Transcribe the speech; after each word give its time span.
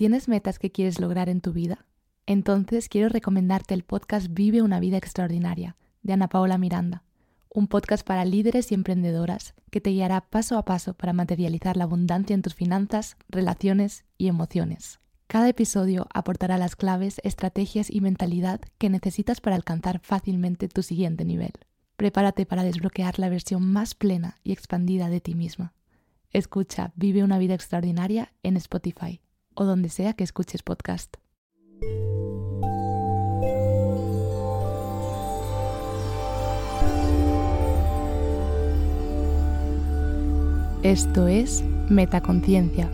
¿Tienes 0.00 0.28
metas 0.28 0.58
que 0.58 0.72
quieres 0.72 0.98
lograr 0.98 1.28
en 1.28 1.42
tu 1.42 1.52
vida? 1.52 1.84
Entonces 2.24 2.88
quiero 2.88 3.10
recomendarte 3.10 3.74
el 3.74 3.84
podcast 3.84 4.28
Vive 4.30 4.62
una 4.62 4.80
vida 4.80 4.96
extraordinaria 4.96 5.76
de 6.02 6.14
Ana 6.14 6.26
Paola 6.26 6.56
Miranda, 6.56 7.04
un 7.50 7.66
podcast 7.66 8.02
para 8.06 8.24
líderes 8.24 8.72
y 8.72 8.74
emprendedoras 8.74 9.52
que 9.70 9.82
te 9.82 9.90
guiará 9.90 10.22
paso 10.22 10.56
a 10.56 10.64
paso 10.64 10.94
para 10.94 11.12
materializar 11.12 11.76
la 11.76 11.84
abundancia 11.84 12.32
en 12.32 12.40
tus 12.40 12.54
finanzas, 12.54 13.18
relaciones 13.28 14.06
y 14.16 14.28
emociones. 14.28 15.00
Cada 15.26 15.50
episodio 15.50 16.06
aportará 16.14 16.56
las 16.56 16.76
claves, 16.76 17.20
estrategias 17.22 17.90
y 17.90 18.00
mentalidad 18.00 18.62
que 18.78 18.88
necesitas 18.88 19.42
para 19.42 19.56
alcanzar 19.56 19.98
fácilmente 19.98 20.68
tu 20.68 20.82
siguiente 20.82 21.26
nivel. 21.26 21.52
Prepárate 21.98 22.46
para 22.46 22.64
desbloquear 22.64 23.18
la 23.18 23.28
versión 23.28 23.70
más 23.70 23.94
plena 23.94 24.38
y 24.44 24.52
expandida 24.52 25.10
de 25.10 25.20
ti 25.20 25.34
misma. 25.34 25.74
Escucha 26.32 26.90
Vive 26.96 27.22
una 27.22 27.36
vida 27.36 27.52
extraordinaria 27.52 28.32
en 28.42 28.56
Spotify 28.56 29.20
o 29.60 29.66
donde 29.66 29.90
sea 29.90 30.14
que 30.14 30.24
escuches 30.24 30.62
podcast. 30.62 31.18
Esto 40.82 41.28
es 41.28 41.62
Metaconciencia, 41.90 42.88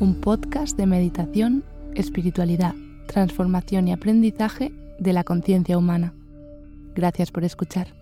un 0.00 0.20
podcast 0.20 0.76
de 0.76 0.84
meditación, 0.84 1.64
espiritualidad, 1.94 2.74
transformación 3.06 3.88
y 3.88 3.92
aprendizaje 3.94 4.70
de 4.98 5.14
la 5.14 5.24
conciencia 5.24 5.78
humana. 5.78 6.12
Gracias 6.94 7.30
por 7.30 7.44
escuchar. 7.44 8.01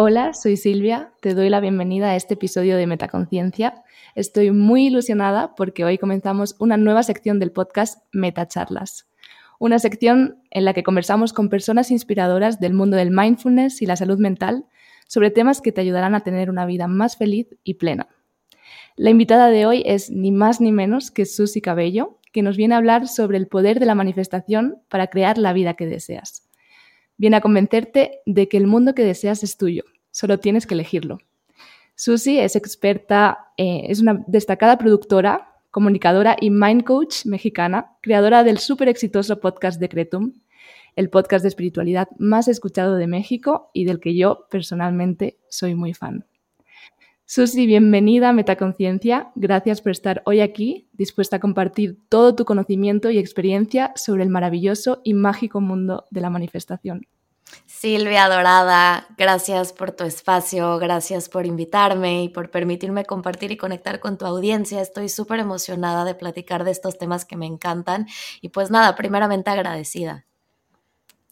Hola, 0.00 0.32
soy 0.32 0.56
Silvia, 0.56 1.12
te 1.20 1.34
doy 1.34 1.50
la 1.50 1.58
bienvenida 1.58 2.10
a 2.10 2.14
este 2.14 2.34
episodio 2.34 2.76
de 2.76 2.86
Metaconciencia. 2.86 3.82
Estoy 4.14 4.52
muy 4.52 4.86
ilusionada 4.86 5.56
porque 5.56 5.84
hoy 5.84 5.98
comenzamos 5.98 6.54
una 6.60 6.76
nueva 6.76 7.02
sección 7.02 7.40
del 7.40 7.50
podcast 7.50 8.04
Metacharlas, 8.12 9.08
una 9.58 9.80
sección 9.80 10.40
en 10.52 10.64
la 10.64 10.72
que 10.72 10.84
conversamos 10.84 11.32
con 11.32 11.48
personas 11.48 11.90
inspiradoras 11.90 12.60
del 12.60 12.74
mundo 12.74 12.96
del 12.96 13.10
mindfulness 13.10 13.82
y 13.82 13.86
la 13.86 13.96
salud 13.96 14.20
mental 14.20 14.66
sobre 15.08 15.32
temas 15.32 15.60
que 15.60 15.72
te 15.72 15.80
ayudarán 15.80 16.14
a 16.14 16.20
tener 16.20 16.48
una 16.48 16.64
vida 16.64 16.86
más 16.86 17.16
feliz 17.16 17.48
y 17.64 17.74
plena. 17.74 18.06
La 18.94 19.10
invitada 19.10 19.48
de 19.48 19.66
hoy 19.66 19.82
es 19.84 20.12
ni 20.12 20.30
más 20.30 20.60
ni 20.60 20.70
menos 20.70 21.10
que 21.10 21.26
Susi 21.26 21.60
Cabello, 21.60 22.20
que 22.32 22.42
nos 22.42 22.56
viene 22.56 22.76
a 22.76 22.78
hablar 22.78 23.08
sobre 23.08 23.36
el 23.36 23.48
poder 23.48 23.80
de 23.80 23.86
la 23.86 23.96
manifestación 23.96 24.80
para 24.88 25.08
crear 25.08 25.38
la 25.38 25.52
vida 25.52 25.74
que 25.74 25.86
deseas 25.86 26.48
viene 27.18 27.36
a 27.36 27.40
convencerte 27.40 28.22
de 28.24 28.48
que 28.48 28.56
el 28.56 28.66
mundo 28.66 28.94
que 28.94 29.04
deseas 29.04 29.42
es 29.42 29.58
tuyo, 29.58 29.84
solo 30.10 30.38
tienes 30.38 30.66
que 30.66 30.74
elegirlo. 30.74 31.18
Susi 31.94 32.38
es 32.38 32.54
experta, 32.54 33.50
eh, 33.56 33.86
es 33.88 34.00
una 34.00 34.22
destacada 34.26 34.78
productora, 34.78 35.56
comunicadora 35.70 36.36
y 36.40 36.50
mind 36.50 36.84
coach 36.84 37.26
mexicana, 37.26 37.96
creadora 38.02 38.44
del 38.44 38.58
súper 38.58 38.88
exitoso 38.88 39.40
podcast 39.40 39.80
Decretum, 39.80 40.32
el 40.96 41.10
podcast 41.10 41.42
de 41.42 41.48
espiritualidad 41.48 42.08
más 42.18 42.48
escuchado 42.48 42.96
de 42.96 43.06
México 43.06 43.70
y 43.72 43.84
del 43.84 44.00
que 44.00 44.16
yo 44.16 44.46
personalmente 44.50 45.38
soy 45.48 45.74
muy 45.74 45.94
fan. 45.94 46.24
Susi, 47.24 47.66
bienvenida 47.66 48.30
a 48.30 48.32
Metaconciencia. 48.32 49.30
Gracias 49.34 49.82
por 49.82 49.92
estar 49.92 50.22
hoy 50.24 50.40
aquí, 50.40 50.88
dispuesta 50.92 51.36
a 51.36 51.40
compartir 51.40 51.98
todo 52.08 52.34
tu 52.34 52.44
conocimiento 52.44 53.10
y 53.10 53.18
experiencia 53.18 53.92
sobre 53.96 54.22
el 54.22 54.30
maravilloso 54.30 55.02
y 55.04 55.14
mágico 55.14 55.60
mundo 55.60 56.06
de 56.10 56.22
la 56.22 56.30
manifestación. 56.30 57.06
Silvia 57.66 58.28
Dorada, 58.28 59.06
gracias 59.16 59.72
por 59.72 59.92
tu 59.92 60.02
espacio, 60.02 60.78
gracias 60.78 61.28
por 61.28 61.46
invitarme 61.46 62.24
y 62.24 62.28
por 62.28 62.50
permitirme 62.50 63.04
compartir 63.04 63.52
y 63.52 63.56
conectar 63.56 64.00
con 64.00 64.18
tu 64.18 64.26
audiencia. 64.26 64.80
Estoy 64.80 65.08
súper 65.08 65.38
emocionada 65.38 66.04
de 66.04 66.16
platicar 66.16 66.64
de 66.64 66.72
estos 66.72 66.98
temas 66.98 67.24
que 67.24 67.36
me 67.36 67.46
encantan 67.46 68.08
y 68.40 68.48
pues 68.48 68.72
nada, 68.72 68.96
primeramente 68.96 69.50
agradecida. 69.50 70.24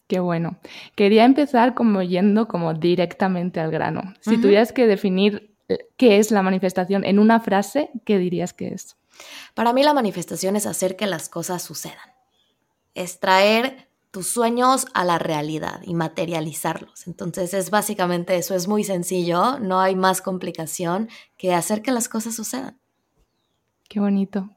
Qué 0.07 0.19
bueno. 0.21 0.57
Quería 0.95 1.25
empezar 1.25 1.73
como 1.73 2.01
yendo 2.01 2.47
como 2.47 2.73
directamente 2.73 3.59
al 3.59 3.69
grano. 3.69 4.13
Si 4.21 4.37
tuvieras 4.37 4.71
que 4.71 4.87
definir 4.87 5.53
qué 5.97 6.17
es 6.17 6.31
la 6.31 6.41
manifestación 6.43 7.03
en 7.03 7.19
una 7.19 7.41
frase, 7.41 7.89
¿qué 8.05 8.17
dirías 8.17 8.53
que 8.53 8.69
es? 8.69 8.95
Para 9.53 9.73
mí 9.73 9.83
la 9.83 9.93
manifestación 9.93 10.55
es 10.55 10.65
hacer 10.65 10.95
que 10.95 11.07
las 11.07 11.27
cosas 11.27 11.61
sucedan. 11.61 12.13
Es 12.93 13.19
traer 13.19 13.86
tus 14.11 14.27
sueños 14.27 14.87
a 14.93 15.03
la 15.05 15.19
realidad 15.19 15.81
y 15.83 15.93
materializarlos. 15.93 17.07
Entonces 17.07 17.53
es 17.53 17.69
básicamente 17.69 18.35
eso, 18.35 18.55
es 18.55 18.67
muy 18.67 18.83
sencillo, 18.83 19.59
no 19.59 19.79
hay 19.79 19.95
más 19.95 20.21
complicación 20.21 21.09
que 21.37 21.53
hacer 21.53 21.81
que 21.81 21.91
las 21.91 22.09
cosas 22.09 22.35
sucedan. 22.35 22.79
Qué 23.89 23.99
bonito. 23.99 24.49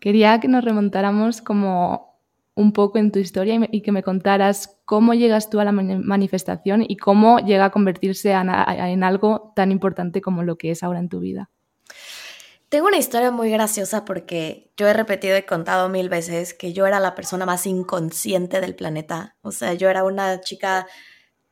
Quería 0.00 0.38
que 0.40 0.48
nos 0.48 0.64
remontáramos 0.64 1.40
como 1.40 2.16
un 2.54 2.72
poco 2.72 2.98
en 2.98 3.12
tu 3.12 3.18
historia 3.18 3.60
y, 3.70 3.82
que 3.82 3.92
me 3.92 4.02
contaras 4.02 4.80
cómo 4.86 5.12
llegas 5.12 5.50
tú 5.50 5.60
a 5.60 5.64
la 5.64 5.72
manifestación 5.72 6.84
y 6.88 6.96
cómo 6.96 7.38
llega 7.38 7.66
a 7.66 7.70
convertirse 7.70 8.32
en, 8.32 9.04
algo 9.04 9.52
tan 9.54 9.70
importante 9.70 10.22
como 10.22 10.42
lo 10.42 10.56
que 10.56 10.70
es 10.70 10.82
ahora 10.82 10.98
en 10.98 11.10
tu 11.10 11.20
vida. 11.20 11.50
Tengo 12.76 12.88
una 12.88 12.98
historia 12.98 13.30
muy 13.30 13.48
graciosa 13.48 14.04
porque 14.04 14.70
yo 14.76 14.86
he 14.86 14.92
repetido 14.92 15.38
y 15.38 15.44
contado 15.44 15.88
mil 15.88 16.10
veces 16.10 16.52
que 16.52 16.74
yo 16.74 16.86
era 16.86 17.00
la 17.00 17.14
persona 17.14 17.46
más 17.46 17.64
inconsciente 17.66 18.60
del 18.60 18.74
planeta. 18.74 19.34
O 19.40 19.50
sea, 19.50 19.72
yo 19.72 19.88
era 19.88 20.04
una 20.04 20.42
chica 20.42 20.86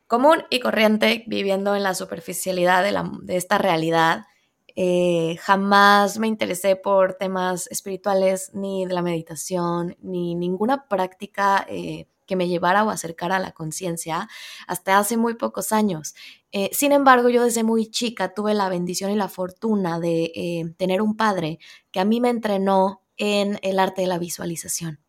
común 0.05 0.43
y 0.51 0.59
corriente 0.59 1.23
viviendo 1.25 1.75
en 1.75 1.81
la 1.81 1.95
superficialidad 1.95 2.83
de, 2.83 3.35
esta 3.35 3.57
realidad 3.57 4.25
eh, 4.75 5.37
jamás 5.41 6.19
me 6.19 6.27
interesé 6.27 6.75
por 6.75 7.15
temas 7.15 7.65
espirituales, 7.71 8.51
ni 8.53 8.85
de 8.85 8.93
la 8.93 9.01
meditación, 9.01 9.97
ni 10.01 10.35
ninguna 10.35 10.87
práctica 10.87 11.65
eh, 11.67 12.07
que 12.27 12.35
me 12.35 12.47
llevara 12.47 12.83
o 12.83 12.91
acercara 12.91 13.37
a 13.37 13.39
la 13.39 13.51
conciencia 13.51 14.27
hasta 14.67 14.99
hace 14.99 15.17
muy 15.17 15.33
pocos 15.35 15.71
años. 15.71 16.13
Eh, 16.57 16.69
sin 16.71 16.93
embargo, 16.93 17.27
yo 17.27 17.43
desde 17.43 17.63
muy 17.63 17.91
chica 17.91 18.33
tuve 18.33 18.53
la 18.53 18.69
bendición 18.69 19.11
y 19.11 19.15
la 19.15 19.27
fortuna 19.27 19.99
de 19.99 20.73
tener 20.77 21.01
un 21.01 21.17
padre 21.17 21.59
que 21.91 21.99
a 21.99 22.05
mí 22.05 22.21
me 22.21 22.29
entrenó 22.29 23.01
en 23.17 23.59
el 23.61 23.77
arte 23.77 24.01
de 24.01 24.07
la 24.07 24.19
visualización. 24.19 24.99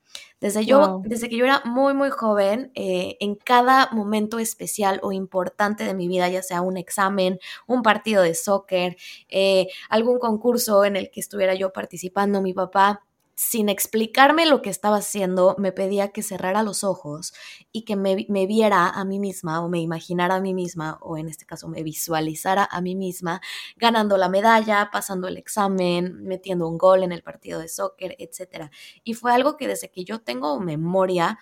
Desde, 0.40 0.66
yo, 0.66 1.00
desde 1.04 1.30
que 1.30 1.36
yo 1.36 1.46
era 1.46 1.62
muy, 1.64 1.94
muy 1.94 2.10
joven, 2.10 2.70
eh, 2.74 3.16
en 3.20 3.36
cada 3.36 3.88
momento 3.92 4.38
especial 4.38 5.00
o 5.02 5.12
importante 5.12 5.84
de 5.84 5.94
mi 5.94 6.08
vida, 6.08 6.28
ya 6.28 6.42
sea 6.42 6.60
un 6.60 6.76
examen, 6.76 7.38
un 7.66 7.82
partido 7.82 8.22
de 8.22 8.34
soccer, 8.34 8.96
eh, 9.28 9.68
algún 9.88 10.18
concurso 10.18 10.84
en 10.84 10.96
el 10.96 11.10
que 11.10 11.20
estuviera 11.20 11.54
yo 11.54 11.72
participando, 11.72 12.42
mi 12.42 12.52
papá 12.52 13.05
sin 13.36 13.68
explicarme 13.68 14.46
lo 14.46 14.62
que 14.62 14.70
estaba 14.70 14.96
haciendo, 14.96 15.56
me 15.58 15.70
pedía 15.70 16.08
que 16.08 16.22
cerrara 16.22 16.62
los 16.62 16.82
ojos 16.84 17.34
y 17.70 17.82
que 17.84 17.94
me, 17.94 18.16
viera 18.46 18.88
a 18.88 19.04
mí 19.04 19.18
misma 19.18 19.62
o 19.62 19.68
me 19.68 19.78
imaginara 19.78 20.36
a 20.36 20.40
mí 20.40 20.54
misma, 20.54 20.98
o 21.02 21.18
en 21.18 21.28
este 21.28 21.44
caso 21.44 21.68
me 21.68 21.82
visualizara 21.82 22.66
a 22.70 22.80
mí 22.80 22.96
misma, 22.96 23.42
ganando 23.76 24.16
la 24.16 24.30
medalla, 24.30 24.88
pasando 24.90 25.28
el 25.28 25.36
examen, 25.36 26.24
metiendo 26.24 26.66
un 26.66 26.78
gol 26.78 27.02
en 27.02 27.12
el 27.12 27.22
partido 27.22 27.60
de 27.60 27.68
soccer, 27.68 28.16
etc. 28.18 28.70
Y 29.04 29.12
fue 29.12 29.34
algo 29.34 29.58
que 29.58 29.68
desde 29.68 29.90
que 29.90 30.04
yo 30.04 30.22
tengo 30.22 30.58
memoria, 30.58 31.38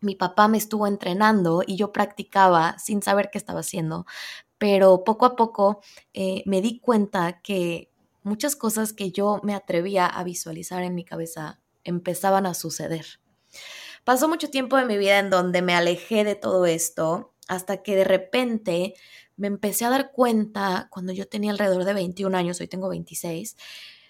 mi 0.00 0.16
papá 0.16 0.48
me 0.48 0.58
estuvo 0.58 0.88
entrenando 0.88 1.62
y 1.64 1.76
yo 1.76 1.92
practicaba 1.92 2.76
sin 2.80 3.00
saber 3.00 3.30
qué 3.30 3.38
estaba 3.38 3.60
haciendo, 3.60 4.06
pero 4.58 5.04
poco 5.04 5.26
a 5.26 5.36
poco 5.36 5.82
eh, 6.14 6.42
me 6.46 6.60
di 6.60 6.80
cuenta 6.80 7.40
que 7.42 7.91
muchas 8.22 8.56
cosas 8.56 8.92
que 8.92 9.10
yo 9.10 9.40
me 9.42 9.54
atrevía 9.54 10.06
a 10.06 10.24
visualizar 10.24 10.82
en 10.82 10.94
mi 10.94 11.04
cabeza 11.04 11.60
empezaban 11.84 12.46
a 12.46 12.54
suceder. 12.54 13.06
Pasó 14.04 14.28
mucho 14.28 14.50
tiempo 14.50 14.76
de 14.76 14.86
mi 14.86 14.98
vida 14.98 15.18
en 15.18 15.30
donde 15.30 15.62
me 15.62 15.74
alejé 15.74 16.24
de 16.24 16.34
todo 16.34 16.66
esto 16.66 17.34
hasta 17.48 17.82
que 17.82 17.96
de 17.96 18.04
repente 18.04 18.94
me 19.36 19.46
empecé 19.46 19.84
a 19.84 19.90
dar 19.90 20.12
cuenta 20.12 20.88
cuando 20.90 21.12
yo 21.12 21.28
tenía 21.28 21.50
alrededor 21.50 21.84
de 21.84 21.94
21 21.94 22.36
años, 22.36 22.60
hoy 22.60 22.68
tengo 22.68 22.88
26, 22.88 23.56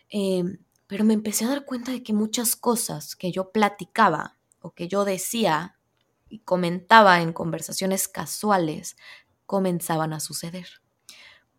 em, 0.08 0.58
pero 0.86 1.04
me 1.04 1.14
empecé 1.14 1.44
a 1.44 1.48
dar 1.48 1.64
cuenta 1.64 1.92
de 1.92 2.02
que 2.02 2.12
muchas 2.12 2.56
cosas 2.56 3.16
que 3.16 3.32
yo 3.32 3.50
platicaba 3.50 4.36
o 4.60 4.72
que 4.72 4.88
yo 4.88 5.04
decía 5.04 5.76
y 6.28 6.40
comentaba 6.40 7.20
en 7.20 7.32
conversaciones 7.32 8.08
casuales 8.08 8.96
comenzaban 9.46 10.12
a 10.12 10.20
suceder. 10.20 10.66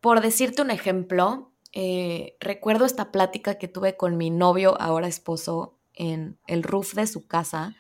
Por 0.01 0.21
decirte 0.21 0.61
un 0.61 0.71
ejemplo, 0.71 1.52
eh, 1.73 2.37
recuerdo 2.39 2.85
esta 2.85 3.11
plática 3.11 3.55
que 3.55 3.67
tuve 3.67 3.97
con 3.97 4.15
mi 4.15 4.29
novio, 4.29 4.79
ahora 4.79 5.07
esposo, 5.07 5.79
en 5.95 6.39
el 6.47 6.63
roof 6.63 6.93
de 6.93 7.07
su 7.07 7.27
casa 7.27 7.75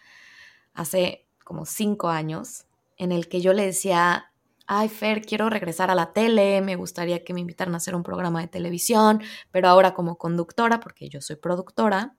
hace 0.73 1.27
como 1.43 1.65
cinco 1.65 2.09
años, 2.09 2.65
en 2.97 3.11
el 3.11 3.27
que 3.27 3.41
yo 3.41 3.53
le 3.53 3.65
decía, 3.65 4.31
ay 4.65 4.89
Fer, 4.89 5.21
quiero 5.21 5.49
regresar 5.49 5.91
a 5.91 5.95
la 5.95 6.13
tele, 6.13 6.61
me 6.61 6.75
gustaría 6.75 7.23
que 7.23 7.33
me 7.33 7.41
invitaran 7.41 7.73
a 7.73 7.77
hacer 7.77 7.95
un 7.95 8.03
programa 8.03 8.41
de 8.41 8.47
televisión, 8.47 9.21
pero 9.51 9.67
ahora 9.67 9.93
como 9.93 10.17
conductora, 10.17 10.79
porque 10.79 11.09
yo 11.09 11.21
soy 11.21 11.35
productora. 11.35 12.15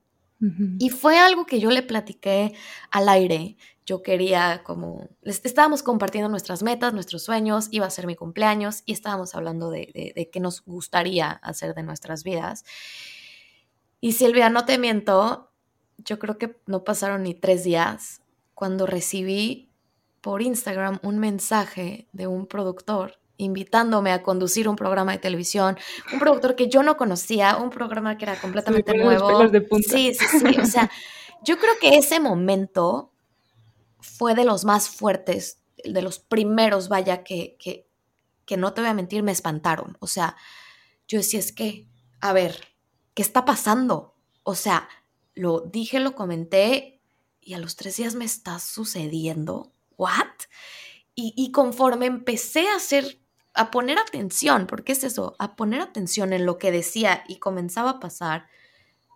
Y 0.79 0.91
fue 0.91 1.19
algo 1.19 1.47
que 1.47 1.59
yo 1.59 1.71
le 1.71 1.83
platiqué 1.83 2.53
al 2.91 3.09
aire 3.09 3.57
yo 3.87 4.03
quería 4.03 4.63
como, 4.65 5.09
estábamos 5.23 5.83
compartiendo 5.83 6.29
nuestras 6.31 6.63
metas, 6.63 6.95
nuestros 6.95 7.23
sueños, 7.23 7.69
iba 7.71 7.87
a 7.87 7.91
ser 7.91 8.07
mi 8.07 8.17
cumpleaños 8.17 8.83
y 8.87 8.93
estábamos 8.93 9.35
hablando 9.35 9.71
de, 9.71 10.13
de, 10.15 10.31
qué 10.31 10.41
nos 10.41 10.65
gustaría 10.65 11.31
hacer 11.31 11.75
de 11.75 11.83
nuestras 11.83 12.25
vidas. 12.25 12.65
Y 14.01 14.13
Silvia, 14.13 14.49
no 14.49 14.65
te 14.65 14.79
miento, 14.79 15.51
yo 15.99 16.19
creo 16.19 16.39
que 16.39 16.57
no 16.67 16.85
pasaron 16.85 17.25
ni 17.25 17.35
tres 17.35 17.65
días 17.65 18.23
cuando 18.55 18.87
recibí 18.87 19.71
por 20.21 20.41
Instagram 20.41 20.99
un 21.03 21.19
mensaje 21.19 22.09
de 22.13 22.27
un 22.27 22.47
productor 22.47 23.19
invitándome 23.37 24.13
a 24.13 24.23
conducir 24.23 24.69
un 24.69 24.77
programa 24.77 25.13
de 25.13 25.19
televisión, 25.19 25.77
un 26.13 26.19
productor 26.19 26.55
que 26.55 26.69
yo 26.69 26.83
no 26.83 26.97
conocía, 26.97 27.57
un 27.57 27.69
programa 27.69 28.17
que 28.17 28.25
era 28.25 28.41
completamente 28.41 28.97
nuevo. 28.97 29.43
Sí, 29.87 30.15
sí, 30.15 30.39
sí. 30.39 30.61
O 30.61 30.67
sea, 30.67 30.91
yo 31.43 31.59
creo 31.59 31.75
que 31.81 31.99
ese 31.99 32.21
momento 32.21 33.14
fue 34.05 34.35
de 34.35 34.45
los 34.45 34.65
más 34.65 34.89
fuertes, 34.89 35.61
de 35.83 36.03
los 36.03 36.19
primeros, 36.19 36.89
vaya, 36.89 37.25
que, 37.25 37.57
que, 37.59 37.89
que 38.45 38.57
no 38.57 38.75
te 38.75 38.83
voy 38.83 38.91
a 38.91 38.95
mentir, 38.95 39.23
me 39.23 39.33
espantaron. 39.33 39.97
O 40.01 40.07
sea, 40.07 40.37
yo 41.09 41.19
decía, 41.19 41.41
es 41.41 41.53
que, 41.53 41.89
a 42.21 42.33
ver, 42.33 42.69
¿qué 43.15 43.23
está 43.23 43.45
pasando? 43.45 44.15
O 44.43 44.55
sea, 44.55 44.89
lo 45.35 45.61
dije, 45.61 46.01
lo 46.01 46.15
comenté 46.15 47.03
y 47.41 47.55
a 47.55 47.59
los 47.59 47.77
tres 47.77 47.97
días 47.97 48.15
me 48.15 48.25
está 48.25 48.59
sucediendo. 48.59 49.73
¿What? 49.97 50.29
Y, 51.15 51.33
y 51.37 51.51
conforme 51.51 52.07
empecé 52.07 52.69
a 52.69 52.77
hacer, 52.77 53.21
a 53.55 53.71
poner 53.71 53.99
atención, 53.99 54.67
porque 54.67 54.93
es 54.93 55.05
eso, 55.05 55.35
a 55.39 55.57
poner 55.57 55.81
atención 55.81 56.33
en 56.33 56.45
lo 56.45 56.59
que 56.59 56.73
decía 56.73 57.25
y 57.27 57.39
comenzaba 57.39 57.91
a 57.91 58.01
pasar, 58.01 58.49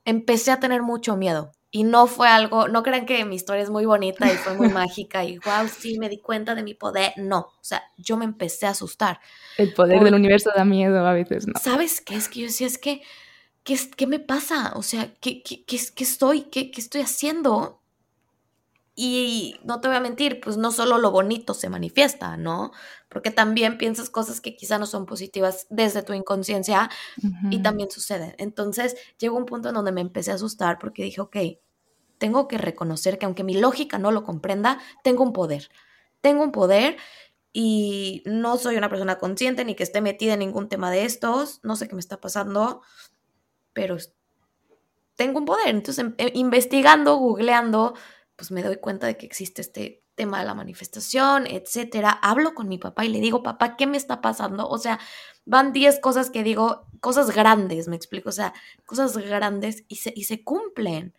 empecé 0.04 0.50
a 0.50 0.60
tener 0.60 0.82
mucho 0.82 1.16
miedo. 1.16 1.52
Y 1.70 1.84
no 1.84 2.06
fue 2.06 2.28
algo, 2.28 2.68
no 2.68 2.82
crean 2.82 3.04
que 3.04 3.24
mi 3.26 3.36
historia 3.36 3.62
es 3.62 3.68
muy 3.68 3.84
bonita 3.84 4.32
y 4.32 4.36
fue 4.36 4.54
muy 4.54 4.68
mágica 4.70 5.24
y 5.24 5.38
wow, 5.38 5.68
sí, 5.68 5.98
me 5.98 6.08
di 6.08 6.18
cuenta 6.18 6.54
de 6.54 6.62
mi 6.62 6.74
poder. 6.74 7.12
No, 7.16 7.38
o 7.38 7.62
sea, 7.62 7.82
yo 7.98 8.16
me 8.16 8.24
empecé 8.24 8.66
a 8.66 8.70
asustar. 8.70 9.20
El 9.58 9.74
poder 9.74 10.02
del 10.02 10.14
universo 10.14 10.50
da 10.54 10.64
miedo 10.64 11.06
a 11.06 11.12
veces, 11.12 11.46
¿no? 11.46 11.54
¿Sabes 11.60 12.00
qué? 12.00 12.14
Es 12.16 12.28
que 12.28 12.40
yo 12.40 12.46
decía, 12.46 12.66
es 12.66 12.78
que, 12.78 13.02
¿qué, 13.64 13.78
qué 13.96 14.06
me 14.06 14.18
pasa? 14.18 14.72
O 14.76 14.82
sea, 14.82 15.12
¿qué, 15.20 15.42
qué, 15.42 15.64
qué, 15.64 15.78
qué 15.94 16.04
estoy, 16.04 16.42
qué, 16.44 16.70
qué 16.70 16.80
estoy 16.80 17.02
haciendo? 17.02 17.82
Y 19.00 19.54
no 19.62 19.80
te 19.80 19.86
voy 19.86 19.96
a 19.96 20.00
mentir, 20.00 20.40
pues 20.40 20.56
no 20.56 20.72
solo 20.72 20.98
lo 20.98 21.12
bonito 21.12 21.54
se 21.54 21.68
manifiesta, 21.68 22.36
¿no? 22.36 22.72
Porque 23.08 23.30
también 23.30 23.78
piensas 23.78 24.10
cosas 24.10 24.40
que 24.40 24.56
quizá 24.56 24.76
no 24.76 24.86
son 24.86 25.06
positivas 25.06 25.68
desde 25.70 26.02
tu 26.02 26.14
inconsciencia 26.14 26.90
y 27.48 27.62
también 27.62 27.92
suceden. 27.92 28.34
Entonces 28.38 28.96
llegó 29.20 29.36
un 29.36 29.46
punto 29.46 29.68
en 29.68 29.76
donde 29.76 29.92
me 29.92 30.00
empecé 30.00 30.32
a 30.32 30.34
asustar 30.34 30.80
porque 30.80 31.04
dije, 31.04 31.20
ok, 31.20 31.36
tengo 32.18 32.48
que 32.48 32.58
reconocer 32.58 33.20
que 33.20 33.26
aunque 33.26 33.44
mi 33.44 33.54
lógica 33.54 33.98
no 33.98 34.10
lo 34.10 34.24
comprenda, 34.24 34.80
tengo 35.04 35.22
un 35.22 35.32
poder. 35.32 35.68
Tengo 36.20 36.42
un 36.42 36.50
poder 36.50 36.96
y 37.52 38.24
no 38.26 38.56
soy 38.56 38.78
una 38.78 38.90
persona 38.90 39.18
consciente 39.18 39.64
ni 39.64 39.76
que 39.76 39.84
esté 39.84 40.00
metida 40.00 40.32
en 40.32 40.40
ningún 40.40 40.68
tema 40.68 40.90
de 40.90 41.04
estos. 41.04 41.60
No 41.62 41.76
sé 41.76 41.86
qué 41.86 41.94
me 41.94 42.00
está 42.00 42.20
pasando, 42.20 42.82
pero 43.72 43.96
tengo 45.14 45.38
un 45.38 45.44
poder. 45.44 45.68
Entonces, 45.68 46.04
em, 46.04 46.14
eh, 46.18 46.32
investigando, 46.34 47.14
googleando, 47.14 47.94
pues 48.38 48.52
me 48.52 48.62
doy 48.62 48.76
cuenta 48.76 49.08
de 49.08 49.16
que 49.16 49.26
existe 49.26 49.60
este 49.60 50.04
tema 50.14 50.38
de 50.38 50.46
la 50.46 50.54
manifestación, 50.54 51.48
etcétera. 51.48 52.10
Hablo 52.22 52.54
con 52.54 52.68
mi 52.68 52.78
papá 52.78 53.04
y 53.04 53.08
le 53.08 53.20
digo, 53.20 53.42
papá, 53.42 53.76
¿qué 53.76 53.88
me 53.88 53.96
está 53.96 54.20
pasando? 54.20 54.68
O 54.68 54.78
sea, 54.78 55.00
van 55.44 55.72
10 55.72 55.98
cosas 55.98 56.30
que 56.30 56.44
digo, 56.44 56.86
cosas 57.00 57.32
grandes, 57.32 57.88
me 57.88 57.96
explico, 57.96 58.28
o 58.28 58.32
sea, 58.32 58.54
cosas 58.86 59.16
grandes 59.16 59.82
y 59.88 59.96
se, 59.96 60.12
y 60.14 60.24
se 60.24 60.44
cumplen. 60.44 61.14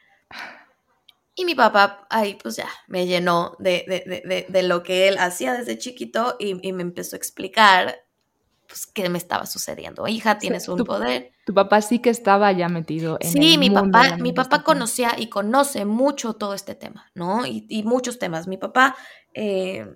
Y 1.36 1.44
mi 1.44 1.56
papá 1.56 2.08
ahí 2.10 2.38
pues 2.42 2.56
ya 2.56 2.70
me 2.88 3.06
llenó 3.06 3.58
de, 3.60 3.84
de, 3.86 4.22
de, 4.26 4.46
de 4.48 4.64
lo 4.64 4.82
que 4.82 5.10
él 5.10 5.18
hacía 5.18 5.54
desde 5.54 5.78
chiquito 5.78 6.38
y, 6.40 6.66
y, 6.66 6.72
me 6.72 6.84
empezó 6.84 7.16
a 7.16 7.18
explicar 7.18 7.98
pues 8.70 8.86
qué 8.86 9.10
me 9.10 9.18
estaba 9.18 9.48
sucediendo. 9.48 10.08
Hija, 10.08 10.38
tienes 10.38 10.70
un 10.70 10.84
poder. 10.84 11.32
Tu 11.44 11.56
papá 11.56 11.82
sí 11.82 12.00
que 12.00 12.12
estaba 12.12 12.52
ya 12.52 12.70
metido 12.70 13.18
en 13.20 13.32
Sí, 13.32 13.58
mi 13.58 13.72
papá, 13.72 14.16
mi 14.18 14.32
papá 14.32 14.64
conocía 14.64 15.16
y 15.18 15.28
conoce 15.28 15.86
mucho 15.86 16.34
todo 16.34 16.54
este 16.54 16.76
tema, 16.76 17.10
¿no? 17.16 17.48
Y, 17.48 17.66
y 17.68 17.82
muchos 17.82 18.20
temas. 18.20 18.48
Mi 18.48 18.58
papá 18.58 18.96
eh, 19.34 19.92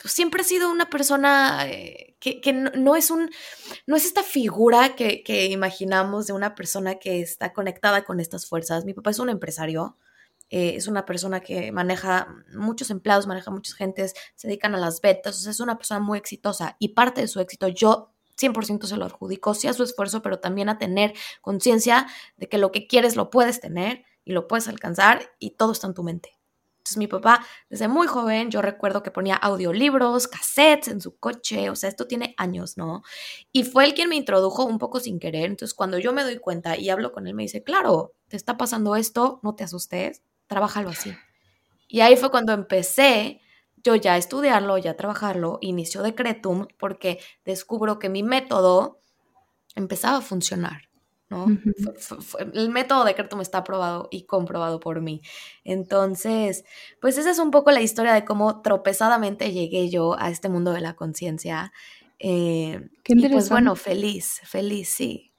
pues 0.00 0.14
siempre 0.14 0.40
ha 0.40 0.44
sido 0.44 0.70
una 0.70 0.88
persona 0.88 1.66
eh, 1.68 2.16
que, 2.20 2.40
que 2.40 2.54
no, 2.54 2.70
no, 2.74 2.96
es 2.96 3.10
un, 3.10 3.30
no 3.86 3.96
es 3.96 4.06
esta 4.06 4.22
figura 4.22 4.96
que, 4.96 5.22
que 5.22 5.46
imaginamos 5.46 6.26
de 6.26 6.32
una 6.32 6.54
persona 6.54 6.94
que 6.94 7.20
está 7.20 7.52
conectada 7.52 8.04
con 8.04 8.18
estas 8.18 8.46
fuerzas. 8.46 8.86
Mi 8.86 8.94
papá 8.94 9.10
es 9.10 9.18
un 9.18 9.28
empresario. 9.28 9.98
Eh, 10.50 10.74
es 10.76 10.88
una 10.88 11.06
persona 11.06 11.40
que 11.40 11.72
maneja 11.72 12.28
muchos 12.54 12.90
empleados, 12.90 13.26
maneja 13.26 13.50
muchas 13.50 13.74
gentes, 13.74 14.14
se 14.34 14.48
dedican 14.48 14.74
a 14.74 14.78
las 14.78 15.00
ventas, 15.00 15.38
o 15.38 15.40
sea, 15.40 15.52
es 15.52 15.60
una 15.60 15.76
persona 15.76 16.00
muy 16.00 16.18
exitosa 16.18 16.76
y 16.78 16.88
parte 16.88 17.20
de 17.20 17.28
su 17.28 17.40
éxito 17.40 17.68
yo 17.68 18.12
100% 18.36 18.86
se 18.86 18.96
lo 18.96 19.04
adjudico, 19.04 19.54
sí 19.54 19.68
a 19.68 19.72
su 19.72 19.82
esfuerzo, 19.82 20.22
pero 20.22 20.40
también 20.40 20.68
a 20.68 20.78
tener 20.78 21.14
conciencia 21.40 22.06
de 22.36 22.48
que 22.48 22.58
lo 22.58 22.72
que 22.72 22.86
quieres 22.86 23.16
lo 23.16 23.30
puedes 23.30 23.60
tener 23.60 24.04
y 24.24 24.32
lo 24.32 24.48
puedes 24.48 24.68
alcanzar 24.68 25.30
y 25.38 25.50
todo 25.50 25.72
está 25.72 25.86
en 25.86 25.94
tu 25.94 26.02
mente. 26.02 26.40
Entonces 26.78 26.96
mi 26.96 27.06
papá, 27.06 27.46
desde 27.68 27.88
muy 27.88 28.06
joven, 28.06 28.50
yo 28.50 28.62
recuerdo 28.62 29.02
que 29.02 29.10
ponía 29.10 29.36
audiolibros, 29.36 30.26
cassettes 30.28 30.88
en 30.88 31.02
su 31.02 31.18
coche, 31.18 31.68
o 31.68 31.76
sea, 31.76 31.90
esto 31.90 32.06
tiene 32.06 32.34
años, 32.38 32.78
¿no? 32.78 33.02
Y 33.52 33.64
fue 33.64 33.84
él 33.84 33.92
quien 33.94 34.08
me 34.08 34.16
introdujo 34.16 34.64
un 34.64 34.78
poco 34.78 34.98
sin 34.98 35.20
querer. 35.20 35.44
Entonces 35.44 35.74
cuando 35.74 35.98
yo 35.98 36.14
me 36.14 36.24
doy 36.24 36.38
cuenta 36.38 36.78
y 36.78 36.88
hablo 36.88 37.12
con 37.12 37.26
él, 37.26 37.34
me 37.34 37.42
dice, 37.42 37.62
claro, 37.62 38.14
te 38.28 38.36
está 38.36 38.56
pasando 38.56 38.96
esto, 38.96 39.40
no 39.42 39.54
te 39.54 39.64
asustes, 39.64 40.22
trabájalo 40.50 40.90
así. 40.90 41.16
Y 41.86 42.00
ahí 42.00 42.16
fue 42.16 42.30
cuando 42.30 42.52
empecé 42.52 43.40
yo 43.84 43.94
ya 43.94 44.14
a 44.14 44.16
estudiarlo, 44.16 44.76
ya 44.78 44.90
a 44.90 44.96
trabajarlo, 44.96 45.58
inicio 45.62 46.02
Decretum, 46.02 46.66
porque 46.76 47.20
descubro 47.44 48.00
que 48.00 48.08
mi 48.08 48.24
método 48.24 48.98
empezaba 49.76 50.18
a 50.18 50.20
funcionar. 50.20 50.88
¿no? 51.28 51.44
Uh 51.44 51.50
-huh. 51.50 51.98
fue, 51.98 52.20
fue, 52.20 52.50
el 52.52 52.70
método 52.70 53.04
Decretum 53.04 53.40
está 53.40 53.58
aprobado 53.58 54.08
y 54.10 54.24
comprobado 54.24 54.80
por 54.80 55.00
mí. 55.00 55.22
Entonces, 55.62 56.64
pues 57.00 57.16
esa 57.16 57.30
es 57.30 57.38
un 57.38 57.52
poco 57.52 57.70
la 57.70 57.80
historia 57.80 58.12
de 58.12 58.24
cómo 58.24 58.60
tropezadamente 58.60 59.52
llegué 59.52 59.88
yo 59.88 60.18
a 60.18 60.30
este 60.30 60.48
mundo 60.48 60.72
de 60.72 60.80
la 60.80 60.96
conciencia. 60.96 61.72
Eh, 62.18 62.80
Qué 63.04 63.12
interesante. 63.12 63.26
Y 63.28 63.30
pues 63.30 63.48
bueno, 63.50 63.76
feliz, 63.76 64.40
feliz, 64.42 64.88
sí. 64.88 65.29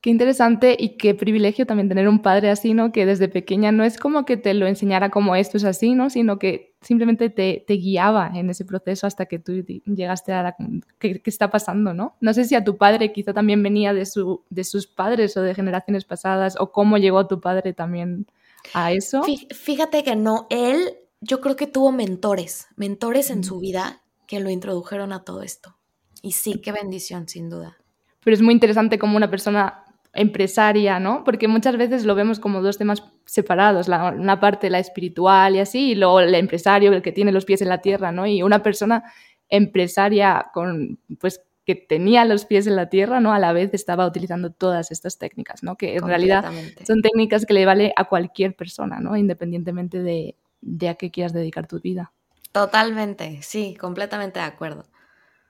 Qué 0.00 0.08
interesante 0.08 0.76
y 0.78 0.96
qué 0.96 1.14
privilegio 1.14 1.66
también 1.66 1.90
tener 1.90 2.08
un 2.08 2.22
padre 2.22 2.48
así, 2.48 2.72
¿no? 2.72 2.90
Que 2.90 3.04
desde 3.04 3.28
pequeña 3.28 3.70
no 3.70 3.84
es 3.84 3.98
como 3.98 4.24
que 4.24 4.38
te 4.38 4.54
lo 4.54 4.66
enseñara 4.66 5.10
como 5.10 5.36
esto 5.36 5.58
es 5.58 5.64
así, 5.64 5.94
¿no? 5.94 6.08
Sino 6.08 6.38
que 6.38 6.74
simplemente 6.80 7.28
te, 7.28 7.62
te 7.66 7.74
guiaba 7.74 8.30
en 8.34 8.48
ese 8.48 8.64
proceso 8.64 9.06
hasta 9.06 9.26
que 9.26 9.38
tú 9.38 9.62
llegaste 9.84 10.32
a 10.32 10.42
la... 10.42 10.56
¿qué, 10.98 11.20
¿qué, 11.20 11.30
está 11.30 11.50
pasando, 11.50 11.92
no? 11.92 12.16
No 12.20 12.32
sé 12.32 12.46
si 12.46 12.54
a 12.54 12.64
tu 12.64 12.78
padre 12.78 13.12
quizá 13.12 13.34
también 13.34 13.62
venía 13.62 13.92
de, 13.92 14.06
su, 14.06 14.42
de 14.48 14.64
sus 14.64 14.86
padres 14.86 15.36
o 15.36 15.42
de 15.42 15.54
generaciones 15.54 16.06
pasadas 16.06 16.56
o 16.58 16.72
cómo 16.72 16.96
llegó 16.96 17.26
tu 17.26 17.38
padre 17.40 17.74
también 17.74 18.26
a 18.72 18.92
eso. 18.92 19.22
Fíjate 19.50 20.02
que 20.02 20.16
no, 20.16 20.46
él 20.48 20.94
yo 21.20 21.42
creo 21.42 21.56
que 21.56 21.66
tuvo 21.66 21.92
mentores, 21.92 22.68
mentores 22.76 23.30
en 23.30 23.44
su 23.44 23.60
vida 23.60 24.00
que 24.26 24.40
lo 24.40 24.48
introdujeron 24.48 25.12
a 25.12 25.24
todo 25.24 25.42
esto. 25.42 25.76
Y 26.22 26.32
sí, 26.32 26.60
qué 26.62 26.72
bendición, 26.72 27.28
sin 27.28 27.50
duda. 27.50 27.76
Pero 28.24 28.34
es 28.34 28.42
muy 28.42 28.54
interesante 28.54 28.98
como 28.98 29.16
una 29.16 29.30
persona 29.30 29.84
empresaria, 30.12 30.98
¿no? 30.98 31.22
Porque 31.24 31.48
muchas 31.48 31.76
veces 31.76 32.04
lo 32.04 32.14
vemos 32.14 32.40
como 32.40 32.62
dos 32.62 32.78
temas 32.78 33.02
separados, 33.24 33.88
la, 33.88 34.10
una 34.10 34.40
parte 34.40 34.70
la 34.70 34.78
espiritual 34.78 35.54
y 35.54 35.60
así, 35.60 35.92
y 35.92 35.94
luego 35.94 36.20
el 36.20 36.34
empresario, 36.34 36.92
el 36.92 37.02
que 37.02 37.12
tiene 37.12 37.32
los 37.32 37.44
pies 37.44 37.62
en 37.62 37.68
la 37.68 37.78
tierra, 37.78 38.10
¿no? 38.10 38.26
Y 38.26 38.42
una 38.42 38.62
persona 38.62 39.04
empresaria 39.48 40.50
con, 40.52 40.98
pues, 41.20 41.42
que 41.64 41.74
tenía 41.74 42.24
los 42.24 42.44
pies 42.46 42.66
en 42.66 42.74
la 42.74 42.88
tierra, 42.88 43.20
¿no? 43.20 43.32
A 43.32 43.38
la 43.38 43.52
vez 43.52 43.72
estaba 43.72 44.06
utilizando 44.06 44.50
todas 44.50 44.90
estas 44.90 45.18
técnicas, 45.18 45.62
¿no? 45.62 45.76
Que 45.76 45.94
en 45.94 46.06
realidad 46.06 46.44
son 46.84 47.02
técnicas 47.02 47.46
que 47.46 47.54
le 47.54 47.66
vale 47.66 47.92
a 47.94 48.04
cualquier 48.04 48.56
persona, 48.56 48.98
¿no? 48.98 49.16
Independientemente 49.16 50.02
de, 50.02 50.36
de 50.60 50.88
a 50.88 50.94
qué 50.94 51.10
quieras 51.10 51.32
dedicar 51.32 51.68
tu 51.68 51.80
vida. 51.80 52.12
Totalmente, 52.50 53.38
sí, 53.42 53.76
completamente 53.78 54.40
de 54.40 54.46
acuerdo. 54.46 54.84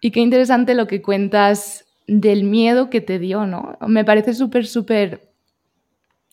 Y 0.00 0.11
qué 0.11 0.21
interesante 0.21 0.75
lo 0.75 0.87
que 0.87 1.00
cuentas 1.00 1.87
del 2.11 2.43
miedo 2.43 2.90
que 2.90 3.00
te 3.00 3.21
dio, 3.21 3.47
¿no? 3.47 3.79
Me 3.87 4.05
parece 4.05 4.35
súper, 4.35 4.67
súper 4.67 5.31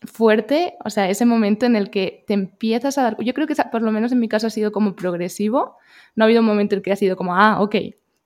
fuerte, 0.02 0.74
o 0.84 0.90
sea, 0.90 1.08
ese 1.08 1.24
momento 1.24 1.66
en 1.66 1.76
el 1.76 1.88
que 1.90 2.24
te 2.26 2.34
empiezas 2.34 2.98
a 2.98 3.02
dar, 3.02 3.16
yo 3.22 3.32
creo 3.32 3.46
que 3.46 3.54
por 3.70 3.82
lo 3.82 3.92
menos 3.92 4.10
en 4.10 4.18
mi 4.18 4.28
caso 4.28 4.48
ha 4.48 4.50
sido 4.50 4.72
como 4.72 4.96
progresivo, 4.96 5.76
no 6.16 6.24
ha 6.24 6.26
habido 6.26 6.40
un 6.40 6.46
momento 6.46 6.74
en 6.74 6.82
que 6.82 6.90
ha 6.90 6.96
sido 6.96 7.16
como, 7.16 7.36
ah, 7.36 7.60
ok, 7.60 7.76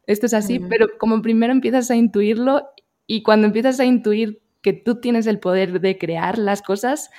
esto 0.06 0.26
es 0.26 0.34
así, 0.34 0.58
uh 0.58 0.62
-huh. 0.62 0.68
pero 0.70 0.86
como 0.98 1.20
primero 1.20 1.52
empiezas 1.52 1.90
a 1.90 1.96
intuirlo 1.96 2.70
y 3.06 3.22
cuando 3.22 3.48
empiezas 3.48 3.78
a 3.80 3.84
intuir 3.84 4.40
que 4.62 4.72
tú 4.72 5.00
tienes 5.00 5.26
el 5.26 5.38
poder 5.38 5.80
de 5.80 5.98
crear 5.98 6.38
las 6.38 6.62
cosas, 6.62 7.10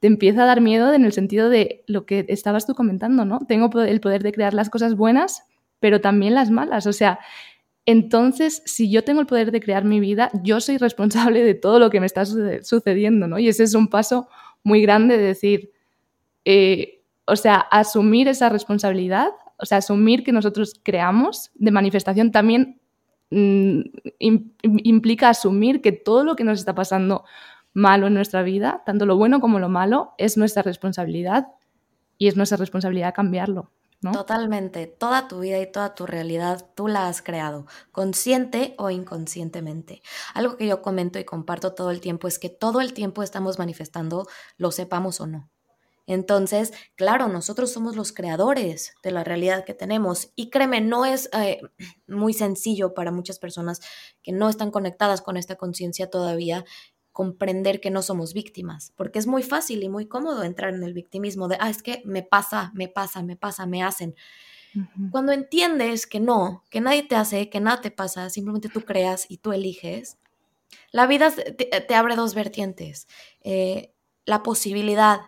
te 0.00 0.06
empieza 0.06 0.44
a 0.44 0.46
dar 0.46 0.62
miedo 0.62 0.94
en 0.94 1.04
el 1.04 1.12
sentido 1.12 1.50
de 1.50 1.84
lo 1.86 2.06
que 2.06 2.24
estabas 2.28 2.66
tú 2.66 2.74
comentando, 2.74 3.26
¿no? 3.26 3.40
Tengo 3.46 3.70
el 3.82 4.00
poder 4.00 4.22
de 4.22 4.32
crear 4.32 4.54
las 4.54 4.70
cosas 4.70 4.94
buenas, 4.94 5.42
pero 5.80 6.00
también 6.00 6.34
las 6.34 6.50
malas, 6.50 6.86
o 6.86 6.92
sea, 6.94 7.18
entonces, 7.86 8.62
si 8.66 8.90
yo 8.90 9.04
tengo 9.04 9.20
el 9.20 9.26
poder 9.26 9.52
de 9.52 9.60
crear 9.60 9.84
mi 9.84 10.00
vida, 10.00 10.30
yo 10.42 10.60
soy 10.60 10.76
responsable 10.76 11.44
de 11.44 11.54
todo 11.54 11.78
lo 11.78 11.88
que 11.88 12.00
me 12.00 12.06
está 12.06 12.24
sucediendo, 12.26 13.28
¿no? 13.28 13.38
Y 13.38 13.48
ese 13.48 13.62
es 13.62 13.74
un 13.74 13.88
paso 13.88 14.28
muy 14.64 14.82
grande 14.82 15.16
de 15.16 15.22
decir, 15.22 15.70
eh, 16.44 17.04
o 17.26 17.36
sea, 17.36 17.54
asumir 17.56 18.26
esa 18.26 18.48
responsabilidad, 18.48 19.28
o 19.58 19.66
sea, 19.66 19.78
asumir 19.78 20.24
que 20.24 20.32
nosotros 20.32 20.80
creamos 20.82 21.52
de 21.54 21.70
manifestación 21.70 22.32
también 22.32 22.80
mmm, 23.30 23.82
implica 24.60 25.28
asumir 25.28 25.80
que 25.80 25.92
todo 25.92 26.24
lo 26.24 26.34
que 26.34 26.44
nos 26.44 26.58
está 26.58 26.74
pasando 26.74 27.24
malo 27.72 28.08
en 28.08 28.14
nuestra 28.14 28.42
vida, 28.42 28.82
tanto 28.84 29.06
lo 29.06 29.16
bueno 29.16 29.38
como 29.40 29.60
lo 29.60 29.68
malo, 29.68 30.14
es 30.18 30.36
nuestra 30.36 30.62
responsabilidad 30.62 31.46
y 32.18 32.26
es 32.26 32.36
nuestra 32.36 32.56
responsabilidad 32.56 33.14
cambiarlo. 33.14 33.70
Totalmente, 34.00 34.86
toda 34.86 35.26
tu 35.26 35.40
vida 35.40 35.58
y 35.58 35.70
toda 35.70 35.94
tu 35.94 36.06
realidad 36.06 36.70
tú 36.74 36.86
la 36.86 37.08
has 37.08 37.22
creado, 37.22 37.66
consciente 37.90 38.74
o 38.78 38.90
inconscientemente. 38.90 40.02
Algo 40.34 40.56
que 40.56 40.66
yo 40.66 40.80
comento 40.80 41.18
y 41.18 41.24
comparto 41.24 41.74
todo 41.74 41.90
el 41.90 42.00
tiempo 42.00 42.28
es 42.28 42.38
que 42.38 42.48
todo 42.48 42.80
el 42.80 42.92
tiempo 42.92 43.22
estamos 43.22 43.58
manifestando, 43.58 44.28
lo 44.58 44.70
sepamos 44.70 45.20
o 45.20 45.26
no. 45.26 45.50
Entonces, 46.06 46.72
claro, 46.94 47.26
nosotros 47.26 47.72
somos 47.72 47.96
los 47.96 48.12
creadores 48.12 48.94
de 49.02 49.10
la 49.10 49.24
realidad 49.24 49.64
que 49.64 49.74
tenemos 49.74 50.30
y 50.36 50.50
créeme, 50.50 50.80
no 50.80 51.04
es 51.04 51.28
eh, 51.32 51.60
muy 52.06 52.32
sencillo 52.32 52.94
para 52.94 53.10
muchas 53.10 53.40
personas 53.40 53.80
que 54.22 54.30
no 54.30 54.48
están 54.48 54.70
conectadas 54.70 55.20
con 55.20 55.36
esta 55.36 55.56
conciencia 55.56 56.08
todavía 56.08 56.64
comprender 57.16 57.80
que 57.80 57.90
no 57.90 58.02
somos 58.02 58.34
víctimas, 58.34 58.92
porque 58.94 59.18
es 59.18 59.26
muy 59.26 59.42
fácil 59.42 59.82
y 59.82 59.88
muy 59.88 60.06
cómodo 60.06 60.42
entrar 60.42 60.74
en 60.74 60.82
el 60.82 60.92
victimismo 60.92 61.48
de, 61.48 61.56
ah, 61.58 61.70
es 61.70 61.82
que 61.82 62.02
me 62.04 62.22
pasa, 62.22 62.72
me 62.74 62.88
pasa, 62.88 63.22
me 63.22 63.36
pasa, 63.36 63.64
me 63.64 63.82
hacen. 63.82 64.14
Cuando 65.10 65.32
entiendes 65.32 66.06
que 66.06 66.20
no, 66.20 66.62
que 66.68 66.82
nadie 66.82 67.04
te 67.04 67.16
hace, 67.16 67.48
que 67.48 67.58
nada 67.58 67.80
te 67.80 67.90
pasa, 67.90 68.28
simplemente 68.28 68.68
tú 68.68 68.82
creas 68.82 69.24
y 69.30 69.38
tú 69.38 69.54
eliges, 69.54 70.18
la 70.92 71.06
vida 71.06 71.30
te, 71.30 71.94
abre 71.94 72.16
dos 72.16 72.34
vertientes. 72.34 73.08
Eh, 73.40 73.94
la 74.26 74.42
posibilidad 74.42 75.20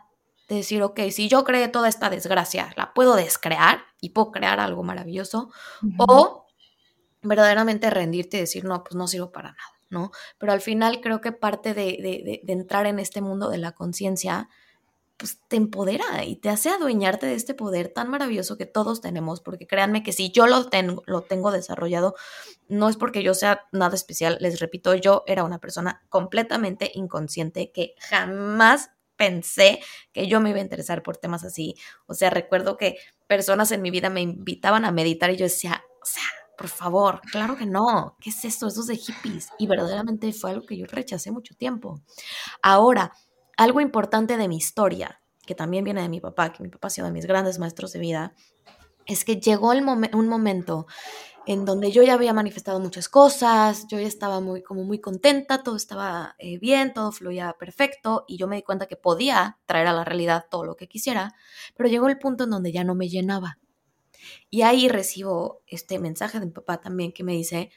de 0.50 0.56
decir, 0.56 0.82
ok, 0.82 1.00
si 1.10 1.30
yo 1.30 1.42
creé 1.42 1.68
toda 1.68 1.88
esta 1.88 2.10
desgracia, 2.10 2.74
la 2.76 2.92
puedo 2.92 3.16
descrear 3.16 3.80
y 4.02 4.10
puedo 4.10 4.30
crear 4.30 4.60
algo 4.60 4.82
maravilloso, 4.82 5.50
o 5.96 6.44
verdaderamente 7.22 7.88
rendirte 7.88 8.36
y 8.36 8.40
decir, 8.40 8.66
no, 8.66 8.84
pues 8.84 8.94
no 8.94 9.08
sirvo 9.08 9.32
para 9.32 9.52
nada. 9.52 9.77
¿No? 9.90 10.10
Pero 10.38 10.52
al 10.52 10.60
final 10.60 11.00
creo 11.00 11.20
que 11.20 11.32
parte 11.32 11.74
de, 11.74 12.42
entrar 12.46 12.86
en 12.86 12.98
este 12.98 13.20
mundo 13.20 13.50
de 13.50 13.58
la 13.58 13.72
conciencia, 13.72 14.48
pues 15.16 15.40
te 15.48 15.56
empodera 15.56 16.24
y 16.24 16.36
te 16.36 16.48
hace 16.48 16.70
adueñarte 16.70 17.26
de 17.26 17.34
este 17.34 17.54
poder 17.54 17.88
tan 17.88 18.08
maravilloso 18.08 18.56
que 18.56 18.66
todos 18.66 19.00
tenemos, 19.00 19.40
porque 19.40 19.66
créanme 19.66 20.02
que 20.02 20.12
si 20.12 20.30
yo 20.30 20.46
lo 20.46 20.68
tengo, 20.68 21.02
lo 21.06 21.22
tengo 21.22 21.50
desarrollado, 21.50 22.14
no 22.68 22.88
es 22.88 22.96
porque 22.96 23.22
yo 23.22 23.34
sea 23.34 23.66
nada 23.72 23.96
especial, 23.96 24.38
les 24.40 24.60
repito, 24.60 24.94
yo 24.94 25.24
era 25.26 25.44
una 25.44 25.58
persona 25.58 26.02
completamente 26.08 26.92
inconsciente 26.94 27.72
que 27.72 27.94
jamás 27.98 28.90
pensé 29.16 29.80
que 30.12 30.28
yo 30.28 30.40
me 30.40 30.50
iba 30.50 30.60
a 30.60 30.62
interesar 30.62 31.02
por 31.02 31.18
temas 31.18 31.44
así. 31.44 31.74
O 32.06 32.14
sea, 32.14 32.30
recuerdo 32.30 32.78
que 32.78 32.96
personas 33.26 33.72
en 33.72 33.82
mi 33.82 33.90
vida 33.90 34.08
me 34.08 34.22
invitaban 34.22 34.84
a 34.86 34.92
meditar 34.92 35.30
y 35.30 35.36
yo 35.36 35.44
decía, 35.44 35.84
o 36.00 36.06
sea, 36.06 36.22
por 36.58 36.68
favor, 36.68 37.20
claro 37.30 37.56
que 37.56 37.66
no. 37.66 38.16
¿Qué 38.20 38.30
es 38.30 38.44
esto? 38.44 38.66
Esos 38.66 38.88
de 38.88 38.96
hippies. 38.96 39.50
Y 39.58 39.68
verdaderamente 39.68 40.32
fue 40.32 40.50
algo 40.50 40.66
que 40.66 40.76
yo 40.76 40.86
rechacé 40.86 41.30
mucho 41.30 41.54
tiempo. 41.54 42.02
Ahora, 42.62 43.12
algo 43.56 43.80
importante 43.80 44.36
de 44.36 44.48
mi 44.48 44.56
historia, 44.56 45.22
que 45.46 45.54
también 45.54 45.84
viene 45.84 46.02
de 46.02 46.08
mi 46.08 46.20
papá, 46.20 46.52
que 46.52 46.64
mi 46.64 46.68
papá 46.68 46.88
ha 46.88 46.90
sido 46.90 47.06
de 47.06 47.12
mis 47.12 47.26
grandes 47.26 47.60
maestros 47.60 47.92
de 47.92 48.00
vida, 48.00 48.34
es 49.06 49.24
que 49.24 49.36
llegó 49.36 49.72
el 49.72 49.84
un 49.86 50.28
momento 50.28 50.86
en 51.46 51.64
donde 51.64 51.92
yo 51.92 52.02
ya 52.02 52.14
había 52.14 52.34
manifestado 52.34 52.80
muchas 52.80 53.08
cosas, 53.08 53.86
yo 53.86 53.98
ya 54.00 54.08
estaba 54.08 54.40
muy, 54.40 54.62
como 54.62 54.82
muy 54.82 55.00
contenta, 55.00 55.62
todo 55.62 55.76
estaba 55.76 56.34
eh, 56.38 56.58
bien, 56.58 56.92
todo 56.92 57.12
fluía 57.12 57.54
perfecto 57.58 58.24
y 58.26 58.36
yo 58.36 58.48
me 58.48 58.56
di 58.56 58.62
cuenta 58.62 58.86
que 58.86 58.96
podía 58.96 59.58
traer 59.64 59.86
a 59.86 59.92
la 59.92 60.04
realidad 60.04 60.46
todo 60.50 60.64
lo 60.64 60.76
que 60.76 60.88
quisiera, 60.88 61.34
pero 61.76 61.88
llegó 61.88 62.08
el 62.08 62.18
punto 62.18 62.44
en 62.44 62.50
donde 62.50 62.72
ya 62.72 62.84
no 62.84 62.94
me 62.94 63.08
llenaba. 63.08 63.58
Y 64.50 64.62
ahí 64.62 64.88
recibo 64.88 65.62
este 65.66 65.98
mensaje 65.98 66.40
de 66.40 66.46
mi 66.46 66.52
papá 66.52 66.80
también 66.80 67.12
que 67.12 67.24
me 67.24 67.32
dice, 67.32 67.70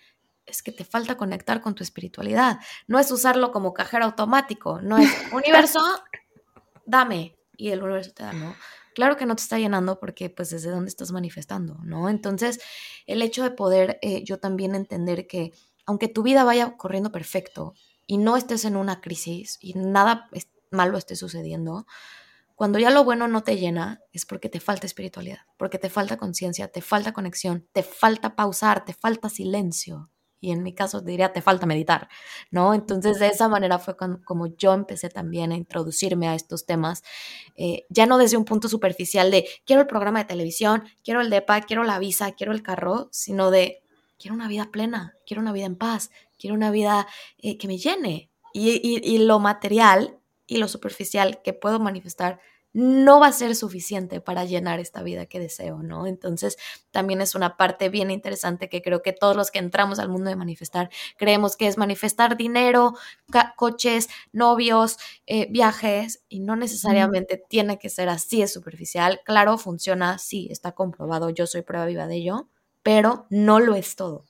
es 0.46 0.64
que 0.64 0.72
te 0.72 0.84
falta 0.84 1.18
conectar 1.18 1.62
con 1.62 1.76
tu 1.76 1.84
espiritualidad. 1.84 2.60
No 2.88 3.00
es 3.00 3.12
usarlo 3.12 3.52
como 3.52 3.74
cajero 3.74 4.06
automático, 4.06 4.82
no 4.82 4.98
es 4.98 5.10
universo, 5.34 5.80
dame. 6.86 7.38
Y 7.58 7.70
el 7.70 7.84
universo 7.84 8.12
te 8.14 8.24
da, 8.24 8.34
¿no? 8.34 8.56
Claro 8.94 9.16
que 9.16 9.26
no 9.26 9.36
te 9.36 9.44
está 9.44 9.58
llenando 9.58 10.00
porque 10.00 10.30
pues 10.30 10.50
desde 10.50 10.72
dónde 10.72 10.90
estás 10.90 11.12
manifestando, 11.12 11.78
¿no? 11.84 12.10
Entonces, 12.10 12.60
el 13.06 13.22
hecho 13.22 13.44
de 13.44 13.52
poder 13.52 14.00
eh, 14.02 14.24
yo 14.24 14.40
también 14.40 14.76
entender 14.76 15.28
que 15.28 15.54
aunque 15.86 16.08
tu 16.08 16.24
vida 16.24 16.44
vaya 16.44 16.76
corriendo 16.78 17.12
perfecto 17.12 17.74
y 18.08 18.18
no 18.18 18.36
estés 18.36 18.66
en 18.66 18.76
una 18.76 19.00
crisis 19.02 19.58
y 19.62 19.74
nada 19.74 20.30
malo 20.72 20.98
esté 20.98 21.16
sucediendo, 21.16 21.86
cuando 22.62 22.78
ya 22.78 22.92
lo 22.92 23.04
bueno 23.04 23.28
no 23.28 23.42
te 23.42 23.58
llena, 23.58 24.04
es 24.12 24.28
porque 24.28 24.48
te 24.48 24.60
falta 24.60 24.86
espiritualidad, 24.86 25.40
porque 25.58 25.80
te 25.80 25.90
falta 25.90 26.18
conciencia, 26.18 26.68
te 26.68 26.84
falta 26.84 27.12
conexión, 27.12 27.68
te 27.72 27.82
falta 27.82 28.36
pausar, 28.36 28.86
te 28.86 28.94
falta 28.94 29.30
silencio. 29.30 30.12
Y 30.40 30.52
en 30.52 30.62
mi 30.62 30.76
caso 30.76 31.02
diría, 31.02 31.34
te 31.34 31.42
falta 31.42 31.66
meditar, 31.66 32.08
¿no? 32.52 32.76
Entonces, 32.76 33.18
de 33.18 33.30
esa 33.30 33.50
manera 33.50 33.80
fue 33.80 33.98
como 33.98 34.46
yo 34.58 34.76
empecé 34.76 35.10
también 35.10 35.52
a 35.52 35.56
introducirme 35.56 36.28
a 36.28 36.36
estos 36.36 36.68
temas, 36.68 37.02
eh, 37.56 37.88
ya 37.90 38.06
no 38.06 38.20
desde 38.20 38.38
un 38.38 38.46
punto 38.46 38.70
superficial 38.70 39.32
de 39.32 39.50
quiero 39.66 39.82
el 39.82 39.88
programa 39.88 40.20
de 40.20 40.26
televisión, 40.26 40.84
quiero 41.04 41.22
el 41.22 41.32
DEPA, 41.32 41.62
quiero 41.62 41.84
la 41.84 41.98
visa, 41.98 42.34
quiero 42.34 42.52
el 42.52 42.62
carro, 42.62 43.10
sino 43.12 43.50
de 43.50 43.82
quiero 44.20 44.36
una 44.36 44.48
vida 44.48 44.70
plena, 44.72 45.16
quiero 45.26 45.42
una 45.42 45.52
vida 45.52 45.66
en 45.66 45.78
paz, 45.78 46.12
quiero 46.38 46.56
una 46.56 46.70
vida 46.70 47.08
eh, 47.40 47.58
que 47.58 47.68
me 47.68 47.80
llene. 47.80 48.30
y 48.54 49.18
lo 49.18 49.40
material 49.40 50.20
y 50.46 50.58
lo 50.58 50.68
superficial 50.68 51.42
que 51.42 51.54
puedo 51.54 51.80
manifestar 51.80 52.40
no 52.74 53.20
va 53.20 53.28
a 53.28 53.32
ser 53.34 53.56
suficiente 53.56 54.22
para 54.22 54.46
llenar 54.46 54.80
esta 54.80 55.04
vida 55.04 55.26
que 55.26 55.40
deseo, 55.40 55.84
¿no? 55.84 56.08
Entonces, 56.08 56.58
también 56.92 57.22
es 57.22 57.36
una 57.36 57.58
parte 57.58 57.90
bien 57.90 58.12
interesante 58.12 58.70
que 58.70 58.82
creo 58.82 59.02
que 59.02 59.14
todos 59.14 59.36
los 59.36 59.52
que 59.52 59.60
entramos 59.60 60.00
al 60.00 60.10
mundo 60.10 60.30
de 60.30 60.36
manifestar 60.36 60.90
creemos 61.18 61.58
que 61.58 61.68
es 61.68 61.78
manifestar 61.78 62.38
dinero, 62.38 62.94
coches, 63.56 64.10
novios, 64.32 64.98
eh, 65.26 65.48
viajes, 65.50 66.24
y 66.30 66.40
no 66.40 66.56
necesariamente 66.56 67.44
tiene 67.50 67.78
que 67.78 67.90
ser 67.90 68.10
así, 68.10 68.42
es 68.42 68.54
superficial. 68.54 69.22
Claro, 69.26 69.58
funciona, 69.58 70.18
sí, 70.18 70.48
está 70.50 70.72
comprobado, 70.72 71.30
yo 71.30 71.48
soy 71.48 71.64
prueba 71.64 71.86
viva 71.86 72.08
de 72.08 72.16
ello, 72.16 72.48
pero 72.84 73.26
no 73.30 73.60
lo 73.60 73.76
es 73.76 73.96
todo. 73.96 74.26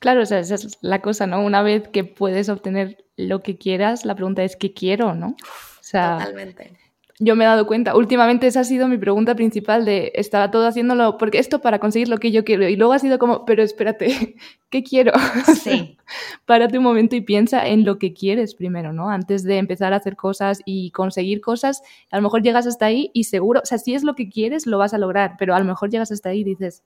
Claro, 0.00 0.22
o 0.22 0.26
sea, 0.26 0.40
esa 0.40 0.56
es 0.56 0.76
la 0.82 1.00
cosa, 1.00 1.26
¿no? 1.26 1.42
Una 1.42 1.62
vez 1.62 1.88
que 1.88 2.04
puedes 2.04 2.48
obtener 2.48 3.06
lo 3.16 3.42
que 3.42 3.56
quieras, 3.56 4.04
la 4.04 4.14
pregunta 4.14 4.42
es 4.42 4.56
¿qué 4.56 4.74
quiero, 4.74 5.14
no? 5.14 5.28
O 5.28 5.82
sea, 5.82 6.18
Totalmente 6.18 6.83
yo 7.20 7.36
me 7.36 7.44
he 7.44 7.46
dado 7.46 7.66
cuenta, 7.66 7.94
últimamente 7.96 8.48
esa 8.48 8.60
ha 8.60 8.64
sido 8.64 8.88
mi 8.88 8.98
pregunta 8.98 9.36
principal 9.36 9.84
de 9.84 10.10
estaba 10.16 10.50
todo 10.50 10.66
haciéndolo, 10.66 11.16
porque 11.16 11.38
esto 11.38 11.60
para 11.60 11.78
conseguir 11.78 12.08
lo 12.08 12.18
que 12.18 12.32
yo 12.32 12.44
quiero. 12.44 12.68
Y 12.68 12.74
luego 12.74 12.92
ha 12.92 12.98
sido 12.98 13.18
como, 13.18 13.44
pero 13.44 13.62
espérate, 13.62 14.36
¿qué 14.70 14.82
quiero? 14.82 15.12
Sí. 15.62 15.96
Párate 16.44 16.78
un 16.78 16.84
momento 16.84 17.16
y 17.16 17.20
piensa 17.20 17.66
en 17.66 17.84
lo 17.84 17.98
que 17.98 18.12
quieres 18.12 18.54
primero, 18.54 18.92
¿no? 18.92 19.08
Antes 19.08 19.44
de 19.44 19.58
empezar 19.58 19.92
a 19.92 19.96
hacer 19.96 20.16
cosas 20.16 20.60
y 20.64 20.90
conseguir 20.90 21.40
cosas, 21.40 21.82
a 22.10 22.16
lo 22.16 22.22
mejor 22.22 22.42
llegas 22.42 22.66
hasta 22.66 22.86
ahí 22.86 23.10
y 23.14 23.24
seguro, 23.24 23.60
o 23.62 23.66
sea, 23.66 23.78
si 23.78 23.94
es 23.94 24.02
lo 24.02 24.14
que 24.14 24.28
quieres, 24.28 24.66
lo 24.66 24.78
vas 24.78 24.92
a 24.92 24.98
lograr, 24.98 25.36
pero 25.38 25.54
a 25.54 25.58
lo 25.58 25.64
mejor 25.64 25.90
llegas 25.90 26.10
hasta 26.10 26.30
ahí 26.30 26.40
y 26.40 26.44
dices, 26.44 26.82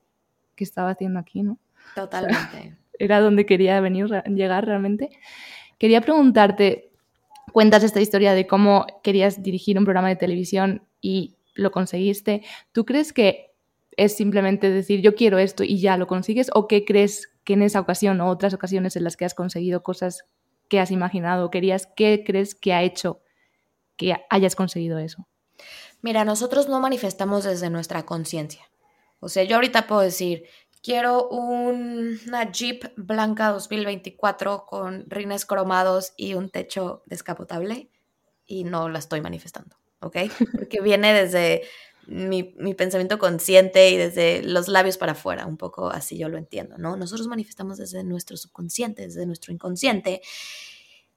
¿qué 0.55 0.65
estaba 0.65 0.91
haciendo 0.91 1.19
aquí, 1.19 1.43
no? 1.43 1.59
Totalmente. 1.95 2.77
era 2.99 3.21
donde 3.21 3.47
quería 3.47 3.81
venir, 3.81 4.09
llegar 4.27 4.67
realmente. 4.67 5.11
Quería 5.79 6.01
preguntarte, 6.01 6.88
cuentas 7.53 7.83
esta 7.83 8.01
historia 8.01 8.35
de 8.35 8.47
cómo 8.47 8.87
querías 9.03 9.43
dirigir 9.43 9.79
un 9.79 9.85
programa 9.85 10.09
de 10.09 10.17
televisión 10.17 10.87
y 11.01 11.37
lo 11.55 11.71
conseguiste, 11.71 12.43
¿tú 12.73 12.85
crees 12.85 13.13
que 13.13 13.49
es 13.97 14.17
simplemente 14.17 14.71
decir 14.71 15.01
yo 15.01 15.15
quiero 15.17 15.39
esto 15.39 15.65
y 15.65 15.81
ya 15.81 15.97
lo 15.97 16.07
consigues 16.07 16.51
o 16.55 16.69
qué 16.69 16.85
crees 16.85 17.33
que 17.45 17.55
en 17.55 17.63
esa 17.63 17.81
ocasión 17.81 18.21
o 18.21 18.29
otras 18.29 18.55
ocasiones 18.55 18.95
en 18.95 19.05
las 19.05 19.17
que 19.17 19.25
has 19.25 19.35
conseguido 19.35 19.83
cosas 19.83 20.25
que 20.69 20.79
has 20.79 20.91
imaginado 20.91 21.47
o 21.47 21.51
querías, 21.51 21.89
qué 21.97 22.23
crees 22.25 22.55
que 22.55 22.73
ha 22.73 22.83
hecho 22.83 23.21
que 23.97 24.15
hayas 24.31 24.55
conseguido 24.55 24.99
eso? 24.99 25.27
Mira, 26.01 26.25
nosotros 26.25 26.69
no 26.69 26.79
manifestamos 26.79 27.45
desde 27.45 27.71
nuestra 27.71 28.05
conciencia. 28.07 28.71
O 29.19 29.29
sea, 29.29 29.43
yo 29.43 29.57
ahorita 29.57 29.89
puedo 29.89 30.03
decir, 30.03 30.45
Quiero 30.83 31.29
una 31.29 32.51
Jeep 32.51 32.93
blanca 32.97 33.51
2024 33.51 34.67
con 34.67 35.05
rines 35.09 35.45
cromados 35.45 36.13
y 36.17 36.35
un 36.35 36.51
techo 36.51 37.03
descapotable 37.07 37.91
y 38.47 38.65
no 38.65 38.89
la 38.89 38.99
estoy 38.99 39.21
manifestando, 39.21 39.77
¿ok? 40.01 40.17
Porque 40.57 40.81
viene 40.81 41.13
desde 41.13 41.63
mi, 42.09 42.43
pensamiento 42.75 43.19
consciente 43.19 43.91
y 43.91 43.97
desde 43.97 44.43
los 44.43 44.69
labios 44.69 44.97
para 44.97 45.13
afuera, 45.13 45.47
un 45.47 45.59
poco 45.59 45.91
así 45.91 46.17
yo 46.17 46.29
lo 46.29 46.39
entiendo, 46.39 46.79
¿no? 46.79 46.97
Nosotros 46.97 47.29
manifestamos 47.29 47.77
desde 47.77 48.03
nuestro 48.03 48.37
subconsciente, 48.37 49.03
desde 49.03 49.27
nuestro 49.27 49.53
inconsciente. 49.53 50.23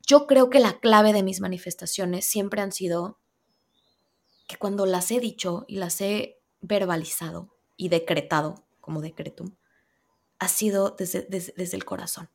Yo 0.06 0.28
creo 0.28 0.50
que 0.50 0.60
la 0.60 0.80
clave 0.80 1.14
de 1.14 1.24
mis 1.24 1.40
manifestaciones 1.40 2.26
siempre 2.26 2.62
han 2.62 2.74
sido 2.74 3.20
que 4.48 4.58
cuando 4.58 4.86
las 4.86 5.12
he 5.12 5.22
dicho 5.22 5.64
y 5.68 5.78
las 5.78 6.02
he 6.02 6.40
verbalizado 6.60 7.56
y 7.78 7.88
decretado, 7.88 8.66
como 8.82 9.02
decretum, 9.02 9.56
ha 10.40 10.48
sido 10.48 10.96
desde, 10.98 11.22
desde, 11.30 11.78
el 11.78 11.86
corazón, 11.86 12.30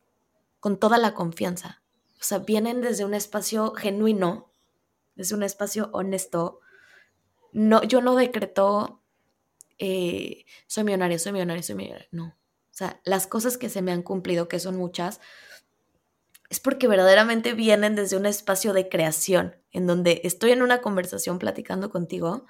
con 0.61 0.79
toda 0.79 0.97
la 0.97 1.13
confianza. 1.13 1.83
O 2.21 2.25
sea, 2.25 2.39
vienen 2.39 2.81
desde 2.81 3.05
un 3.05 3.15
espacio 3.15 3.75
genuino, 3.75 4.51
desde 5.17 5.35
un 5.35 5.43
espacio 5.43 5.91
honesto. 5.93 6.61
No, 7.53 7.83
yo 7.83 8.01
no 8.01 8.15
decreto, 8.15 9.03
eh, 9.79 10.45
soy 10.67 10.85
millonario, 10.85 11.19
soy 11.19 11.33
millonario, 11.33 11.63
soy 11.63 11.75
millonario. 11.75 12.09
No. 12.13 12.27
O 12.27 12.79
sea, 12.79 13.01
las 13.05 13.27
cosas 13.27 13.59
que 13.59 13.69
se 13.69 13.83
me 13.83 13.93
han 13.93 14.03
cumplido, 14.03 14.49
que 14.49 14.61
son 14.61 14.77
muchas, 14.77 15.21
es 16.49 16.61
porque 16.61 16.87
verdaderamente 16.89 17.55
vienen 17.55 17.97
desde 17.97 18.17
un 18.17 18.27
espacio 18.27 18.73
de 18.73 18.89
creación, 18.89 19.57
en 19.73 19.87
donde 19.87 20.21
estoy 20.25 20.53
en 20.53 20.63
una 20.63 20.81
conversación 20.81 21.39
platicando 21.39 21.91
contigo 21.91 22.47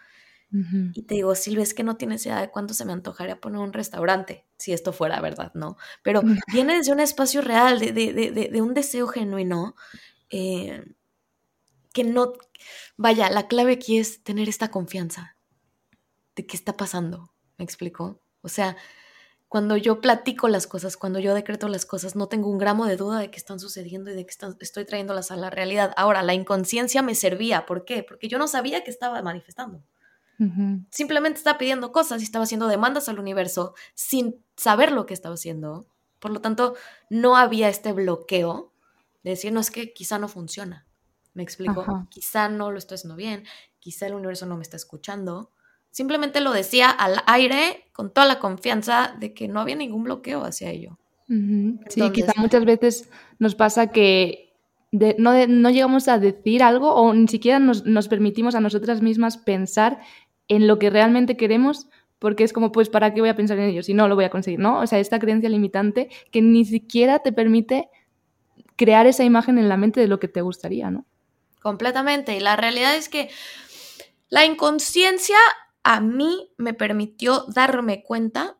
y 0.50 1.02
te 1.02 1.16
digo, 1.16 1.34
Silvia, 1.34 1.62
es 1.62 1.74
que 1.74 1.82
no 1.82 1.96
tienes 1.96 2.24
idea 2.24 2.40
de 2.40 2.50
cuánto 2.50 2.72
se 2.72 2.84
me 2.84 2.92
antojaría 2.92 3.40
poner 3.40 3.60
un 3.60 3.72
restaurante, 3.72 4.46
si 4.56 4.72
esto 4.72 4.92
fuera 4.92 5.20
verdad, 5.20 5.52
¿no? 5.54 5.76
Pero 6.02 6.22
viene 6.52 6.76
desde 6.76 6.92
un 6.92 7.00
espacio 7.00 7.42
real, 7.42 7.78
de, 7.78 7.92
de, 7.92 8.62
un 8.62 8.72
deseo 8.72 9.06
genuino, 9.08 9.74
eh, 10.30 10.84
que 11.92 12.04
no, 12.04 12.32
vaya, 12.96 13.28
la 13.30 13.48
clave 13.48 13.72
aquí 13.72 13.98
es 13.98 14.22
tener 14.22 14.48
esta 14.48 14.70
confianza 14.70 15.36
de 16.36 16.46
qué 16.46 16.56
está 16.56 16.76
pasando, 16.76 17.32
¿me 17.58 17.64
explico? 17.64 18.22
O 18.42 18.48
sea, 18.48 18.76
cuando 19.48 19.76
yo 19.76 20.00
platico 20.00 20.48
las 20.48 20.66
cosas, 20.66 20.96
cuando 20.96 21.18
yo 21.18 21.34
decreto 21.34 21.68
las 21.68 21.86
cosas, 21.86 22.16
no 22.16 22.28
tengo 22.28 22.50
un 22.50 22.58
gramo 22.58 22.86
de 22.86 22.96
duda 22.96 23.20
de 23.20 23.30
que 23.30 23.38
están 23.38 23.60
sucediendo 23.60 24.10
y 24.10 24.14
de 24.14 24.26
que 24.26 24.34
estoy 24.60 24.84
trayéndolas 24.84 25.30
a 25.30 25.36
la 25.36 25.50
realidad. 25.50 25.92
Ahora, 25.96 26.22
la 26.22 26.34
inconsciencia 26.34 27.00
me 27.02 27.14
servía. 27.14 27.64
¿Por 27.64 27.84
qué? 27.84 28.02
Porque 28.02 28.28
yo 28.28 28.38
no 28.38 28.48
sabía 28.48 28.82
que 28.82 28.90
estaba 28.90 29.22
manifestando. 29.22 29.82
Simplemente 30.90 31.38
estaba 31.38 31.58
pidiendo 31.58 31.92
cosas 31.92 32.20
y 32.20 32.24
estaba 32.24 32.44
haciendo 32.44 32.68
demandas 32.68 33.08
al 33.08 33.18
universo 33.18 33.74
sin 33.94 34.36
saber 34.56 34.92
lo 34.92 35.06
que 35.06 35.14
estaba 35.14 35.34
haciendo. 35.34 35.86
Por 36.18 36.30
lo 36.30 36.40
tanto, 36.40 36.74
no 37.08 37.36
había 37.36 37.68
este 37.68 37.92
bloqueo 37.92 38.72
de 39.22 39.30
decir, 39.30 39.52
no, 39.52 39.60
es 39.60 39.70
que 39.70 39.92
quizá 39.92 40.18
no 40.18 40.28
funciona. 40.28 40.86
¿Me 41.34 41.42
explico? 41.42 42.06
Quizá 42.08 42.48
no 42.48 42.70
lo 42.70 42.78
estoy 42.78 42.96
haciendo 42.96 43.16
bien, 43.16 43.44
quizá 43.78 44.06
el 44.06 44.14
universo 44.14 44.46
no 44.46 44.56
me 44.56 44.62
está 44.62 44.76
escuchando. 44.76 45.50
Simplemente 45.90 46.40
lo 46.40 46.52
decía 46.52 46.90
al 46.90 47.22
aire 47.26 47.90
con 47.92 48.12
toda 48.12 48.26
la 48.26 48.38
confianza 48.38 49.14
de 49.18 49.34
que 49.34 49.48
no 49.48 49.60
había 49.60 49.76
ningún 49.76 50.04
bloqueo 50.04 50.44
hacia 50.44 50.70
ello. 50.70 50.98
Sí, 51.26 52.10
quizá 52.12 52.32
muchas 52.36 52.64
veces 52.64 53.10
nos 53.38 53.54
pasa 53.54 53.88
que 53.88 54.46
no, 54.92 55.70
llegamos 55.70 56.08
a 56.08 56.18
decir 56.18 56.62
algo 56.62 56.94
o 56.94 57.12
ni 57.12 57.28
siquiera 57.28 57.58
nos, 57.58 58.08
permitimos 58.08 58.54
a 58.54 58.60
nosotras 58.60 59.02
mismas 59.02 59.36
pensar 59.36 60.00
en 60.48 60.66
lo 60.66 60.78
que 60.78 60.90
realmente 60.90 61.36
queremos 61.36 61.88
porque 62.18 62.44
es 62.44 62.52
como, 62.52 62.72
pues, 62.72 62.88
¿para 62.88 63.12
qué 63.12 63.20
voy 63.20 63.28
a 63.28 63.36
pensar 63.36 63.58
en 63.58 63.68
ello 63.68 63.82
si 63.82 63.94
no 63.94 64.08
lo 64.08 64.14
voy 64.14 64.24
a 64.24 64.30
conseguir? 64.30 64.58
¿no? 64.58 64.80
O 64.80 64.86
sea, 64.86 64.98
esta 64.98 65.18
creencia 65.18 65.48
limitante 65.48 66.08
que 66.30 66.40
ni 66.40 66.64
siquiera 66.64 67.18
te 67.18 67.32
permite 67.32 67.90
crear 68.76 69.06
esa 69.06 69.24
imagen 69.24 69.58
en 69.58 69.68
la 69.68 69.76
mente 69.76 70.00
de 70.00 70.08
lo 70.08 70.18
que 70.18 70.28
te 70.28 70.40
gustaría, 70.40 70.90
¿no? 70.90 71.04
Completamente. 71.60 72.36
Y 72.36 72.40
la 72.40 72.56
realidad 72.56 72.94
es 72.94 73.08
que 73.08 73.30
la 74.28 74.44
inconsciencia 74.44 75.36
a 75.82 76.00
mí 76.00 76.52
me 76.56 76.74
permitió 76.74 77.44
darme 77.48 78.02
cuenta 78.02 78.58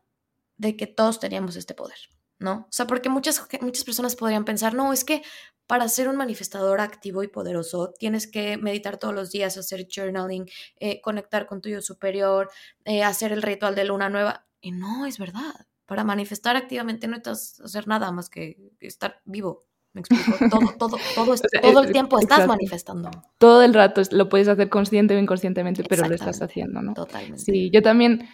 de 0.57 0.75
que 0.75 0.87
todos 0.87 1.19
teníamos 1.19 1.55
este 1.55 1.73
poder, 1.73 1.97
¿no? 2.39 2.67
O 2.69 2.71
sea, 2.71 2.87
porque 2.87 3.09
muchas, 3.09 3.45
muchas 3.61 3.83
personas 3.83 4.15
podrían 4.15 4.45
pensar, 4.45 4.73
no, 4.73 4.93
es 4.93 5.03
que 5.03 5.23
para 5.67 5.87
ser 5.89 6.07
un 6.07 6.15
manifestador 6.15 6.79
activo 6.79 7.23
y 7.23 7.27
poderoso 7.27 7.93
tienes 7.99 8.25
que 8.25 8.57
meditar 8.57 8.97
todos 8.97 9.13
los 9.13 9.31
días, 9.31 9.57
hacer 9.57 9.87
journaling, 9.93 10.45
eh, 10.79 11.01
conectar 11.01 11.45
con 11.45 11.61
tu 11.61 11.69
yo 11.69 11.81
superior, 11.81 12.49
eh, 12.85 13.03
hacer 13.03 13.33
el 13.33 13.41
ritual 13.41 13.75
de 13.75 13.83
luna 13.83 14.09
nueva. 14.09 14.47
Y 14.61 14.71
no, 14.71 15.05
es 15.05 15.17
verdad. 15.19 15.67
Para 15.85 16.03
manifestar 16.03 16.55
activamente 16.55 17.07
no 17.07 17.17
necesitas 17.17 17.59
hacer 17.61 17.87
nada 17.87 18.11
más 18.11 18.29
que 18.29 18.57
estar 18.79 19.21
vivo, 19.25 19.67
me 19.97 20.01
explico, 20.01 20.49
todo, 20.49 20.73
todo, 20.77 20.97
todo, 21.15 21.35
todo 21.61 21.83
el 21.83 21.91
tiempo 21.91 22.19
estás 22.19 22.45
manifestando. 22.45 23.09
Todo 23.39 23.63
el 23.63 23.73
rato 23.73 24.01
lo 24.11 24.29
puedes 24.29 24.47
hacer 24.47 24.69
consciente 24.69 25.15
o 25.15 25.19
inconscientemente, 25.19 25.83
pero 25.83 26.07
lo 26.07 26.13
estás 26.13 26.41
haciendo, 26.41 26.81
¿no? 26.81 26.93
Totalmente. 26.93 27.39
Sí, 27.39 27.71
yo 27.71 27.81
también, 27.81 28.27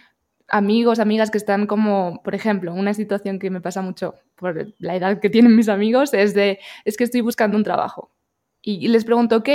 amigos, 0.48 0.98
amigas 0.98 1.30
que 1.30 1.38
están 1.38 1.66
como, 1.66 2.22
por 2.22 2.34
ejemplo, 2.34 2.72
una 2.74 2.94
situación 2.94 3.38
que 3.38 3.50
me 3.50 3.60
pasa 3.60 3.82
mucho 3.82 4.14
por 4.36 4.74
la 4.78 4.96
edad 4.96 5.20
que 5.20 5.30
tienen 5.30 5.56
mis 5.56 5.68
amigos 5.68 6.14
es 6.14 6.34
de, 6.34 6.58
es 6.84 6.96
que 6.96 7.04
estoy 7.04 7.20
buscando 7.20 7.56
un 7.56 7.64
trabajo. 7.64 8.10
Y 8.62 8.88
les 8.88 9.04
pregunto, 9.04 9.36
ok, 9.36 9.48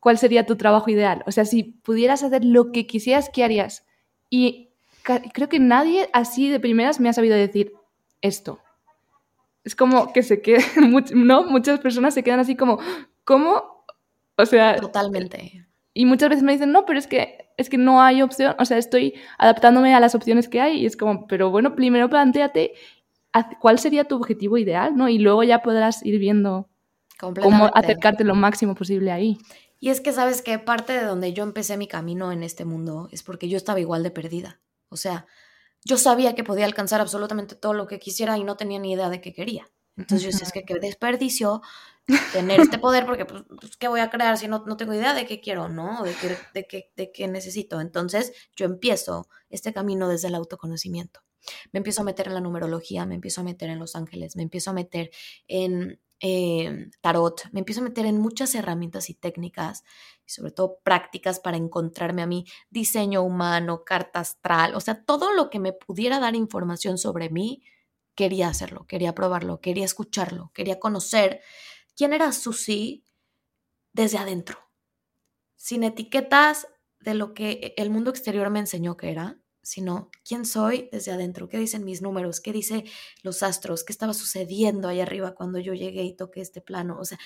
¿cuál 0.00 0.18
sería 0.18 0.46
tu 0.46 0.56
trabajo 0.56 0.90
ideal? 0.90 1.22
O 1.26 1.32
sea, 1.32 1.44
si 1.44 1.62
pudieras 1.62 2.22
hacer 2.22 2.44
lo 2.44 2.72
que 2.72 2.86
quisieras, 2.86 3.30
¿qué 3.32 3.44
harías? 3.44 3.86
Y 4.30 4.70
creo 5.02 5.48
que 5.48 5.58
nadie 5.58 6.08
así 6.12 6.50
de 6.50 6.60
primeras 6.60 7.00
me 7.00 7.08
ha 7.08 7.12
sabido 7.12 7.36
decir 7.36 7.72
esto 8.20 8.60
es 9.64 9.76
como 9.76 10.12
que 10.12 10.22
se 10.22 10.42
quedan, 10.42 10.64
¿no? 11.14 11.44
Muchas 11.44 11.80
personas 11.80 12.14
se 12.14 12.22
quedan 12.22 12.40
así 12.40 12.56
como, 12.56 12.78
¿cómo? 13.24 13.84
O 14.36 14.46
sea... 14.46 14.76
Totalmente. 14.76 15.66
Y 15.94 16.06
muchas 16.06 16.30
veces 16.30 16.42
me 16.42 16.52
dicen, 16.52 16.72
no, 16.72 16.86
pero 16.86 16.98
es 16.98 17.06
que, 17.06 17.50
es 17.56 17.68
que 17.68 17.78
no 17.78 18.00
hay 18.00 18.22
opción, 18.22 18.54
o 18.58 18.64
sea, 18.64 18.78
estoy 18.78 19.14
adaptándome 19.38 19.94
a 19.94 20.00
las 20.00 20.14
opciones 20.14 20.48
que 20.48 20.60
hay 20.60 20.80
y 20.80 20.86
es 20.86 20.96
como, 20.96 21.26
pero 21.26 21.50
bueno, 21.50 21.74
primero 21.74 22.08
planteate 22.08 22.72
cuál 23.60 23.78
sería 23.78 24.04
tu 24.04 24.16
objetivo 24.16 24.58
ideal, 24.58 24.96
¿no? 24.96 25.08
Y 25.08 25.18
luego 25.18 25.42
ya 25.42 25.62
podrás 25.62 26.04
ir 26.04 26.18
viendo 26.18 26.68
cómo 27.18 27.70
acercarte 27.74 28.24
lo 28.24 28.34
máximo 28.34 28.74
posible 28.74 29.12
ahí. 29.12 29.38
Y 29.80 29.90
es 29.90 30.00
que 30.00 30.12
sabes 30.12 30.42
que 30.42 30.58
parte 30.58 30.92
de 30.92 31.04
donde 31.04 31.32
yo 31.32 31.42
empecé 31.42 31.76
mi 31.76 31.88
camino 31.88 32.30
en 32.30 32.42
este 32.42 32.64
mundo 32.64 33.08
es 33.10 33.22
porque 33.22 33.48
yo 33.48 33.56
estaba 33.56 33.80
igual 33.80 34.02
de 34.02 34.10
perdida. 34.10 34.60
O 34.88 34.96
sea, 34.96 35.26
yo 35.84 35.96
sabía 35.96 36.34
que 36.34 36.44
podía 36.44 36.66
alcanzar 36.66 37.00
absolutamente 37.00 37.56
todo 37.56 37.74
lo 37.74 37.86
que 37.86 37.98
quisiera 37.98 38.38
y 38.38 38.44
no 38.44 38.56
tenía 38.56 38.78
ni 38.78 38.92
idea 38.92 39.08
de 39.08 39.20
qué 39.20 39.32
quería. 39.32 39.68
Entonces 39.96 40.22
yo 40.22 40.28
decía, 40.28 40.46
es 40.46 40.52
que 40.52 40.62
qué 40.62 40.78
desperdicio 40.78 41.62
tener 42.32 42.60
este 42.60 42.78
poder 42.78 43.06
porque, 43.06 43.24
pues, 43.24 43.44
pues, 43.60 43.76
¿qué 43.76 43.88
voy 43.88 44.00
a 44.00 44.10
crear 44.10 44.36
si 44.38 44.48
no, 44.48 44.64
no 44.66 44.76
tengo 44.76 44.94
idea 44.94 45.14
de 45.14 45.26
qué 45.26 45.40
quiero, 45.40 45.68
¿no? 45.68 46.02
De 46.02 46.14
qué, 46.14 46.36
de, 46.54 46.66
qué, 46.66 46.92
de 46.96 47.12
qué 47.12 47.28
necesito. 47.28 47.80
Entonces 47.80 48.32
yo 48.56 48.66
empiezo 48.66 49.28
este 49.50 49.72
camino 49.72 50.08
desde 50.08 50.28
el 50.28 50.34
autoconocimiento. 50.34 51.20
Me 51.72 51.78
empiezo 51.78 52.02
a 52.02 52.04
meter 52.04 52.28
en 52.28 52.34
la 52.34 52.40
numerología, 52.40 53.06
me 53.06 53.16
empiezo 53.16 53.40
a 53.40 53.44
meter 53.44 53.70
en 53.70 53.78
los 53.78 53.96
ángeles, 53.96 54.36
me 54.36 54.42
empiezo 54.42 54.70
a 54.70 54.74
meter 54.74 55.10
en 55.48 56.00
eh, 56.20 56.88
tarot, 57.00 57.48
me 57.50 57.58
empiezo 57.58 57.80
a 57.80 57.84
meter 57.84 58.06
en 58.06 58.18
muchas 58.18 58.54
herramientas 58.54 59.10
y 59.10 59.14
técnicas, 59.14 59.82
y 60.24 60.30
sobre 60.30 60.52
todo 60.52 60.78
prácticas 60.84 61.40
para 61.40 61.56
encontrarme 61.56 62.22
a 62.22 62.28
mí, 62.28 62.46
diseño 62.70 63.22
humano, 63.22 63.82
carta 63.84 64.20
astral, 64.20 64.76
o 64.76 64.80
sea, 64.80 65.04
todo 65.04 65.32
lo 65.32 65.50
que 65.50 65.58
me 65.58 65.72
pudiera 65.72 66.20
dar 66.20 66.36
información 66.36 66.96
sobre 66.96 67.28
mí, 67.28 67.64
quería 68.14 68.48
hacerlo, 68.48 68.86
quería 68.86 69.14
probarlo, 69.16 69.60
quería 69.60 69.84
escucharlo, 69.84 70.52
quería 70.54 70.78
conocer 70.78 71.40
quién 71.96 72.12
era 72.12 72.32
Susi 72.32 73.04
desde 73.92 74.18
adentro, 74.18 74.58
sin 75.56 75.84
etiquetas 75.84 76.66
de 77.00 77.14
lo 77.14 77.34
que 77.34 77.74
el 77.76 77.90
mundo 77.90 78.10
exterior 78.10 78.50
me 78.50 78.60
enseñó 78.60 78.96
que 78.96 79.10
era, 79.10 79.42
sino 79.62 80.10
quién 80.24 80.44
soy 80.44 80.88
desde 80.90 81.12
adentro, 81.12 81.48
qué 81.48 81.56
dicen 81.56 81.84
mis 81.84 82.02
números, 82.02 82.40
qué 82.40 82.52
dice 82.52 82.84
los 83.22 83.42
astros, 83.42 83.84
qué 83.84 83.92
estaba 83.92 84.12
sucediendo 84.12 84.88
ahí 84.88 85.00
arriba 85.00 85.34
cuando 85.34 85.58
yo 85.60 85.72
llegué 85.72 86.02
y 86.02 86.16
toqué 86.16 86.40
este 86.40 86.60
plano, 86.60 86.98
o 86.98 87.04
sea, 87.04 87.18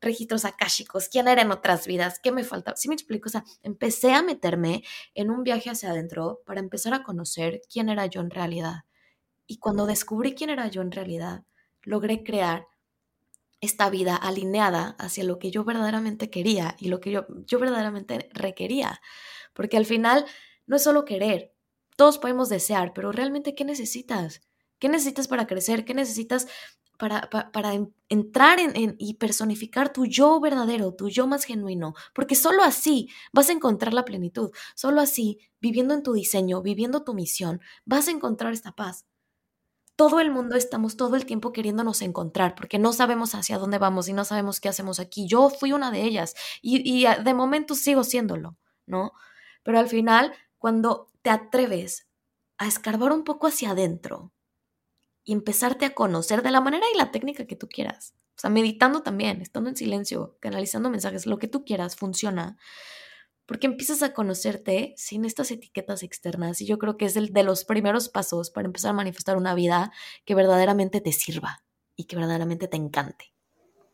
registros 0.00 0.44
akáshicos, 0.44 1.08
quién 1.08 1.28
era 1.28 1.42
en 1.42 1.52
otras 1.52 1.86
vidas, 1.86 2.18
qué 2.20 2.32
me 2.32 2.44
faltaba. 2.44 2.76
¿Sí 2.76 2.88
me 2.88 2.94
explico? 2.94 3.28
O 3.28 3.30
sea, 3.30 3.44
empecé 3.62 4.12
a 4.12 4.22
meterme 4.22 4.82
en 5.14 5.30
un 5.30 5.44
viaje 5.44 5.70
hacia 5.70 5.90
adentro 5.90 6.42
para 6.44 6.60
empezar 6.60 6.94
a 6.94 7.04
conocer 7.04 7.62
quién 7.72 7.88
era 7.88 8.06
yo 8.06 8.20
en 8.20 8.30
realidad. 8.30 8.84
Y 9.46 9.58
cuando 9.58 9.86
descubrí 9.86 10.34
quién 10.34 10.50
era 10.50 10.68
yo 10.68 10.82
en 10.82 10.90
realidad, 10.90 11.44
logré 11.82 12.24
crear 12.24 12.66
esta 13.64 13.90
vida 13.90 14.16
alineada 14.16 14.96
hacia 14.98 15.24
lo 15.24 15.38
que 15.38 15.50
yo 15.50 15.64
verdaderamente 15.64 16.30
quería 16.30 16.76
y 16.78 16.88
lo 16.88 17.00
que 17.00 17.10
yo, 17.10 17.26
yo 17.46 17.58
verdaderamente 17.58 18.28
requería. 18.32 19.00
Porque 19.52 19.76
al 19.76 19.86
final 19.86 20.24
no 20.66 20.76
es 20.76 20.82
solo 20.82 21.04
querer, 21.04 21.54
todos 21.96 22.18
podemos 22.18 22.48
desear, 22.48 22.92
pero 22.94 23.12
realmente, 23.12 23.54
¿qué 23.54 23.64
necesitas? 23.64 24.40
¿Qué 24.78 24.88
necesitas 24.88 25.28
para 25.28 25.46
crecer? 25.46 25.84
¿Qué 25.84 25.94
necesitas 25.94 26.46
para, 26.98 27.28
para, 27.30 27.72
entrar 28.08 28.58
en, 28.60 28.96
y 28.98 29.14
personificar 29.14 29.92
tu 29.92 30.06
yo 30.06 30.40
verdadero, 30.40 30.94
tu 30.94 31.08
yo 31.08 31.26
más 31.26 31.44
genuino? 31.44 31.94
Porque 32.14 32.34
solo 32.34 32.62
así 32.62 33.08
vas 33.32 33.48
a 33.48 33.52
encontrar 33.52 33.94
la 33.94 34.04
plenitud. 34.04 34.50
Solo 34.74 35.00
así, 35.00 35.38
viviendo 35.60 35.94
en 35.94 36.02
tu 36.02 36.12
diseño, 36.12 36.62
viviendo 36.62 37.04
tu 37.04 37.14
misión, 37.14 37.60
vas 37.84 38.08
a 38.08 38.10
encontrar 38.10 38.52
esta 38.52 38.72
paz. 38.72 39.06
Todo 39.96 40.20
el 40.20 40.30
mundo 40.30 40.56
estamos 40.56 40.96
todo 40.96 41.14
el 41.16 41.24
tiempo 41.24 41.52
queriéndonos 41.52 42.02
encontrar 42.02 42.54
porque 42.56 42.78
no 42.78 42.92
sabemos 42.92 43.34
hacia 43.34 43.58
dónde 43.58 43.78
vamos 43.78 44.08
y 44.08 44.12
no 44.12 44.24
sabemos 44.24 44.60
qué 44.60 44.68
hacemos 44.68 44.98
aquí. 44.98 45.26
Yo 45.28 45.50
fui 45.50 45.72
una 45.72 45.90
de 45.90 46.02
ellas 46.02 46.34
y, 46.62 46.82
y 46.84 47.06
de 47.22 47.34
momento 47.34 47.74
sigo 47.74 48.02
siéndolo, 48.02 48.56
¿no? 48.86 49.12
Pero 49.62 49.78
al 49.78 49.88
final, 49.88 50.32
cuando 50.58 51.08
te 51.22 51.30
atreves 51.30 52.08
a 52.58 52.66
escarbar 52.66 53.12
un 53.12 53.24
poco 53.24 53.46
hacia 53.46 53.70
adentro 53.70 54.32
y 55.24 55.32
empezarte 55.32 55.84
a 55.86 55.94
conocer 55.94 56.42
de 56.42 56.50
la 56.50 56.60
manera 56.60 56.86
y 56.92 56.98
la 56.98 57.10
técnica 57.10 57.46
que 57.46 57.56
tú 57.56 57.68
quieras. 57.68 58.14
O 58.36 58.40
sea, 58.40 58.50
meditando 58.50 59.02
también, 59.02 59.40
estando 59.40 59.70
en 59.70 59.76
silencio, 59.76 60.36
canalizando 60.40 60.90
mensajes, 60.90 61.26
lo 61.26 61.38
que 61.38 61.48
tú 61.48 61.64
quieras, 61.64 61.96
funciona. 61.96 62.58
Porque 63.46 63.66
empiezas 63.66 64.02
a 64.02 64.14
conocerte 64.14 64.94
sin 64.96 65.24
estas 65.24 65.50
etiquetas 65.50 66.02
externas 66.02 66.60
y 66.60 66.66
yo 66.66 66.78
creo 66.78 66.96
que 66.96 67.04
es 67.04 67.16
el 67.16 67.32
de 67.32 67.42
los 67.42 67.64
primeros 67.64 68.08
pasos 68.08 68.50
para 68.50 68.66
empezar 68.66 68.90
a 68.90 68.94
manifestar 68.94 69.36
una 69.36 69.54
vida 69.54 69.92
que 70.24 70.34
verdaderamente 70.34 71.00
te 71.00 71.12
sirva 71.12 71.62
y 71.96 72.04
que 72.04 72.16
verdaderamente 72.16 72.68
te 72.68 72.76
encante. 72.76 73.32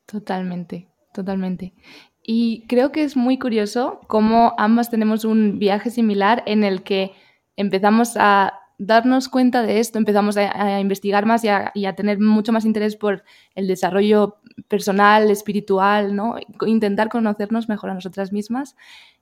Totalmente, 0.06 0.88
totalmente. 1.12 1.74
Y 2.22 2.66
creo 2.68 2.92
que 2.92 3.02
es 3.02 3.16
muy 3.16 3.38
curioso 3.38 4.00
cómo 4.06 4.54
ambas 4.58 4.90
tenemos 4.90 5.24
un 5.24 5.58
viaje 5.58 5.90
similar 5.90 6.42
en 6.46 6.64
el 6.64 6.82
que 6.82 7.12
empezamos 7.56 8.16
a 8.16 8.54
darnos 8.78 9.28
cuenta 9.28 9.62
de 9.62 9.78
esto, 9.78 9.98
empezamos 9.98 10.38
a, 10.38 10.80
investigar 10.80 11.26
más 11.26 11.44
y 11.44 11.48
a, 11.48 11.94
tener 11.94 12.18
mucho 12.18 12.50
más 12.50 12.64
interés 12.64 12.96
por 12.96 13.24
el 13.54 13.66
desarrollo 13.66 14.38
personal, 14.68 15.30
espiritual, 15.30 16.16
¿no? 16.16 16.36
Intentar 16.66 17.10
conocernos 17.10 17.68
mejor 17.68 17.90
a 17.90 17.94
nosotras 17.94 18.32
mismas. 18.32 18.76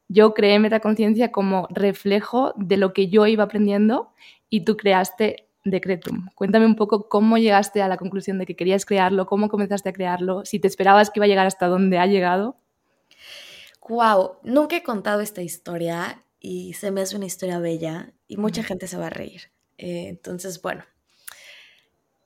Yo 0.08 0.32
creé 0.34 0.58
Metaconciencia 0.58 1.30
como 1.30 1.68
reflejo 1.70 2.54
de 2.56 2.78
lo 2.78 2.92
que 2.92 3.08
yo 3.08 3.26
iba 3.26 3.44
aprendiendo 3.44 4.12
y 4.48 4.64
tú 4.64 4.76
creaste 4.76 5.48
Decretum. 5.64 6.28
Cuéntame 6.34 6.66
un 6.66 6.76
poco 6.76 7.08
cómo 7.08 7.36
llegaste 7.36 7.82
a 7.82 7.88
la 7.88 7.98
conclusión 7.98 8.38
de 8.38 8.46
que 8.46 8.56
querías 8.56 8.86
crearlo, 8.86 9.26
cómo 9.26 9.48
comenzaste 9.48 9.90
a 9.90 9.92
crearlo, 9.92 10.44
si 10.44 10.58
te 10.58 10.68
esperabas 10.68 11.10
que 11.10 11.18
iba 11.18 11.26
a 11.26 11.28
llegar 11.28 11.46
hasta 11.46 11.66
donde 11.66 11.98
ha 11.98 12.06
llegado. 12.06 12.56
Wow, 13.88 14.36
nunca 14.42 14.76
he 14.76 14.82
contado 14.82 15.20
esta 15.20 15.42
historia 15.42 16.24
y 16.40 16.74
se 16.74 16.90
me 16.90 17.00
hace 17.00 17.16
una 17.16 17.26
historia 17.26 17.58
bella 17.58 18.12
y 18.26 18.36
mucha 18.36 18.62
gente 18.62 18.86
se 18.86 18.98
va 18.98 19.06
a 19.06 19.10
reír. 19.10 19.50
Eh, 19.78 20.08
entonces, 20.08 20.60
bueno, 20.60 20.84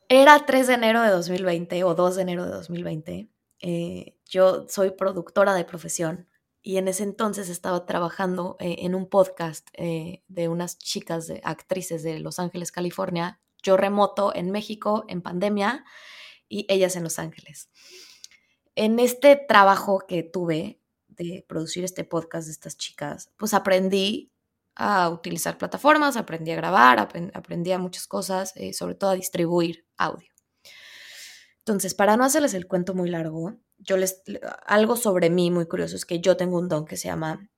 era 0.09 0.45
3 0.45 0.66
de 0.66 0.75
enero 0.75 1.03
de 1.03 1.11
2020 1.11 1.85
o 1.85 1.95
2 1.95 2.16
de 2.16 2.23
enero 2.23 2.45
de 2.45 2.53
2020. 2.53 3.29
Eh, 3.61 4.16
yo 4.29 4.66
soy 4.68 4.90
productora 4.90 5.55
de 5.55 5.64
profesión 5.64 6.27
y 6.62 6.77
en 6.77 6.88
ese 6.88 7.03
entonces 7.03 7.48
estaba 7.48 7.87
trabajando 7.87 8.57
eh, 8.61 8.77
en 8.81 8.94
un 8.94 9.09
podcast 9.09 9.68
de 9.77 10.48
unas 10.48 10.79
chicas, 10.79 11.27
de, 11.27 11.40
actrices 11.44 12.03
de 12.03 12.20
Los 12.20 12.38
Ángeles, 12.38 12.72
California. 12.72 13.40
Yo 13.62 13.77
remoto 13.77 14.35
en 14.35 14.51
México 14.51 15.05
en 15.09 15.22
pandemia 15.22 15.85
y 16.48 16.66
ellas 16.68 16.96
en 16.96 17.03
Los 17.03 17.18
Ángeles. 17.18 17.70
En 18.75 18.98
este 18.98 19.37
trabajo 19.37 20.05
que 20.07 20.22
tuve, 20.22 20.81
de 21.09 21.44
producir 21.46 21.85
este 21.85 22.05
podcast 22.05 22.46
de 22.46 22.53
estas 22.53 22.77
chicas, 22.77 23.31
pues 23.37 23.55
aprendí 23.55 24.33
a 24.75 25.11
utilizar 25.11 25.59
plataformas, 25.59 26.16
aprendí 26.16 26.51
a 26.51 26.57
grabar, 26.57 26.98
aprendí 27.35 27.72
a 27.72 27.79
muchas 27.79 28.07
cosas, 28.07 28.53
eh, 28.57 28.72
sobre 28.72 28.94
todo 28.94 29.11
a 29.11 29.14
distribuir 29.14 29.87
audio. 29.96 30.29
Entonces, 31.59 31.94
para 31.94 32.16
no 32.16 32.25
hacerles 32.25 32.55
el 32.55 32.66
cuento 32.66 32.94
muy 32.94 33.09
largo, 33.11 33.55
yo 33.83 33.97
les 33.97 34.23
algo 34.66 34.97
sobre 34.97 35.31
mí 35.31 35.51
muy 35.51 35.66
curioso 35.66 35.97
es 35.97 36.05
que 36.05 36.21
yo 36.21 36.37
tengo 36.37 36.59
un 36.59 36.68
don 36.68 36.85
que 36.85 36.97
se 36.97 37.09
llama 37.09 37.49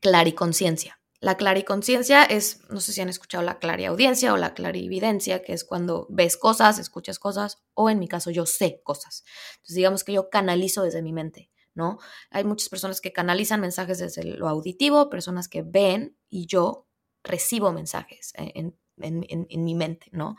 clariconciencia. 0.00 1.00
La 1.20 1.36
clariconciencia 1.36 2.22
es, 2.22 2.60
no 2.70 2.80
sé 2.80 2.92
si 2.92 3.00
han 3.00 3.08
escuchado 3.08 3.42
la 3.42 3.58
clariaudiencia 3.58 4.32
o 4.32 4.36
la 4.36 4.54
clarividencia, 4.54 5.42
que 5.42 5.52
es 5.52 5.64
cuando 5.64 6.06
ves 6.10 6.36
cosas, 6.36 6.78
escuchas 6.78 7.18
cosas, 7.18 7.58
o 7.74 7.90
en 7.90 7.98
mi 7.98 8.06
caso 8.06 8.30
yo 8.30 8.46
sé 8.46 8.80
cosas. 8.84 9.24
Entonces, 9.54 9.76
digamos 9.76 10.04
que 10.04 10.12
yo 10.12 10.30
canalizo 10.30 10.84
desde 10.84 11.02
mi 11.02 11.12
mente. 11.12 11.50
¿no? 11.74 11.98
Hay 12.30 12.44
muchas 12.44 12.68
personas 12.68 13.00
que 13.00 13.12
canalizan 13.12 13.60
mensajes 13.60 13.98
desde 13.98 14.24
lo 14.24 14.48
auditivo, 14.48 15.08
personas 15.08 15.48
que 15.48 15.62
ven 15.62 16.16
y 16.28 16.46
yo 16.46 16.88
recibo 17.22 17.72
mensajes 17.72 18.32
en, 18.34 18.76
mi 18.96 19.74
mente, 19.76 20.08
¿no? 20.10 20.36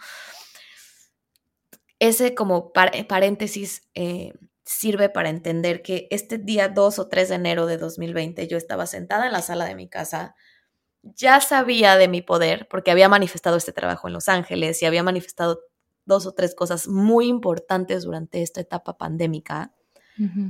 Ese 1.97 2.35
como 2.35 2.73
paréntesis 2.73 3.87
eh, 3.93 4.33
sirve 4.71 5.09
para 5.09 5.29
entender 5.29 5.81
que 5.81 6.07
este 6.11 6.37
día 6.37 6.69
2 6.69 6.99
o 6.99 7.07
3 7.07 7.29
de 7.29 7.35
enero 7.35 7.65
de 7.65 7.77
2020 7.77 8.47
yo 8.47 8.55
estaba 8.55 8.85
sentada 8.85 9.25
en 9.25 9.33
la 9.33 9.41
sala 9.41 9.65
de 9.65 9.75
mi 9.75 9.89
casa, 9.89 10.35
ya 11.01 11.41
sabía 11.41 11.95
de 11.95 12.07
mi 12.07 12.21
poder 12.21 12.67
porque 12.69 12.91
había 12.91 13.09
manifestado 13.09 13.57
este 13.57 13.73
trabajo 13.73 14.07
en 14.07 14.13
Los 14.13 14.29
Ángeles 14.29 14.81
y 14.81 14.85
había 14.85 15.01
manifestado 15.01 15.61
dos 16.05 16.25
o 16.25 16.33
tres 16.33 16.53
cosas 16.53 16.87
muy 16.87 17.27
importantes 17.27 18.03
durante 18.03 18.41
esta 18.41 18.61
etapa 18.61 18.97
pandémica 18.97 19.73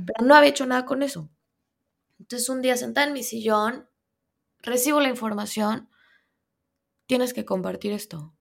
pero 0.04 0.26
no 0.26 0.34
había 0.34 0.50
hecho 0.50 0.66
nada 0.66 0.84
con 0.84 1.02
eso. 1.02 1.30
Entonces 2.18 2.48
un 2.48 2.60
día 2.60 2.76
sentada 2.76 3.06
en 3.06 3.12
mi 3.12 3.22
sillón, 3.22 3.88
recibo 4.58 5.00
la 5.00 5.08
información, 5.08 5.88
tienes 7.06 7.32
que 7.32 7.44
compartir 7.44 7.92
esto. 7.92 8.34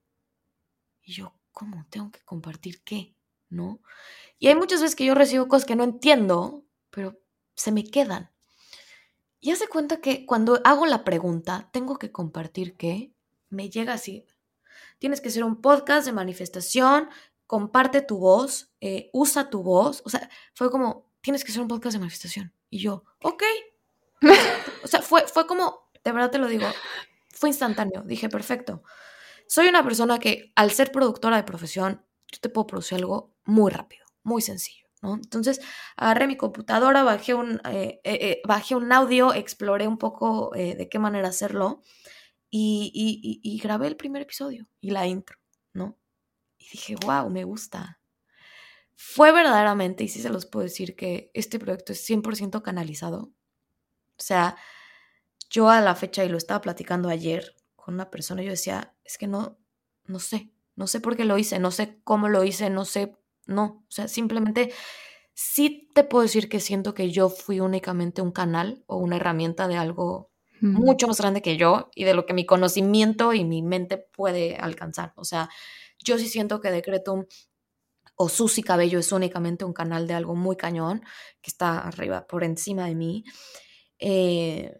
Y 1.03 1.13
yo, 1.13 1.35
¿cómo? 1.51 1.85
¿Tengo 1.89 2.11
que 2.11 2.21
compartir 2.21 2.83
qué? 2.83 3.15
¿No? 3.49 3.79
Y 4.39 4.47
hay 4.47 4.55
muchas 4.55 4.81
veces 4.81 4.95
que 4.95 5.05
yo 5.05 5.13
recibo 5.15 5.47
cosas 5.47 5.65
que 5.65 5.75
no 5.75 5.83
entiendo, 5.83 6.63
pero 6.89 7.19
se 7.55 7.71
me 7.71 7.83
quedan. 7.83 8.31
Y 9.41 9.51
hace 9.51 9.67
cuenta 9.67 10.01
que 10.01 10.25
cuando 10.25 10.59
hago 10.63 10.85
la 10.85 11.03
pregunta, 11.03 11.69
¿tengo 11.71 11.97
que 11.97 12.11
compartir 12.11 12.75
qué? 12.75 13.13
Me 13.49 13.69
llega 13.69 13.93
así. 13.93 14.25
Tienes 14.97 15.21
que 15.21 15.29
hacer 15.29 15.43
un 15.43 15.61
podcast 15.61 16.05
de 16.05 16.13
manifestación, 16.13 17.09
comparte 17.47 18.01
tu 18.01 18.17
voz, 18.17 18.71
eh, 18.81 19.09
usa 19.13 19.49
tu 19.49 19.63
voz. 19.63 20.01
O 20.05 20.09
sea, 20.09 20.29
fue 20.53 20.69
como, 20.69 21.09
tienes 21.21 21.43
que 21.43 21.51
hacer 21.51 21.61
un 21.61 21.67
podcast 21.67 21.93
de 21.93 21.99
manifestación. 21.99 22.53
Y 22.69 22.79
yo, 22.79 23.03
ok. 23.21 23.43
o 24.83 24.87
sea, 24.87 25.01
fue, 25.01 25.25
fue 25.27 25.47
como, 25.47 25.89
de 26.03 26.11
verdad 26.11 26.31
te 26.31 26.37
lo 26.37 26.47
digo, 26.47 26.67
fue 27.29 27.49
instantáneo. 27.49 28.03
Dije, 28.03 28.29
perfecto. 28.29 28.83
Soy 29.47 29.67
una 29.67 29.83
persona 29.83 30.19
que 30.19 30.51
al 30.55 30.71
ser 30.71 30.91
productora 30.91 31.37
de 31.37 31.43
profesión, 31.43 32.05
yo 32.31 32.39
te 32.39 32.49
puedo 32.49 32.67
producir 32.67 32.97
algo 32.99 33.33
muy 33.45 33.71
rápido, 33.71 34.05
muy 34.29 34.41
sencillo. 34.41 34.87
¿no? 35.01 35.15
Entonces 35.15 35.61
agarré 35.97 36.27
mi 36.27 36.37
computadora, 36.37 37.03
bajé 37.03 37.33
un, 37.33 37.61
eh, 37.65 38.01
eh, 38.03 38.19
eh, 38.21 38.41
bajé 38.47 38.75
un 38.75 38.91
audio, 38.91 39.33
exploré 39.33 39.87
un 39.87 39.97
poco 39.97 40.51
de 40.53 40.87
qué 40.89 40.99
manera 40.99 41.29
hacerlo 41.29 41.81
y, 42.49 42.91
y, 42.93 43.39
y, 43.43 43.59
grabé 43.59 43.87
el 43.87 43.95
primer 43.95 44.23
episodio 44.23 44.67
y 44.81 44.91
la 44.91 45.07
intro, 45.07 45.37
¿no? 45.73 45.97
Y 46.57 46.69
dije, 46.71 46.95
wow, 47.05 47.29
me 47.29 47.43
gusta 47.43 47.99
fue 49.01 49.31
verdaderamente, 49.31 50.03
y 50.03 50.09
sí 50.09 50.21
se 50.21 50.29
los 50.29 50.45
puedo 50.45 50.65
decir, 50.65 50.93
que 50.97 51.31
este 51.33 51.57
proyecto 51.57 51.93
es 51.93 52.05
100% 52.05 52.61
canalizado. 52.61 53.31
O 54.17 54.21
sea, 54.21 54.57
yo 55.49 55.69
a 55.69 55.79
la 55.79 55.95
fecha, 55.95 56.25
y 56.25 56.29
lo 56.29 56.37
estaba 56.37 56.59
platicando 56.59 57.07
ayer 57.07 57.55
con 57.77 57.93
una 57.93 58.09
persona, 58.09 58.43
yo 58.43 58.49
decía, 58.49 58.93
es 59.05 59.17
que 59.17 59.25
no, 59.25 59.57
no 60.03 60.19
sé, 60.19 60.51
no 60.75 60.85
sé 60.85 60.99
por 60.99 61.15
qué 61.15 61.23
lo 61.23 61.37
hice, 61.37 61.59
no 61.59 61.71
sé 61.71 62.01
cómo 62.03 62.27
lo 62.27 62.43
hice, 62.43 62.69
no 62.69 62.83
sé, 62.83 63.15
no, 63.49 63.83
o 63.87 63.91
sea, 63.91 64.07
simplemente 64.07 64.71
sí 65.33 65.89
te 65.93 66.03
puedo 66.03 66.23
decir 66.23 66.49
que 66.49 66.59
siento 66.59 66.93
que 66.93 67.11
yo 67.11 67.29
fui 67.29 67.59
únicamente 67.59 68.21
un 68.21 68.31
canal 68.31 68.83
o 68.87 68.97
una 68.97 69.17
herramienta 69.17 69.67
de 69.67 69.77
algo 69.77 70.31
mucho 70.61 71.07
más 71.07 71.19
grande 71.19 71.41
que 71.41 71.55
yo 71.55 71.89
y 71.95 72.03
de 72.03 72.13
lo 72.13 72.25
que 72.25 72.33
mi 72.33 72.45
conocimiento 72.45 73.33
y 73.33 73.45
mi 73.45 73.61
mente 73.61 73.97
puede 73.97 74.57
alcanzar. 74.57 75.13
O 75.15 75.23
sea, 75.23 75.49
yo 76.03 76.17
sí 76.17 76.27
siento 76.27 76.59
que 76.59 76.71
Decretum 76.71 77.25
o 78.15 78.27
Susi 78.27 78.63
Cabello 78.63 78.99
es 78.99 79.13
únicamente 79.13 79.63
un 79.63 79.71
canal 79.71 80.07
de 80.07 80.13
algo 80.13 80.35
muy 80.35 80.57
cañón 80.57 81.01
que 81.41 81.49
está 81.49 81.79
arriba, 81.79 82.27
por 82.27 82.43
encima 82.43 82.85
de 82.87 82.95
mí. 82.95 83.23
Eh, 83.99 84.77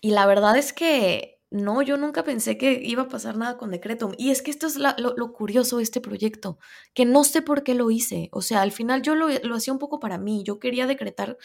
y 0.00 0.10
la 0.10 0.26
verdad 0.26 0.56
es 0.56 0.72
que 0.72 1.33
no, 1.54 1.82
yo 1.82 1.96
nunca 1.96 2.24
pensé 2.24 2.58
que 2.58 2.80
iba 2.82 3.04
a 3.04 3.08
pasar 3.08 3.36
nada 3.36 3.56
con 3.56 3.70
Decretum. 3.70 4.12
Y 4.18 4.30
es 4.30 4.42
que 4.42 4.50
esto 4.50 4.66
es 4.66 4.76
lo, 4.76 5.32
curioso 5.32 5.76
de 5.76 5.84
este 5.84 6.00
proyecto, 6.00 6.58
que 6.94 7.04
no 7.04 7.22
sé 7.22 7.42
por 7.42 7.62
qué 7.62 7.74
lo 7.74 7.92
hice. 7.92 8.28
O 8.32 8.42
sea, 8.42 8.60
al 8.60 8.72
final 8.72 9.02
yo 9.02 9.14
lo, 9.14 9.28
hacía 9.54 9.72
un 9.72 9.78
poco 9.78 10.00
para 10.00 10.18
mí. 10.18 10.42
Yo 10.44 10.58
quería 10.58 10.88
decretar, 10.88 11.38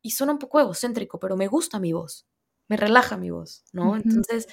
y 0.00 0.12
suena 0.12 0.32
un 0.32 0.38
poco 0.38 0.60
egocéntrico, 0.60 1.18
pero 1.18 1.36
me 1.36 1.48
gusta 1.48 1.80
mi 1.80 1.92
voz, 1.92 2.28
me 2.68 2.76
relaja 2.76 3.16
mi 3.16 3.30
voz, 3.30 3.64
¿no? 3.72 3.96
Entonces 3.96 4.46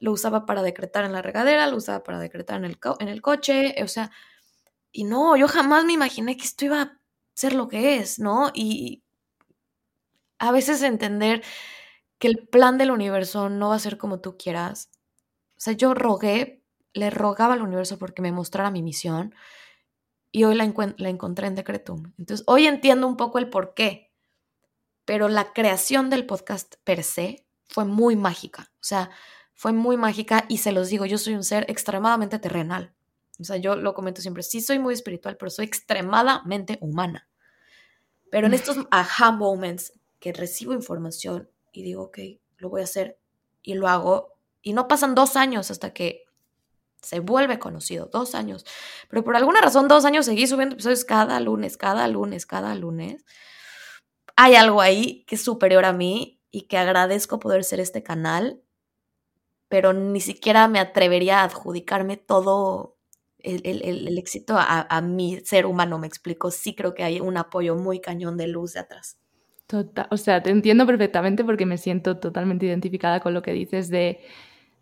lo 0.00 0.12
usaba 0.12 0.44
para 0.44 0.62
decretar 0.62 1.06
en 1.06 1.12
la 1.12 1.22
regadera, 1.22 1.66
lo 1.66 1.78
usaba 1.78 2.04
para 2.04 2.20
decretar 2.20 2.58
en 2.58 2.66
el, 2.66 2.78
en 2.98 3.08
el 3.08 3.22
coche, 3.22 3.74
o 3.82 3.88
sea, 3.88 4.10
y 4.92 5.04
no, 5.04 5.34
yo 5.38 5.48
jamás 5.48 5.86
me 5.86 5.94
imaginé 5.94 6.36
que 6.36 6.44
esto 6.44 6.66
iba 6.66 6.82
a 6.82 7.00
ser 7.32 7.54
lo 7.54 7.68
que 7.68 7.96
es, 7.96 8.18
¿no? 8.18 8.50
Y 8.52 9.02
a 10.38 10.52
veces 10.52 10.82
entender 10.82 11.42
que 12.18 12.28
el 12.28 12.48
plan 12.48 12.78
del 12.78 12.90
universo 12.90 13.48
no 13.48 13.70
va 13.70 13.76
a 13.76 13.80
ser 13.80 13.98
como 13.98 14.20
tú 14.20 14.36
quieras. 14.36 14.90
O 15.56 15.60
sea, 15.60 15.74
yo 15.74 15.94
rogué, 15.94 16.62
le 16.92 17.10
rogaba 17.10 17.54
al 17.54 17.62
universo 17.62 17.98
porque 17.98 18.22
me 18.22 18.32
mostrara 18.32 18.70
mi 18.70 18.82
misión 18.82 19.34
y 20.32 20.44
hoy 20.44 20.54
la, 20.54 20.72
la 20.96 21.08
encontré 21.08 21.46
en 21.46 21.54
Decretum. 21.54 22.12
Entonces, 22.18 22.44
hoy 22.46 22.66
entiendo 22.66 23.06
un 23.06 23.16
poco 23.16 23.38
el 23.38 23.48
por 23.48 23.74
qué, 23.74 24.12
pero 25.04 25.28
la 25.28 25.52
creación 25.52 26.10
del 26.10 26.26
podcast 26.26 26.76
per 26.84 27.02
se 27.02 27.46
fue 27.68 27.84
muy 27.84 28.16
mágica. 28.16 28.70
O 28.74 28.84
sea, 28.84 29.10
fue 29.54 29.72
muy 29.72 29.96
mágica 29.96 30.44
y 30.48 30.58
se 30.58 30.72
los 30.72 30.88
digo, 30.88 31.06
yo 31.06 31.18
soy 31.18 31.34
un 31.34 31.44
ser 31.44 31.64
extremadamente 31.70 32.38
terrenal. 32.38 32.94
O 33.38 33.44
sea, 33.44 33.56
yo 33.56 33.76
lo 33.76 33.94
comento 33.94 34.20
siempre, 34.20 34.42
sí 34.42 34.60
soy 34.60 34.78
muy 34.78 34.94
espiritual, 34.94 35.36
pero 35.36 35.50
soy 35.50 35.66
extremadamente 35.66 36.78
humana. 36.80 37.28
Pero 38.30 38.46
en 38.46 38.54
estos 38.54 38.76
aha 38.90 39.32
moments 39.32 39.92
que 40.18 40.32
recibo 40.32 40.72
información 40.72 41.48
y 41.76 41.82
digo, 41.82 42.04
ok, 42.04 42.18
lo 42.56 42.70
voy 42.70 42.80
a 42.80 42.84
hacer 42.84 43.18
y 43.62 43.74
lo 43.74 43.86
hago, 43.86 44.38
y 44.62 44.72
no 44.72 44.88
pasan 44.88 45.14
dos 45.14 45.36
años 45.36 45.70
hasta 45.70 45.92
que 45.92 46.24
se 47.02 47.20
vuelve 47.20 47.58
conocido, 47.58 48.06
dos 48.06 48.34
años. 48.34 48.64
Pero 49.10 49.22
por 49.22 49.36
alguna 49.36 49.60
razón, 49.60 49.86
dos 49.86 50.06
años 50.06 50.24
seguí 50.24 50.46
subiendo 50.46 50.74
episodios 50.74 51.04
cada 51.04 51.38
lunes, 51.38 51.76
cada 51.76 52.08
lunes, 52.08 52.46
cada 52.46 52.74
lunes. 52.74 53.24
Hay 54.36 54.54
algo 54.54 54.80
ahí 54.80 55.24
que 55.26 55.34
es 55.34 55.44
superior 55.44 55.84
a 55.84 55.92
mí 55.92 56.40
y 56.50 56.62
que 56.62 56.78
agradezco 56.78 57.38
poder 57.38 57.62
ser 57.62 57.78
este 57.78 58.02
canal, 58.02 58.62
pero 59.68 59.92
ni 59.92 60.20
siquiera 60.20 60.66
me 60.66 60.80
atrevería 60.80 61.40
a 61.40 61.44
adjudicarme 61.44 62.16
todo 62.16 62.96
el, 63.38 64.18
éxito 64.18 64.56
a, 64.58 65.00
mi 65.02 65.40
ser 65.40 65.66
humano, 65.66 65.98
me 65.98 66.06
explico. 66.06 66.50
Sí 66.50 66.74
creo 66.74 66.94
que 66.94 67.04
hay 67.04 67.20
un 67.20 67.36
apoyo 67.36 67.76
muy 67.76 68.00
cañón 68.00 68.38
de 68.38 68.48
luz 68.48 68.72
de 68.72 68.80
atrás. 68.80 69.18
Total, 69.66 70.06
o 70.10 70.16
sea, 70.16 70.42
te 70.42 70.50
entiendo 70.50 70.86
perfectamente 70.86 71.44
porque 71.44 71.66
me 71.66 71.76
siento 71.76 72.18
totalmente 72.18 72.66
identificada 72.66 73.18
con 73.18 73.34
lo 73.34 73.42
que 73.42 73.52
dices 73.52 73.88
de 73.90 74.20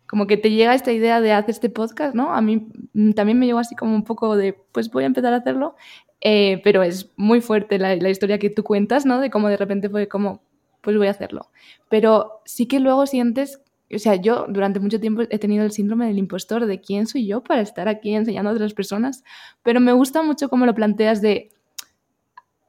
como 0.07 0.27
que 0.27 0.37
te 0.37 0.51
llega 0.51 0.75
esta 0.75 0.91
idea 0.91 1.21
de 1.21 1.31
hacer 1.31 1.49
este 1.51 1.69
podcast, 1.69 2.15
¿no? 2.15 2.33
A 2.33 2.41
mí 2.41 2.67
mm, 2.93 3.13
también 3.13 3.39
me 3.39 3.47
llegó 3.47 3.59
así 3.59 3.75
como 3.75 3.95
un 3.95 4.03
poco 4.03 4.35
de, 4.37 4.53
pues 4.71 4.91
voy 4.91 5.03
a 5.03 5.07
empezar 5.07 5.33
a 5.33 5.37
hacerlo, 5.37 5.75
eh, 6.21 6.61
pero 6.63 6.83
es 6.83 7.11
muy 7.15 7.41
fuerte 7.41 7.79
la, 7.79 7.95
la, 7.95 8.09
historia 8.09 8.37
que 8.39 8.51
tú 8.51 8.63
cuentas, 8.63 9.05
¿no? 9.05 9.19
De 9.19 9.31
cómo 9.31 9.49
de 9.49 9.57
repente 9.57 9.89
fue 9.89 10.07
como, 10.07 10.43
pues 10.81 10.97
voy 10.97 11.07
a 11.07 11.11
hacerlo. 11.11 11.49
Pero 11.89 12.41
sí 12.45 12.67
que 12.67 12.79
luego 12.79 13.07
sientes, 13.07 13.61
o 13.93 13.97
sea, 13.99 14.15
yo 14.15 14.45
durante 14.49 14.79
mucho 14.79 14.99
tiempo 14.99 15.23
he 15.29 15.39
tenido 15.39 15.65
el 15.65 15.71
síndrome 15.71 16.07
del 16.07 16.19
impostor, 16.19 16.67
de 16.67 16.79
quién 16.81 17.07
soy 17.07 17.25
yo 17.25 17.43
para 17.43 17.61
estar 17.61 17.87
aquí 17.87 18.13
enseñando 18.13 18.51
a 18.51 18.53
otras 18.53 18.73
personas, 18.75 19.23
pero 19.63 19.79
me 19.79 19.93
gusta 19.93 20.21
mucho 20.21 20.49
cómo 20.49 20.67
lo 20.67 20.75
planteas 20.75 21.21
de, 21.21 21.49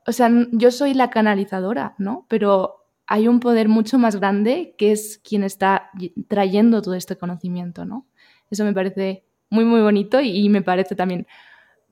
o 0.07 0.13
sea, 0.13 0.31
yo 0.53 0.71
soy 0.71 0.95
la 0.95 1.11
canalizadora, 1.11 1.95
¿no? 1.99 2.27
Pero 2.29 2.87
hay 3.07 3.29
un 3.29 3.41
poder 3.41 3.69
mucho 3.69 3.99
más 3.99 4.17
grande 4.17 4.75
que 4.79 4.93
es 4.93 5.19
quien 5.19 5.43
está 5.43 5.91
trayendo 6.29 6.83
todo 6.83 6.95
este 6.95 7.17
conocimiento, 7.17 7.85
¿no? 7.85 8.07
Eso 8.51 8.65
me 8.65 8.73
parece 8.73 9.25
muy, 9.51 9.65
muy 9.65 9.81
bonito 9.81 10.21
y, 10.21 10.49
me 10.49 10.63
parece 10.63 10.95
también 10.95 11.27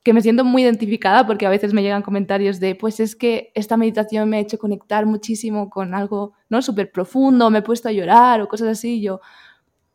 que 0.03 0.13
me 0.13 0.21
siento 0.21 0.45
muy 0.45 0.63
identificada 0.63 1.27
porque 1.27 1.47
a 1.47 1.51
veces 1.51 1.73
me 1.73 1.83
llegan 1.83 2.03
comentarios 2.03 2.61
de, 2.61 2.75
pues 2.75 3.01
es 3.01 3.17
que 3.17 3.53
esta 3.55 3.77
meditación 3.77 4.29
me 4.29 4.37
ha 4.37 4.41
hecho 4.41 4.59
conectar 4.59 5.07
muchísimo 5.07 5.71
con 5.71 5.95
algo, 5.95 6.35
¿no? 6.49 6.63
Súper 6.63 6.93
profundo, 6.93 7.51
me 7.51 7.61
he 7.61 7.63
puesto 7.63 7.89
a 7.89 7.93
llorar 7.93 8.41
o 8.43 8.49
cosas 8.49 8.69
así. 8.69 9.01
Yo, 9.01 9.21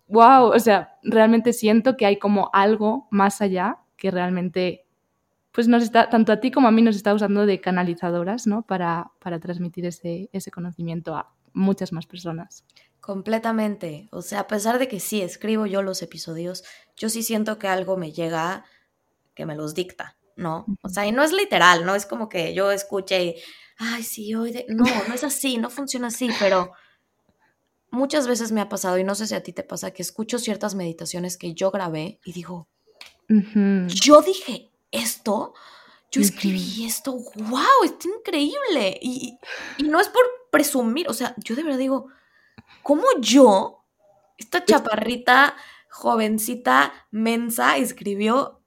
wow, 0.07 0.47
o 0.47 0.59
sea, 0.59 0.97
realmente 1.03 1.53
siento 1.53 1.95
que 1.95 2.05
hay 2.05 2.17
como 2.17 2.49
algo 2.53 3.07
más 3.11 3.41
allá 3.41 3.77
que 3.97 4.09
realmente 4.09 4.85
pues 5.51 5.67
nos 5.67 5.83
está, 5.83 6.09
tanto 6.09 6.31
a 6.31 6.39
ti 6.39 6.51
como 6.51 6.67
a 6.67 6.71
mí 6.71 6.81
nos 6.81 6.95
está 6.95 7.13
usando 7.13 7.45
de 7.45 7.59
canalizadoras, 7.59 8.47
¿no? 8.47 8.61
Para, 8.63 9.11
para 9.19 9.39
transmitir 9.39 9.85
ese, 9.85 10.29
ese 10.31 10.51
conocimiento 10.51 11.15
a 11.15 11.33
muchas 11.53 11.91
más 11.91 12.05
personas. 12.05 12.65
Completamente. 12.99 14.07
O 14.11 14.21
sea, 14.21 14.41
a 14.41 14.47
pesar 14.47 14.77
de 14.77 14.87
que 14.87 14.99
sí 14.99 15.21
escribo 15.21 15.65
yo 15.65 15.81
los 15.81 16.01
episodios, 16.01 16.63
yo 16.95 17.09
sí 17.09 17.23
siento 17.23 17.57
que 17.57 17.67
algo 17.67 17.97
me 17.97 18.11
llega 18.11 18.65
que 19.33 19.45
me 19.45 19.55
los 19.55 19.73
dicta, 19.73 20.17
¿no? 20.35 20.65
O 20.81 20.89
sea, 20.89 21.07
y 21.07 21.11
no 21.11 21.23
es 21.23 21.31
literal, 21.31 21.85
no 21.85 21.95
es 21.95 22.05
como 22.05 22.27
que 22.27 22.53
yo 22.53 22.71
escuche 22.71 23.23
y, 23.23 23.35
ay, 23.77 24.03
sí, 24.03 24.35
hoy 24.35 24.51
de... 24.51 24.65
No, 24.67 24.83
no 25.07 25.13
es 25.13 25.23
así, 25.23 25.57
no 25.57 25.69
funciona 25.69 26.07
así, 26.07 26.29
pero 26.39 26.73
muchas 27.89 28.27
veces 28.27 28.51
me 28.51 28.59
ha 28.61 28.69
pasado, 28.69 28.97
y 28.97 29.03
no 29.03 29.15
sé 29.15 29.27
si 29.27 29.35
a 29.35 29.41
ti 29.41 29.53
te 29.53 29.63
pasa, 29.63 29.91
que 29.91 30.01
escucho 30.01 30.39
ciertas 30.39 30.75
meditaciones 30.75 31.37
que 31.37 31.53
yo 31.53 31.71
grabé 31.71 32.19
y 32.25 32.33
digo, 32.33 32.67
yo 33.29 34.21
dije 34.21 34.68
esto, 34.91 35.53
yo 36.11 36.21
escribí 36.21 36.85
esto, 36.85 37.13
wow, 37.13 37.83
está 37.83 38.07
increíble. 38.07 38.97
Y, 39.01 39.37
no 39.83 39.99
es 39.99 40.09
por 40.09 40.23
presumir, 40.51 41.07
o 41.07 41.13
sea, 41.13 41.35
yo 41.37 41.55
de 41.55 41.63
verdad 41.63 41.77
digo, 41.77 42.07
¿cómo 42.81 43.03
yo, 43.19 43.85
esta 44.37 44.65
chaparrita, 44.65 45.55
jovencita, 45.89 46.93
mensa, 47.11 47.77
escribió 47.77 48.61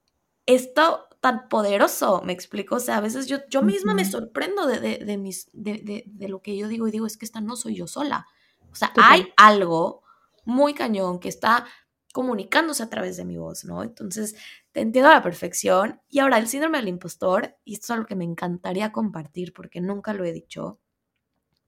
esto 0.47 1.09
tan 1.21 1.49
poderoso? 1.49 2.23
Me 2.25 2.33
explico, 2.33 2.77
o 2.77 2.81
sea, 2.81 2.99
a 2.99 3.01
veces 3.01 3.27
yo, 3.27 3.39
yo 3.49 3.63
misma 3.63 3.95
me 3.95 4.05
sorprendo 4.05 4.67
de, 4.67 5.19
mis, 5.19 5.49
de, 5.53 6.05
lo 6.29 6.41
que 6.41 6.57
yo 6.57 6.69
digo 6.69 6.87
y 6.87 6.93
digo, 6.93 7.07
es 7.07 7.17
que 7.17 7.25
esta 7.25 7.41
no 7.41 7.57
soy 7.57 7.75
yo 7.75 7.89
sola. 7.89 8.27
O 8.71 8.75
sea, 8.75 8.93
hay 8.97 9.33
algo 9.37 10.03
muy 10.45 10.75
cañón 10.75 11.19
que 11.19 11.29
está 11.29 11.67
comunicándose 12.13 12.83
a 12.83 12.91
través 12.91 13.17
de 13.17 13.25
mi 13.25 13.37
voz, 13.37 13.65
¿no? 13.65 13.83
Entonces, 13.83 14.37
te 14.73 14.81
entiendo 14.81 15.11
a 15.11 15.15
la 15.15 15.23
perfección. 15.23 16.01
Y 16.09 16.21
ahora, 16.21 16.39
el 16.39 16.49
síndrome 16.49 16.79
del 16.79 16.89
impostor, 16.89 17.57
y 17.65 17.75
esto 17.75 17.87
es 17.87 17.91
algo 17.91 18.07
que 18.07 18.17
me 18.17 18.25
encantaría 18.25 18.93
compartir 18.93 19.53
porque 19.53 19.81
nunca 19.81 20.15
lo 20.15 20.25
he 20.25 20.33
dicho, 20.33 20.81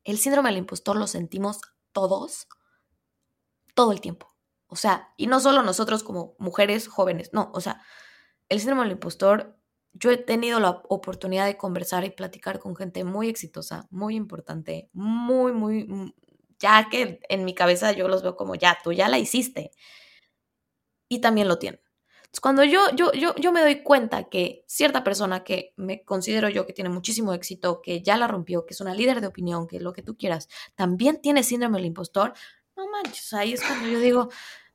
el 0.04 0.18
síndrome 0.18 0.50
del 0.50 0.58
impostor 0.58 0.96
lo 0.96 1.06
sentimos 1.06 1.60
todos, 1.92 2.48
todo 3.74 3.92
el 3.92 4.00
tiempo. 4.00 4.28
O 4.66 4.76
sea, 4.76 5.12
y 5.16 5.26
no 5.26 5.40
solo 5.40 5.62
nosotros 5.62 6.02
como 6.02 6.34
mujeres 6.38 6.88
jóvenes, 6.88 7.30
no, 7.32 7.50
o 7.54 7.60
sea, 7.60 7.82
el 8.48 8.60
síndrome 8.60 8.82
del 8.82 8.92
impostor, 8.92 9.58
yo 9.92 10.10
he 10.10 10.16
tenido 10.16 10.60
la 10.60 10.82
oportunidad 10.88 11.46
de 11.46 11.56
conversar 11.56 12.04
y 12.04 12.10
platicar 12.10 12.58
con 12.58 12.74
gente 12.76 13.04
muy 13.04 13.28
exitosa, 13.28 13.86
muy 13.90 14.16
importante, 14.16 14.90
muy, 14.92 15.52
muy, 15.52 15.84
mm, 15.84 16.12
ya 16.58 16.88
que 16.90 17.20
en 17.28 17.44
mi 17.44 17.54
cabeza 17.54 17.92
yo 17.92 18.08
los 18.08 18.22
veo 18.22 18.36
como, 18.36 18.54
ya, 18.56 18.78
tú 18.82 18.92
ya 18.92 19.08
la 19.08 19.18
hiciste. 19.18 19.70
Y 21.08 21.20
también 21.20 21.48
lo 21.48 21.58
tienen 21.58 21.83
cuando 22.40 22.64
yo, 22.64 22.80
yo, 22.94 23.12
yo, 23.12 23.34
yo 23.36 23.52
me 23.52 23.60
doy 23.60 23.82
cuenta 23.82 24.24
que 24.24 24.64
cierta 24.66 25.04
persona 25.04 25.44
que 25.44 25.72
me 25.76 26.04
considero 26.04 26.48
yo 26.48 26.66
que 26.66 26.72
tiene 26.72 26.90
muchísimo 26.90 27.32
éxito, 27.32 27.80
que 27.82 28.02
ya 28.02 28.16
la 28.16 28.26
rompió, 28.26 28.66
que 28.66 28.74
es 28.74 28.80
una 28.80 28.94
líder 28.94 29.20
de 29.20 29.26
opinión, 29.26 29.66
que 29.66 29.80
lo 29.80 29.92
que 29.92 30.02
tú 30.02 30.16
quieras, 30.16 30.48
también 30.74 31.20
tiene 31.20 31.42
síndrome 31.42 31.78
del 31.78 31.86
impostor, 31.86 32.34
no 32.76 32.90
manches, 32.90 33.32
ahí 33.32 33.52
es 33.52 33.62
cuando 33.62 33.88
yo 33.88 34.00
digo, 34.00 34.28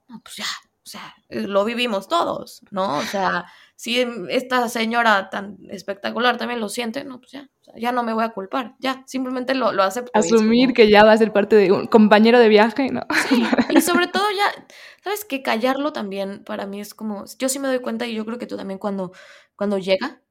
no, 0.08 0.22
pues 0.24 0.38
ya, 0.38 0.46
o 0.46 0.90
sea, 0.90 1.14
eh, 1.30 1.42
lo 1.42 1.66
vivimos 1.66 2.08
todos, 2.08 2.62
¿no? 2.72 2.98
O 2.98 3.04
sea, 3.04 3.46
si 3.80 4.06
esta 4.28 4.68
señora 4.68 5.30
tan 5.30 5.58
espectacular 5.70 6.36
también 6.36 6.60
lo 6.60 6.68
siente, 6.68 7.06
no, 7.06 7.22
pues 7.22 7.32
ya, 7.32 7.50
ya 7.78 7.94
no 7.94 8.04
me 8.04 8.12
voy 8.12 8.26
a 8.26 8.34
culpar, 8.34 8.76
ya, 8.80 9.04
simplemente 9.08 9.56
lo, 9.56 9.72
lo 9.72 9.84
acepto. 9.84 10.12
Asumir 10.14 10.74
que 10.74 10.90
ya 10.90 11.06
va 11.06 11.14
a 11.14 11.18
ser 11.18 11.32
parte 11.32 11.56
de 11.56 11.72
un 11.72 11.88
compañero 11.88 12.40
de 12.40 12.50
viaje, 12.50 12.90
¿no? 12.90 13.04
Sí, 13.30 13.42
y 13.70 13.80
sobre 13.82 14.08
todo 14.08 14.26
ya, 14.36 14.66
¿sabes? 15.02 15.24
Que 15.24 15.42
callarlo 15.42 15.94
también 15.94 16.44
para 16.44 16.66
mí 16.66 16.82
es 16.82 16.94
como, 16.94 17.24
yo 17.40 17.48
sí 17.48 17.58
me 17.60 17.70
doy 17.70 17.80
cuenta 17.80 18.06
y 18.06 18.14
yo 18.16 18.26
creo 18.26 18.38
que 18.38 18.48
tú 18.48 18.58
también 18.58 18.80
cuando, 18.80 19.14
cuando 19.56 19.78
llega, 19.78 20.22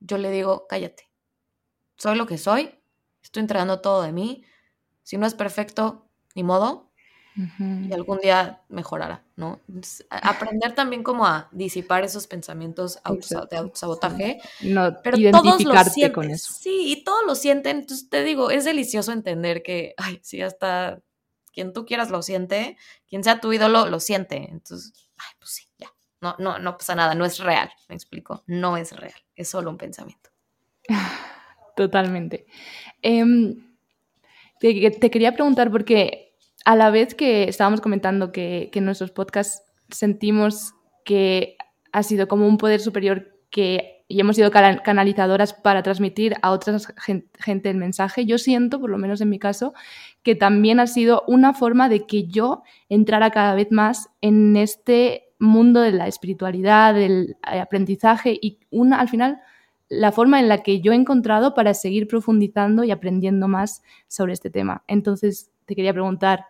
yo 0.00 0.18
le 0.18 0.32
digo, 0.32 0.66
cállate, 0.68 1.08
soy 1.98 2.18
lo 2.18 2.26
que 2.26 2.36
soy, 2.36 2.80
estoy 3.22 3.42
entregando 3.42 3.80
todo 3.80 4.02
de 4.02 4.10
mí, 4.10 4.42
si 5.04 5.18
no 5.18 5.26
es 5.28 5.34
perfecto, 5.34 6.08
ni 6.34 6.42
modo, 6.42 6.87
y 7.38 7.92
algún 7.92 8.18
día 8.18 8.62
mejorará, 8.68 9.22
¿no? 9.36 9.60
aprender 10.10 10.74
también 10.74 11.04
como 11.04 11.26
a 11.26 11.48
disipar 11.52 12.04
esos 12.04 12.26
pensamientos 12.26 12.94
de 13.50 13.56
autosabotaje, 13.56 14.40
no, 14.62 14.96
pero 15.02 15.16
todos 15.30 15.62
lo 15.64 15.74
sienten, 15.84 16.12
con 16.12 16.30
eso. 16.30 16.52
Sí, 16.52 16.92
y 16.92 17.04
todos 17.04 17.20
lo 17.26 17.34
sienten, 17.36 17.78
entonces 17.78 18.08
te 18.08 18.24
digo, 18.24 18.50
es 18.50 18.64
delicioso 18.64 19.12
entender 19.12 19.62
que, 19.62 19.94
ay, 19.96 20.18
sí, 20.22 20.42
hasta 20.42 21.00
quien 21.52 21.72
tú 21.72 21.86
quieras 21.86 22.10
lo 22.10 22.22
siente, 22.22 22.76
quien 23.08 23.22
sea 23.22 23.40
tu 23.40 23.52
ídolo 23.52 23.86
lo 23.86 24.00
siente, 24.00 24.48
entonces, 24.50 24.92
ay, 25.16 25.32
pues 25.38 25.50
sí, 25.52 25.68
ya, 25.78 25.92
no, 26.20 26.34
no, 26.38 26.58
no 26.58 26.76
pasa 26.76 26.96
nada, 26.96 27.14
no 27.14 27.24
es 27.24 27.38
real, 27.38 27.70
me 27.88 27.94
explico, 27.94 28.42
no 28.46 28.76
es 28.76 28.96
real, 28.96 29.20
es 29.36 29.48
solo 29.48 29.70
un 29.70 29.78
pensamiento. 29.78 30.30
Totalmente. 31.76 32.46
Te, 33.00 34.90
te 34.90 35.10
quería 35.12 35.32
preguntar 35.32 35.70
porque 35.70 36.27
a 36.68 36.76
la 36.76 36.90
vez 36.90 37.14
que 37.14 37.48
estábamos 37.48 37.80
comentando 37.80 38.30
que, 38.30 38.70
en 38.74 38.84
nuestros 38.84 39.10
podcasts 39.10 39.62
sentimos 39.88 40.74
que 41.02 41.56
ha 41.92 42.02
sido 42.02 42.28
como 42.28 42.46
un 42.46 42.58
poder 42.58 42.80
superior 42.80 43.32
que 43.48 44.04
y 44.06 44.20
hemos 44.20 44.36
sido 44.36 44.50
canalizadoras 44.50 45.54
para 45.54 45.82
transmitir 45.82 46.34
a 46.42 46.50
otra 46.50 46.76
gente 47.38 47.70
el 47.70 47.78
mensaje, 47.78 48.26
yo 48.26 48.36
siento, 48.36 48.80
por 48.80 48.90
lo 48.90 48.98
menos 48.98 49.22
en 49.22 49.30
mi 49.30 49.38
caso, 49.38 49.72
que 50.22 50.34
también 50.34 50.78
ha 50.78 50.86
sido 50.86 51.24
una 51.26 51.54
forma 51.54 51.88
de 51.88 52.04
que 52.06 52.26
yo 52.26 52.62
entrara 52.90 53.30
cada 53.30 53.54
vez 53.54 53.68
más 53.70 54.10
en 54.20 54.54
este 54.58 55.30
mundo 55.38 55.80
de 55.80 55.92
la 55.92 56.06
espiritualidad, 56.06 56.92
del 56.92 57.38
aprendizaje 57.42 58.38
y 58.38 58.58
una, 58.70 59.00
al 59.00 59.08
final 59.08 59.40
la 59.88 60.12
forma 60.12 60.38
en 60.38 60.48
la 60.48 60.62
que 60.62 60.82
yo 60.82 60.92
he 60.92 60.96
encontrado 60.96 61.54
para 61.54 61.72
seguir 61.72 62.08
profundizando 62.08 62.84
y 62.84 62.90
aprendiendo 62.90 63.48
más 63.48 63.82
sobre 64.06 64.34
este 64.34 64.50
tema. 64.50 64.84
Entonces, 64.86 65.50
te 65.64 65.74
quería 65.74 65.92
preguntar, 65.92 66.44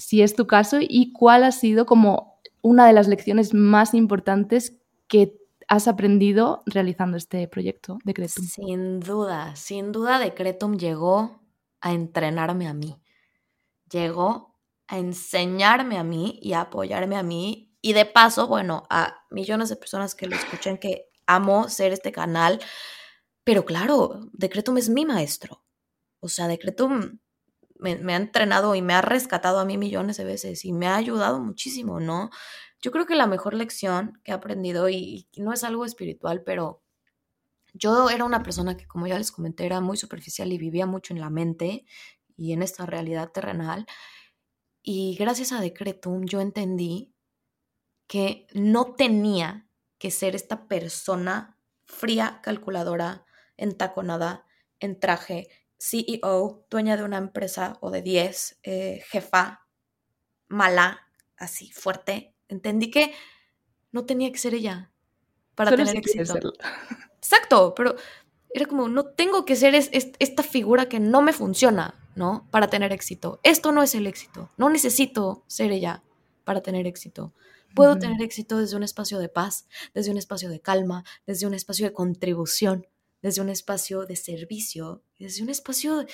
si 0.00 0.22
es 0.22 0.34
tu 0.34 0.46
caso 0.46 0.78
y 0.80 1.12
cuál 1.12 1.44
ha 1.44 1.52
sido 1.52 1.86
como 1.86 2.40
una 2.62 2.86
de 2.86 2.92
las 2.92 3.06
lecciones 3.06 3.54
más 3.54 3.94
importantes 3.94 4.78
que 5.06 5.36
has 5.68 5.86
aprendido 5.86 6.62
realizando 6.66 7.16
este 7.16 7.46
proyecto 7.46 7.98
Decretum. 8.04 8.44
Sin 8.44 9.00
duda, 9.00 9.54
sin 9.54 9.92
duda 9.92 10.18
Decretum 10.18 10.76
llegó 10.76 11.40
a 11.80 11.92
entrenarme 11.92 12.66
a 12.66 12.74
mí, 12.74 13.00
llegó 13.90 14.58
a 14.88 14.98
enseñarme 14.98 15.98
a 15.98 16.04
mí 16.04 16.38
y 16.42 16.54
a 16.54 16.62
apoyarme 16.62 17.16
a 17.16 17.22
mí 17.22 17.72
y 17.80 17.92
de 17.92 18.04
paso, 18.04 18.48
bueno, 18.48 18.84
a 18.90 19.24
millones 19.30 19.68
de 19.68 19.76
personas 19.76 20.14
que 20.14 20.26
lo 20.26 20.34
escuchan 20.34 20.78
que 20.78 21.08
amo 21.26 21.68
ser 21.68 21.92
este 21.92 22.10
canal, 22.10 22.58
pero 23.44 23.64
claro, 23.64 24.20
Decretum 24.32 24.78
es 24.78 24.88
mi 24.88 25.06
maestro. 25.06 25.62
O 26.20 26.28
sea, 26.28 26.48
Decretum 26.48 27.20
me, 27.80 28.12
ha 28.12 28.16
entrenado 28.16 28.74
y 28.74 28.82
me 28.82 28.94
ha 28.94 29.02
rescatado 29.02 29.58
a 29.58 29.64
mí 29.64 29.78
millones 29.78 30.16
de 30.16 30.24
veces 30.24 30.64
y 30.64 30.72
me 30.72 30.86
ha 30.86 30.96
ayudado 30.96 31.40
muchísimo, 31.40 32.00
¿no? 32.00 32.30
Yo 32.80 32.90
creo 32.90 33.06
que 33.06 33.14
la 33.14 33.26
mejor 33.26 33.54
lección 33.54 34.20
que 34.24 34.32
he 34.32 34.34
aprendido, 34.34 34.88
y, 34.88 35.28
no 35.36 35.52
es 35.52 35.64
algo 35.64 35.84
espiritual, 35.84 36.42
pero 36.44 36.82
yo 37.74 38.10
era 38.10 38.24
una 38.24 38.42
persona 38.42 38.76
que, 38.76 38.86
como 38.86 39.06
ya 39.06 39.18
les 39.18 39.32
comenté, 39.32 39.66
era 39.66 39.80
muy 39.80 39.96
superficial 39.96 40.52
y 40.52 40.58
vivía 40.58 40.86
mucho 40.86 41.12
en 41.14 41.20
la 41.20 41.30
mente 41.30 41.84
y 42.36 42.52
en 42.52 42.62
esta 42.62 42.86
realidad 42.86 43.30
terrenal. 43.32 43.86
Y 44.82 45.16
gracias 45.18 45.52
a 45.52 45.60
Decretum 45.60 46.24
yo 46.24 46.40
entendí 46.40 47.12
que 48.06 48.46
no 48.54 48.94
tenía 48.94 49.68
que 49.98 50.10
ser 50.10 50.34
esta 50.34 50.66
persona 50.66 51.58
fría, 51.84 52.40
calculadora, 52.42 53.26
entaconada, 53.56 54.46
en 54.80 54.98
traje, 54.98 55.48
CEO, 55.80 56.66
dueña 56.68 56.96
de 56.96 57.04
una 57.04 57.16
empresa 57.16 57.78
o 57.80 57.90
de 57.90 58.02
10, 58.02 58.60
eh, 58.62 59.02
jefa, 59.08 59.66
mala, 60.48 61.08
así 61.38 61.70
fuerte, 61.70 62.34
entendí 62.48 62.90
que 62.90 63.14
no 63.90 64.04
tenía 64.04 64.30
que 64.30 64.38
ser 64.38 64.54
ella 64.54 64.90
para 65.54 65.74
tener 65.74 65.96
éxito. 65.96 66.52
Exacto, 67.16 67.74
pero 67.74 67.96
era 68.52 68.66
como, 68.66 68.88
no 68.88 69.06
tengo 69.06 69.44
que 69.44 69.56
ser 69.56 69.74
esta 69.74 70.42
figura 70.42 70.88
que 70.88 71.00
no 71.00 71.22
me 71.22 71.32
funciona, 71.32 71.94
¿no? 72.14 72.46
Para 72.50 72.68
tener 72.68 72.92
éxito. 72.92 73.40
Esto 73.42 73.72
no 73.72 73.82
es 73.82 73.94
el 73.94 74.06
éxito. 74.06 74.50
No 74.58 74.68
necesito 74.68 75.44
ser 75.46 75.70
ella 75.72 76.02
para 76.44 76.60
tener 76.60 76.86
éxito. 76.86 77.32
Puedo 77.74 77.98
tener 77.98 78.20
éxito 78.20 78.58
desde 78.58 78.76
un 78.76 78.82
espacio 78.82 79.18
de 79.18 79.28
paz, 79.28 79.66
desde 79.94 80.10
un 80.10 80.16
espacio 80.18 80.48
de 80.48 80.60
calma, 80.60 81.04
desde 81.26 81.46
un 81.46 81.54
espacio 81.54 81.86
de 81.86 81.92
contribución, 81.92 82.86
desde 83.22 83.42
un 83.42 83.48
espacio 83.48 84.06
de 84.06 84.16
servicio, 84.16 85.02
desde 85.18 85.42
un 85.42 85.50
espacio, 85.50 86.06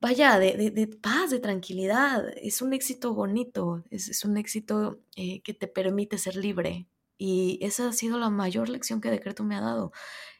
vaya, 0.00 0.38
de, 0.38 0.98
paz, 1.00 1.30
de 1.30 1.40
tranquilidad. 1.40 2.26
Es 2.36 2.62
un 2.62 2.72
éxito 2.72 3.14
bonito, 3.14 3.84
es, 3.90 4.24
un 4.24 4.36
éxito 4.36 5.00
eh, 5.16 5.42
que 5.42 5.54
te 5.54 5.68
permite 5.68 6.18
ser 6.18 6.36
libre. 6.36 6.88
Y 7.18 7.58
esa 7.62 7.88
ha 7.88 7.92
sido 7.92 8.18
la 8.18 8.30
mayor 8.30 8.68
lección 8.68 9.00
que 9.00 9.10
Decreto 9.10 9.44
me 9.44 9.56
ha 9.56 9.60
dado. 9.60 9.92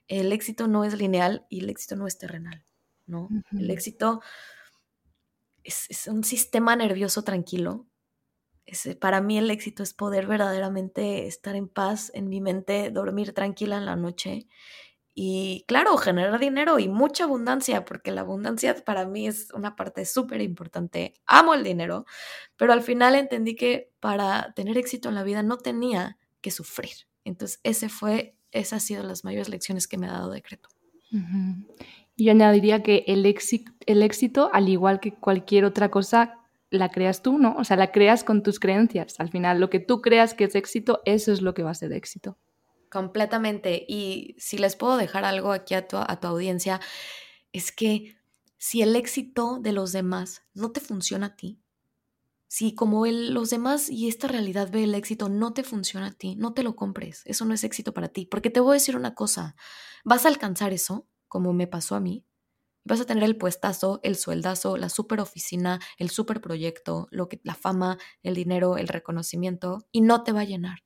El 0.08 0.32
éxito 0.32 0.68
no 0.68 0.84
es 0.84 0.94
lineal 0.94 1.46
y 1.48 1.60
el 1.60 1.70
éxito 1.70 1.96
no 1.96 2.06
es 2.06 2.18
terrenal, 2.18 2.64
¿no? 3.06 3.28
El 3.50 3.70
éxito 3.70 4.20
es, 5.64 5.86
es 5.90 6.06
un 6.06 6.22
sistema 6.22 6.76
nervioso 6.76 7.22
tranquilo, 7.22 7.86
para 9.00 9.20
mí 9.20 9.38
el 9.38 9.50
éxito 9.50 9.82
es 9.82 9.94
poder 9.94 10.26
verdaderamente 10.26 11.26
estar 11.26 11.54
en 11.54 11.68
paz 11.68 12.10
en 12.14 12.28
mi 12.28 12.40
mente, 12.40 12.90
dormir 12.90 13.32
tranquila 13.32 13.76
en 13.76 13.86
la 13.86 13.94
noche 13.94 14.48
y 15.18 15.64
claro, 15.66 15.96
generar 15.96 16.38
dinero 16.38 16.79
y 16.79 16.88
mucha 16.88 17.24
abundancia, 17.24 17.87
porque 17.87 18.12
la 18.12 18.20
abundancia 18.20 18.76
para 18.85 19.07
mí 19.07 19.26
es 19.26 19.50
una 19.55 19.74
parte 19.74 20.05
súper 20.05 20.42
importante. 20.42 21.14
Amo 21.24 21.55
el 21.55 21.64
dinero, 21.64 22.05
pero 22.57 22.74
al 22.74 22.83
final 22.83 23.14
entendí 23.14 23.57
que 23.57 23.90
para 23.98 24.52
tener 24.55 24.76
éxito 24.76 25.09
en 25.09 25.14
la 25.14 25.22
vida 25.22 25.42
no 25.42 25.57
tenía 25.57 26.18
que 26.42 26.50
sufrir. 26.50 26.92
Entonces, 27.24 27.61
ese 27.62 27.88
fue, 27.88 28.37
esas 28.50 28.74
han 28.74 28.81
sido 28.81 29.02
las 29.05 29.24
mayores 29.24 29.48
lecciones 29.48 29.88
que 29.88 29.96
me 29.96 30.07
ha 30.07 30.12
dado 30.12 30.31
Decreto. 30.31 30.68
Y 32.14 32.26
yo 32.26 32.33
añadiría 32.33 32.83
que 32.83 33.05
el 33.07 33.24
éxito, 33.24 33.72
el 33.87 34.02
éxito, 34.02 34.50
al 34.52 34.68
igual 34.68 35.00
que 35.00 35.14
cualquier 35.14 35.64
otra 35.64 35.90
cosa, 35.90 36.40
la 36.68 36.90
creas 36.90 37.22
tú, 37.22 37.38
¿no? 37.38 37.57
O 37.57 37.64
sea, 37.64 37.79
la 37.79 37.90
creas 37.90 38.22
con 38.22 38.42
tus 38.42 38.61
creencias. 38.61 39.18
Al 39.18 39.31
final, 39.31 39.61
lo 39.61 39.70
que 39.70 39.81
tú 39.81 40.02
creas 40.02 40.35
que 40.35 40.44
es 40.44 40.55
éxito, 40.55 41.00
eso 41.07 41.33
es 41.33 41.40
lo 41.40 41.55
que 41.55 41.62
va 41.62 41.70
a 41.70 41.74
ser 41.74 41.94
éxito. 41.94 42.37
Completamente. 42.96 43.85
Y 43.87 44.37
si 44.38 44.56
les 44.56 44.74
puedo 44.74 44.96
dejar 44.96 45.26
algo 45.26 45.52
aquí 45.52 45.74
a 45.74 45.87
tu, 45.87 45.98
a 45.98 46.18
tu 46.18 46.28
audiencia, 46.28 46.80
es 47.52 47.70
que 47.70 48.16
si 48.56 48.80
el 48.80 48.96
éxito 48.96 49.59
de 49.61 49.72
los 49.72 49.92
demás 49.92 50.44
no 50.54 50.72
te 50.72 50.80
funciona 50.80 51.26
a 51.26 51.37
ti, 51.37 51.61
si 52.48 52.74
como 52.74 53.04
el, 53.04 53.35
los 53.35 53.50
demás 53.50 53.90
y 53.90 54.09
esta 54.09 54.28
realidad 54.28 54.70
ve 54.72 54.85
el 54.85 54.94
éxito 54.94 55.28
no 55.28 55.52
te 55.52 55.62
funciona 55.62 56.06
a 56.06 56.12
ti, 56.12 56.37
no 56.37 56.54
te 56.54 56.62
lo 56.62 56.74
compres. 56.74 57.20
Eso 57.26 57.44
no 57.44 57.52
es 57.52 57.64
éxito 57.64 57.92
para 57.92 58.09
ti. 58.09 58.24
Porque 58.24 58.48
te 58.48 58.61
voy 58.61 58.70
a 58.70 58.80
decir 58.80 58.96
una 58.96 59.14
cosa, 59.14 59.56
vas 60.02 60.24
a 60.24 60.28
alcanzar 60.28 60.72
eso, 60.72 61.06
como 61.28 61.52
me 61.52 61.66
pasó 61.66 61.96
a 61.96 62.00
mí, 62.00 62.24
vas 62.85 63.02
a 63.02 63.04
tener 63.04 63.24
el 63.24 63.37
puestazo, 63.37 64.00
el 64.04 64.16
sueldazo, 64.16 64.78
la 64.78 64.88
super 64.88 65.20
oficina, 65.20 65.80
el 65.98 66.09
super 66.09 66.40
proyecto, 66.40 67.09
lo 67.11 67.28
que, 67.28 67.42
la 67.44 67.56
fama, 67.56 67.98
el 68.22 68.35
dinero, 68.35 68.78
el 68.78 68.88
reconocimiento, 68.88 69.87
y 69.92 70.00
no 70.00 70.22
te 70.22 70.32
va 70.32 70.40
a 70.40 70.44
llenar. 70.44 70.78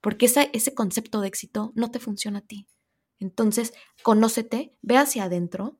Porque 0.00 0.26
ese 0.26 0.74
concepto 0.74 1.20
de 1.20 1.28
éxito 1.28 1.72
no 1.74 1.90
te 1.90 1.98
funciona 1.98 2.38
a 2.38 2.46
ti. 2.46 2.66
Entonces, 3.18 3.74
conócete, 4.02 4.76
ve 4.80 4.96
hacia 4.96 5.24
adentro 5.24 5.78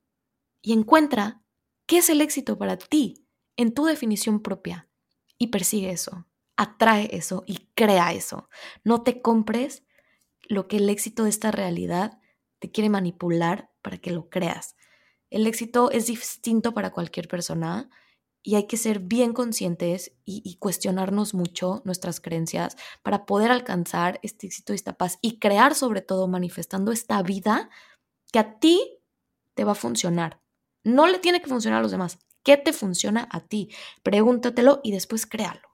y 0.62 0.72
encuentra 0.72 1.42
qué 1.86 1.98
es 1.98 2.10
el 2.10 2.20
éxito 2.20 2.58
para 2.58 2.76
ti 2.76 3.26
en 3.56 3.72
tu 3.72 3.84
definición 3.86 4.40
propia 4.42 4.88
y 5.38 5.48
persigue 5.48 5.90
eso, 5.90 6.26
atrae 6.56 7.08
eso 7.12 7.44
y 7.46 7.68
crea 7.74 8.12
eso. 8.12 8.48
No 8.84 9.02
te 9.02 9.22
compres 9.22 9.84
lo 10.48 10.68
que 10.68 10.76
el 10.76 10.90
éxito 10.90 11.24
de 11.24 11.30
esta 11.30 11.50
realidad 11.50 12.20
te 12.58 12.70
quiere 12.70 12.90
manipular 12.90 13.70
para 13.80 13.96
que 13.98 14.10
lo 14.10 14.28
creas. 14.28 14.76
El 15.30 15.46
éxito 15.46 15.90
es 15.90 16.06
distinto 16.06 16.74
para 16.74 16.90
cualquier 16.90 17.28
persona 17.28 17.88
y 18.42 18.54
hay 18.54 18.66
que 18.66 18.76
ser 18.76 19.00
bien 19.00 19.32
conscientes 19.32 20.12
y, 20.24 20.56
cuestionarnos 20.56 21.34
mucho 21.34 21.82
nuestras 21.84 22.20
creencias 22.20 22.76
para 23.02 23.26
poder 23.26 23.50
alcanzar 23.50 24.18
este 24.22 24.46
éxito 24.46 24.72
y 24.72 24.76
esta 24.76 24.94
paz 24.94 25.18
y 25.20 25.38
crear 25.38 25.74
sobre 25.74 26.00
todo 26.00 26.28
manifestando 26.28 26.92
esta 26.92 27.22
vida 27.22 27.70
que 28.32 28.38
a 28.38 28.58
ti 28.58 28.98
te 29.54 29.64
va 29.64 29.72
a 29.72 29.76
funcionar. 29.76 30.40
No 30.84 31.06
le 31.06 31.18
tiene 31.18 31.42
que 31.42 31.48
funcionar 31.48 31.80
a 31.80 31.82
los 31.82 31.90
demás. 31.90 32.18
¿Qué 32.42 32.56
te 32.56 32.72
funciona 32.72 33.28
a 33.30 33.40
ti? 33.40 33.70
Pregúntatelo 34.02 34.80
y 34.82 34.92
después 34.92 35.26
créalo. 35.26 35.68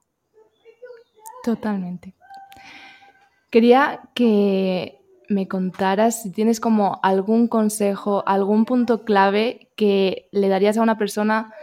Totalmente. 1.43 2.15
Quería 3.49 4.09
que 4.13 5.01
me 5.29 5.47
contaras 5.47 6.23
si 6.23 6.31
tienes 6.31 6.59
como 6.59 6.99
algún 7.03 7.47
consejo, 7.47 8.23
algún 8.27 8.65
punto 8.65 9.05
clave 9.05 9.71
que 9.77 10.27
le 10.31 10.49
darías 10.49 10.77
a 10.77 10.81
una 10.81 10.97
persona 10.97 11.53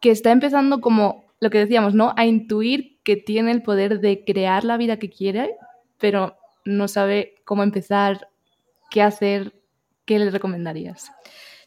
que 0.00 0.10
está 0.10 0.30
empezando 0.30 0.80
como 0.80 1.24
lo 1.40 1.50
que 1.50 1.58
decíamos, 1.58 1.94
¿no? 1.94 2.14
A 2.16 2.26
intuir 2.26 3.00
que 3.04 3.16
tiene 3.16 3.52
el 3.52 3.62
poder 3.62 4.00
de 4.00 4.24
crear 4.24 4.64
la 4.64 4.76
vida 4.76 4.98
que 4.98 5.10
quiere, 5.10 5.56
pero 5.98 6.36
no 6.64 6.88
sabe 6.88 7.34
cómo 7.44 7.62
empezar, 7.62 8.28
qué 8.90 9.02
hacer, 9.02 9.62
¿qué 10.04 10.18
le 10.18 10.30
recomendarías? 10.30 11.10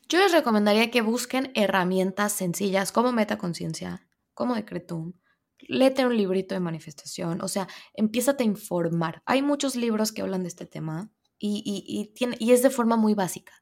Yo 0.10 0.20
les 0.20 0.34
recomendaría 0.34 0.92
que 0.92 1.02
busquen 1.02 1.52
herramientas 1.56 2.34
sencillas 2.34 2.92
como 2.92 3.12
metaconciencia, 3.12 4.08
como 4.34 4.56
decretum, 4.56 5.14
léete 5.68 6.06
un 6.06 6.18
librito 6.18 6.54
de 6.56 6.60
manifestación, 6.60 7.42
o 7.42 7.48
sea, 7.48 7.68
empieza 7.94 8.36
a 8.38 8.44
informar. 8.44 9.22
Hay 9.26 9.42
muchos 9.42 9.76
libros 9.76 10.12
que 10.12 10.22
hablan 10.22 10.44
de 10.44 10.50
este 10.50 10.66
tema 10.66 11.12
y, 11.38 11.64
y, 11.66 12.14
tiene, 12.14 12.36
y 12.40 12.52
es 12.52 12.62
de 12.62 12.70
forma 12.70 12.98
muy 12.98 13.14
básica. 13.14 13.54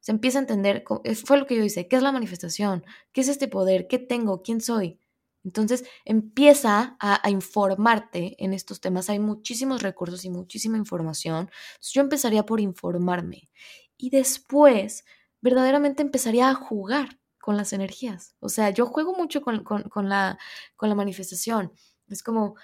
Se 0.00 0.12
empieza 0.12 0.38
a 0.38 0.42
entender, 0.42 0.84
fue 1.24 1.38
lo 1.38 1.46
que 1.46 1.56
yo 1.56 1.64
hice, 1.64 1.86
¿qué 1.86 1.96
es 1.96 2.02
la 2.02 2.12
manifestación? 2.12 2.84
¿Qué 3.12 3.20
es 3.20 3.28
este 3.28 3.48
poder? 3.48 3.86
¿Qué 3.86 3.98
tengo? 3.98 4.42
¿Quién 4.42 4.60
soy? 4.60 4.98
Entonces 5.44 5.84
empieza 6.04 6.96
a, 7.00 7.28
informarte 7.30 8.36
en 8.42 8.52
estos 8.52 8.80
temas. 8.80 9.08
Hay 9.08 9.18
muchísimos 9.18 9.82
recursos 9.82 10.24
y 10.24 10.30
muchísima 10.30 10.76
información. 10.76 11.50
yo 11.80 12.02
empezaría 12.02 12.44
por 12.44 12.60
informarme 12.60 13.50
y 13.96 14.10
después 14.10 15.04
verdaderamente 15.40 16.02
empezaría 16.02 16.50
a 16.50 16.54
jugar 16.54 17.18
con 17.38 17.56
las 17.56 17.72
energías. 17.72 18.36
O 18.40 18.48
sea, 18.48 18.70
yo 18.70 18.86
juego 18.86 19.14
mucho 19.14 19.40
con, 19.40 19.64
la, 20.08 20.38
con 20.76 20.88
la 20.88 20.94
manifestación. 20.94 21.72
Es 22.08 22.22
como, 22.22 22.56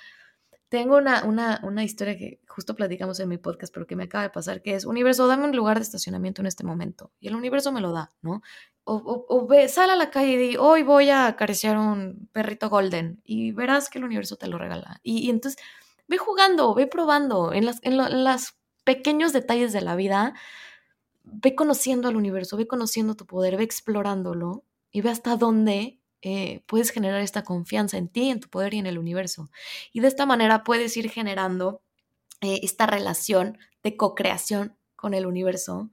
tengo 0.68 0.96
una, 0.96 1.22
una, 1.62 1.84
historia 1.84 2.16
que 2.16 2.40
justo 2.48 2.74
platicamos 2.74 3.20
en 3.20 3.28
mi 3.28 3.38
podcast, 3.38 3.72
pero 3.72 3.86
que 3.86 3.94
me 3.96 4.04
acaba 4.04 4.24
de 4.24 4.30
pasar, 4.30 4.62
que 4.62 4.74
es, 4.74 4.84
universo, 4.84 5.26
dame 5.26 5.44
un 5.44 5.54
lugar 5.54 5.76
de 5.76 5.82
estacionamiento 5.82 6.42
en 6.42 6.46
este 6.46 6.64
momento. 6.64 7.12
Y 7.20 7.28
el 7.28 7.36
universo 7.36 7.70
me 7.72 7.80
lo 7.80 7.92
da, 7.92 8.12
¿no? 8.22 8.42
O, 8.84 9.26
o, 9.28 9.46
ve, 9.46 9.68
sal 9.68 9.90
a 9.90 9.96
la 9.96 10.10
calle 10.10 10.32
y 10.32 10.36
di, 10.36 10.56
hoy 10.56 10.82
voy 10.82 11.10
a 11.10 11.26
acariciar 11.26 11.78
un 11.78 12.28
perrito 12.32 12.68
golden 12.68 13.20
y 13.24 13.52
verás 13.52 13.90
que 13.90 13.98
el 13.98 14.04
universo 14.04 14.36
te 14.36 14.48
lo 14.48 14.58
regala. 14.58 15.00
Y, 15.02 15.30
entonces, 15.30 15.62
ve 16.08 16.18
jugando, 16.18 16.74
ve 16.74 16.86
probando 16.86 17.52
en 17.52 17.66
las, 17.66 17.78
en 17.82 17.96
los 17.96 18.54
pequeños 18.84 19.32
detalles 19.32 19.72
de 19.72 19.80
la 19.80 19.96
vida 19.96 20.34
ve 21.26 21.54
conociendo 21.54 22.08
al 22.08 22.16
universo, 22.16 22.56
ve 22.56 22.66
conociendo 22.66 23.16
tu 23.16 23.26
poder, 23.26 23.56
ve 23.56 23.64
explorándolo 23.64 24.64
y 24.90 25.00
ve 25.00 25.10
hasta 25.10 25.36
dónde 25.36 26.00
eh, 26.22 26.62
puedes 26.66 26.90
generar 26.90 27.20
esta 27.20 27.44
confianza 27.44 27.98
en 27.98 28.08
ti, 28.08 28.30
en 28.30 28.40
tu 28.40 28.48
poder 28.48 28.74
y 28.74 28.78
en 28.78 28.86
el 28.86 28.98
universo. 28.98 29.50
Y 29.92 30.00
de 30.00 30.08
esta 30.08 30.26
manera 30.26 30.64
puedes 30.64 30.96
ir 30.96 31.10
generando 31.10 31.82
eh, 32.40 32.60
esta 32.62 32.86
relación 32.86 33.58
de 33.82 33.96
co-creación 33.96 34.76
con 34.96 35.14
el 35.14 35.26
universo 35.26 35.90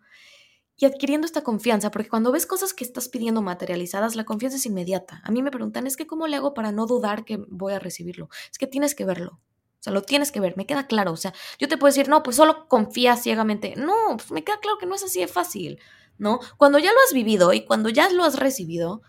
y 0.75 0.85
adquiriendo 0.85 1.25
esta 1.25 1.43
confianza, 1.43 1.91
porque 1.91 2.09
cuando 2.09 2.31
ves 2.31 2.45
cosas 2.45 2.73
que 2.73 2.83
estás 2.83 3.07
pidiendo 3.07 3.41
materializadas, 3.41 4.15
la 4.15 4.25
confianza 4.25 4.57
es 4.57 4.65
inmediata. 4.65 5.21
A 5.23 5.31
mí 5.31 5.43
me 5.43 5.51
preguntan, 5.51 5.85
es 5.85 5.95
que 5.95 6.07
¿cómo 6.07 6.27
le 6.27 6.35
hago 6.35 6.53
para 6.53 6.71
no 6.71 6.87
dudar 6.87 7.25
que 7.25 7.37
voy 7.47 7.73
a 7.73 7.79
recibirlo? 7.79 8.29
Es 8.51 8.57
que 8.57 8.67
tienes 8.67 8.95
que 8.95 9.05
verlo. 9.05 9.39
O 9.79 9.83
sea, 9.83 9.93
lo 9.93 10.01
tienes 10.01 10.31
que 10.31 10.39
ver, 10.39 10.57
me 10.57 10.65
queda 10.65 10.87
claro. 10.87 11.11
O 11.11 11.17
sea, 11.17 11.33
yo 11.59 11.67
te 11.67 11.77
puedo 11.77 11.91
decir, 11.91 12.09
no, 12.09 12.23
pues 12.23 12.37
solo 12.37 12.67
confía 12.67 13.17
ciegamente. 13.17 13.75
No, 13.75 14.15
pues 14.17 14.31
me 14.31 14.43
queda 14.43 14.59
claro 14.61 14.77
que 14.77 14.85
no 14.85 14.95
es 14.95 15.03
así 15.03 15.19
de 15.19 15.27
fácil, 15.27 15.79
¿no? 16.17 16.39
Cuando 16.57 16.79
ya 16.79 16.91
lo 16.91 16.97
has 17.05 17.13
vivido 17.13 17.53
y 17.53 17.65
cuando 17.65 17.89
ya 17.89 18.09
lo 18.09 18.23
has 18.23 18.39
recibido, 18.39 19.01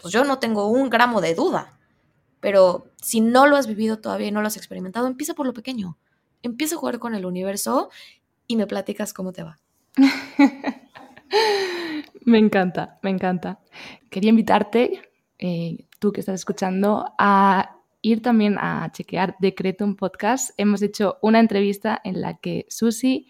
pues 0.00 0.12
yo 0.12 0.24
no 0.24 0.38
tengo 0.38 0.68
un 0.68 0.90
gramo 0.90 1.20
de 1.20 1.34
duda. 1.34 1.78
Pero 2.40 2.92
si 3.02 3.20
no 3.20 3.46
lo 3.46 3.56
has 3.56 3.66
vivido 3.66 3.98
todavía 3.98 4.28
y 4.28 4.32
no 4.32 4.40
lo 4.40 4.46
has 4.46 4.56
experimentado, 4.56 5.06
empieza 5.06 5.34
por 5.34 5.46
lo 5.46 5.52
pequeño. 5.52 5.98
Empieza 6.42 6.76
a 6.76 6.78
jugar 6.78 6.98
con 6.98 7.14
el 7.14 7.26
universo 7.26 7.90
y 8.46 8.56
me 8.56 8.66
platicas 8.66 9.12
cómo 9.12 9.32
te 9.32 9.42
va. 9.42 9.58
me 12.24 12.38
encanta, 12.38 12.98
me 13.02 13.10
encanta. 13.10 13.60
Quería 14.10 14.30
invitarte, 14.30 15.02
eh, 15.38 15.86
tú 15.98 16.12
que 16.12 16.20
estás 16.20 16.36
escuchando, 16.36 17.12
a 17.18 17.76
ir 18.02 18.22
también 18.22 18.56
a 18.58 18.90
chequear 18.92 19.36
Decreto 19.40 19.84
un 19.84 19.96
podcast. 19.96 20.50
Hemos 20.56 20.82
hecho 20.82 21.18
una 21.22 21.40
entrevista 21.40 22.00
en 22.04 22.20
la 22.20 22.38
que 22.38 22.66
Susi, 22.68 23.26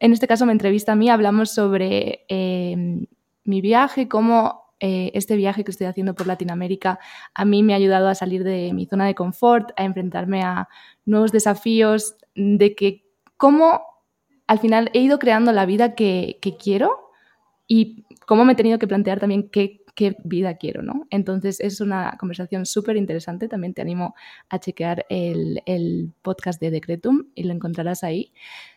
en 0.00 0.12
este 0.12 0.28
caso 0.28 0.44
me 0.44 0.52
entrevista 0.52 0.92
a 0.92 0.96
mí, 0.96 1.08
hablamos 1.08 1.50
sobre 1.50 2.26
em, 2.28 3.06
mi 3.44 3.60
viaje, 3.60 4.08
cómo 4.08 4.67
eh, 4.80 5.10
este 5.14 5.34
viaje 5.36 5.64
que 5.64 5.72
estoy 5.72 5.88
haciendo 5.88 6.14
por 6.14 6.28
Latinoamérica 6.28 7.00
a 7.34 7.44
mí 7.44 7.64
me 7.64 7.72
ha 7.72 7.76
ayudado 7.76 8.08
a 8.08 8.14
salir 8.14 8.44
de 8.44 8.72
mi 8.72 8.86
zona 8.86 9.06
de 9.06 9.14
confort, 9.14 9.70
a 9.76 9.84
enfrentarme 9.84 10.42
a 10.42 10.68
nuevos 11.04 11.32
desafíos, 11.32 12.16
de 12.36 12.74
que 12.76 13.04
cómo 13.36 13.82
al 14.46 14.58
final 14.58 14.90
he 14.94 15.00
ido 15.00 15.18
creando 15.18 15.52
la 15.52 15.66
vida 15.66 15.94
que, 15.94 16.38
quiero 16.62 17.10
y 17.66 18.04
cómo 18.26 18.44
me 18.44 18.52
he 18.52 18.56
tenido 18.56 18.78
que 18.78 18.86
plantear 18.86 19.20
también 19.20 19.48
qué, 19.50 19.84
vida 20.22 20.54
quiero, 20.58 20.80
¿no? 20.80 21.08
Entonces 21.10 21.58
es 21.58 21.80
una 21.80 22.16
conversación 22.20 22.66
súper 22.66 22.96
interesante, 22.96 23.48
también 23.48 23.74
te 23.74 23.82
animo 23.82 24.14
a 24.48 24.60
chequear 24.60 25.04
el, 25.08 26.12
podcast 26.22 26.60
de 26.60 26.70
Decretum 26.70 27.24
y 27.34 27.42
lo 27.42 27.52
encontrarás 27.52 28.04
ahí. 28.04 28.32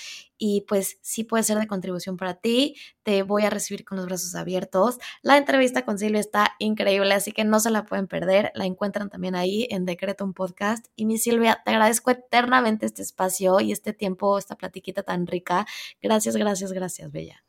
y 0.45 0.65
pues 0.67 0.97
sí 1.01 1.24
puede 1.24 1.43
ser 1.43 1.57
de 1.57 1.67
contribución 1.67 2.17
para 2.17 2.34
ti. 2.34 2.76
Te 3.03 3.24
voy 3.24 3.43
a 3.43 3.49
recibir 3.49 3.86
con 3.86 3.97
los 3.97 4.07
brazos 4.07 4.36
abiertos. 4.36 4.97
La 5.21 5.38
entrevista 5.38 5.86
con 5.86 5.97
Silvia 5.97 6.19
está 6.19 6.51
increíble, 6.59 7.13
así 7.13 7.32
que 7.32 7.45
no 7.45 7.61
se 7.61 7.69
la 7.69 7.86
pueden 7.86 8.07
perder. 8.07 8.51
La 8.53 8.65
encuentran 8.65 9.09
también 9.09 9.36
ahí 9.36 9.67
en 9.69 9.86
Decretum 9.86 10.34
Podcast 10.34 10.88
y 10.97 11.05
Silvia, 11.18 11.61
te 11.64 11.72
agradezco 11.72 12.11
eternamente 12.11 12.86
este 12.86 13.01
espacio 13.01 13.59
y 13.59 13.72
este 13.72 13.93
tiempo, 13.93 14.38
esta 14.38 14.55
platiquita 14.55 15.03
tan 15.03 15.28
rica. 15.28 15.66
Gracias, 16.01 16.36
gracias, 16.36 16.72
gracias, 16.72 17.11
Bella. 17.11 17.43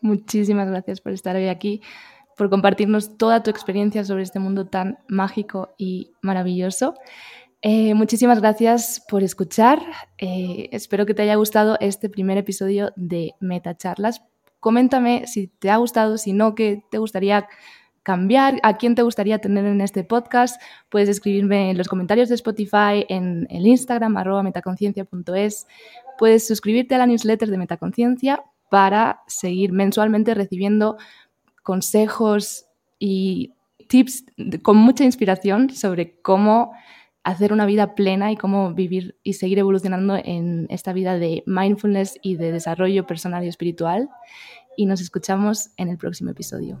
Muchísimas 0.00 0.68
gracias 0.68 1.00
por 1.00 1.12
estar 1.12 1.36
hoy 1.36 1.48
aquí, 1.48 1.82
por 2.36 2.50
compartirnos 2.50 3.16
toda 3.16 3.42
tu 3.42 3.50
experiencia 3.50 4.04
sobre 4.04 4.22
este 4.22 4.38
mundo 4.38 4.66
tan 4.66 4.98
mágico 5.08 5.74
y 5.76 6.12
maravilloso. 6.22 6.94
Eh, 7.60 7.94
muchísimas 7.94 8.40
gracias 8.40 9.02
por 9.08 9.22
escuchar. 9.22 9.80
Eh, 10.18 10.68
espero 10.72 11.06
que 11.06 11.14
te 11.14 11.22
haya 11.22 11.34
gustado 11.34 11.76
este 11.80 12.08
primer 12.08 12.38
episodio 12.38 12.92
de 12.94 13.34
Meta 13.40 13.76
Charlas. 13.76 14.22
Coméntame 14.60 15.26
si 15.26 15.48
te 15.48 15.70
ha 15.70 15.76
gustado, 15.76 16.18
si 16.18 16.32
no, 16.32 16.54
qué 16.54 16.82
te 16.90 16.98
gustaría 16.98 17.48
cambiar, 18.08 18.58
a 18.62 18.78
quién 18.78 18.94
te 18.94 19.02
gustaría 19.02 19.38
tener 19.38 19.66
en 19.66 19.82
este 19.82 20.02
podcast, 20.02 20.58
puedes 20.88 21.10
escribirme 21.10 21.72
en 21.72 21.76
los 21.76 21.88
comentarios 21.88 22.30
de 22.30 22.36
Spotify, 22.36 23.04
en 23.10 23.46
el 23.50 23.66
Instagram, 23.66 24.16
arroba 24.16 24.42
metaconciencia.es. 24.42 25.66
Puedes 26.16 26.46
suscribirte 26.46 26.94
a 26.94 26.98
la 26.98 27.06
newsletter 27.06 27.50
de 27.50 27.58
Metaconciencia 27.58 28.42
para 28.70 29.20
seguir 29.26 29.72
mensualmente 29.72 30.32
recibiendo 30.32 30.96
consejos 31.62 32.64
y 32.98 33.52
tips 33.88 34.24
con 34.62 34.78
mucha 34.78 35.04
inspiración 35.04 35.68
sobre 35.68 36.18
cómo 36.22 36.72
hacer 37.24 37.52
una 37.52 37.66
vida 37.66 37.94
plena 37.94 38.32
y 38.32 38.38
cómo 38.38 38.72
vivir 38.72 39.18
y 39.22 39.34
seguir 39.34 39.58
evolucionando 39.58 40.16
en 40.16 40.66
esta 40.70 40.94
vida 40.94 41.18
de 41.18 41.42
mindfulness 41.44 42.18
y 42.22 42.36
de 42.36 42.52
desarrollo 42.52 43.06
personal 43.06 43.44
y 43.44 43.48
espiritual. 43.48 44.08
Y 44.78 44.86
nos 44.86 45.02
escuchamos 45.02 45.72
en 45.76 45.90
el 45.90 45.98
próximo 45.98 46.30
episodio. 46.30 46.80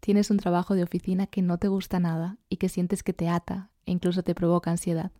Tienes 0.00 0.30
un 0.30 0.36
trabajo 0.36 0.74
de 0.74 0.82
oficina 0.82 1.26
que 1.26 1.42
no 1.42 1.58
te 1.58 1.68
gusta 1.68 2.00
nada 2.00 2.38
y 2.48 2.56
que 2.56 2.68
sientes 2.68 3.02
que 3.02 3.12
te 3.12 3.28
ata 3.28 3.70
e 3.84 3.92
incluso 3.92 4.22
te 4.22 4.34
provoca 4.34 4.70
ansiedad. 4.70 5.12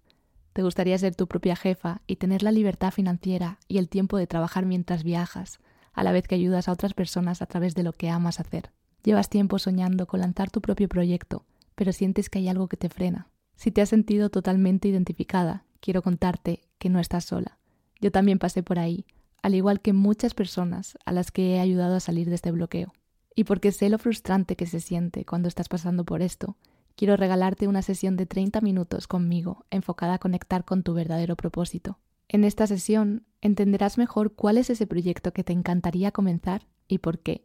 Te 0.53 0.63
gustaría 0.63 0.99
ser 0.99 1.15
tu 1.15 1.27
propia 1.27 1.57
jefa 1.57 2.03
y 2.07 2.17
tener 2.17 2.43
la 2.43 2.53
libertad 2.53 2.91
financiera 2.91 3.59
y 3.69 3.79
el 3.79 3.89
tiempo 3.89 4.17
de 4.17 4.27
trabajar 4.27 4.67
mientras 4.67 5.05
viajas, 5.05 5.61
a 5.93 6.03
la 6.03 6.13
vez 6.13 6.27
que 6.29 6.35
ayudas 6.35 6.69
a 6.69 6.73
otras 6.73 6.95
personas 6.95 7.43
a 7.43 7.47
través 7.47 7.75
de 7.75 7.83
lo 7.83 7.93
que 7.93 8.11
amas 8.11 8.41
hacer. 8.41 8.73
Llevas 9.03 9.31
tiempo 9.31 9.59
soñando 9.59 10.07
con 10.07 10.21
lanzar 10.21 10.51
tu 10.51 10.61
propio 10.61 10.89
proyecto, 10.89 11.45
pero 11.75 11.93
sientes 11.93 12.29
que 12.29 12.39
hay 12.41 12.49
algo 12.49 12.69
que 12.69 12.77
te 12.77 12.89
frena. 12.89 13.29
Si 13.57 13.71
te 13.71 13.83
has 13.83 13.89
sentido 13.89 14.31
totalmente 14.31 14.89
identificada, 14.89 15.65
quiero 15.81 16.03
contarte 16.03 16.63
que 16.79 16.89
no 16.89 16.99
estás 17.01 17.25
sola. 17.25 17.59
Yo 18.01 18.11
también 18.11 18.39
pasé 18.39 18.63
por 18.63 18.79
ahí, 18.79 19.07
al 19.43 19.55
igual 19.55 19.81
que 19.81 19.93
muchas 19.93 20.35
personas 20.35 20.99
a 21.05 21.13
las 21.13 21.31
que 21.31 21.55
he 21.55 21.61
ayudado 21.61 21.97
a 21.97 22.01
salir 22.01 22.29
de 22.29 22.35
este 22.35 22.51
bloqueo. 22.51 22.93
Y 23.39 23.45
porque 23.45 23.71
sé 23.71 23.89
lo 23.89 23.99
frustrante 23.99 24.57
que 24.57 24.67
se 24.67 24.81
siente 24.81 25.25
cuando 25.25 25.47
estás 25.47 25.69
pasando 25.69 26.05
por 26.05 26.23
esto, 26.23 26.57
quiero 26.97 27.17
regalarte 27.17 27.69
una 27.69 27.83
sesión 27.83 28.17
de 28.17 28.27
30 28.27 28.61
minutos 28.63 29.07
conmigo 29.07 29.65
enfocada 29.71 30.15
a 30.15 30.19
conectar 30.19 30.65
con 30.65 30.83
tu 30.83 30.93
verdadero 30.93 31.37
propósito. 31.37 32.01
En 32.27 32.43
esta 32.43 32.67
sesión 32.67 33.27
entenderás 33.41 33.97
mejor 33.97 34.35
cuál 34.35 34.59
es 34.59 34.71
ese 34.71 34.89
proyecto 34.89 35.33
que 35.33 35.45
te 35.45 35.53
encantaría 35.53 36.11
comenzar 36.11 36.67
y 36.89 36.99
por 36.99 37.21
qué. 37.21 37.45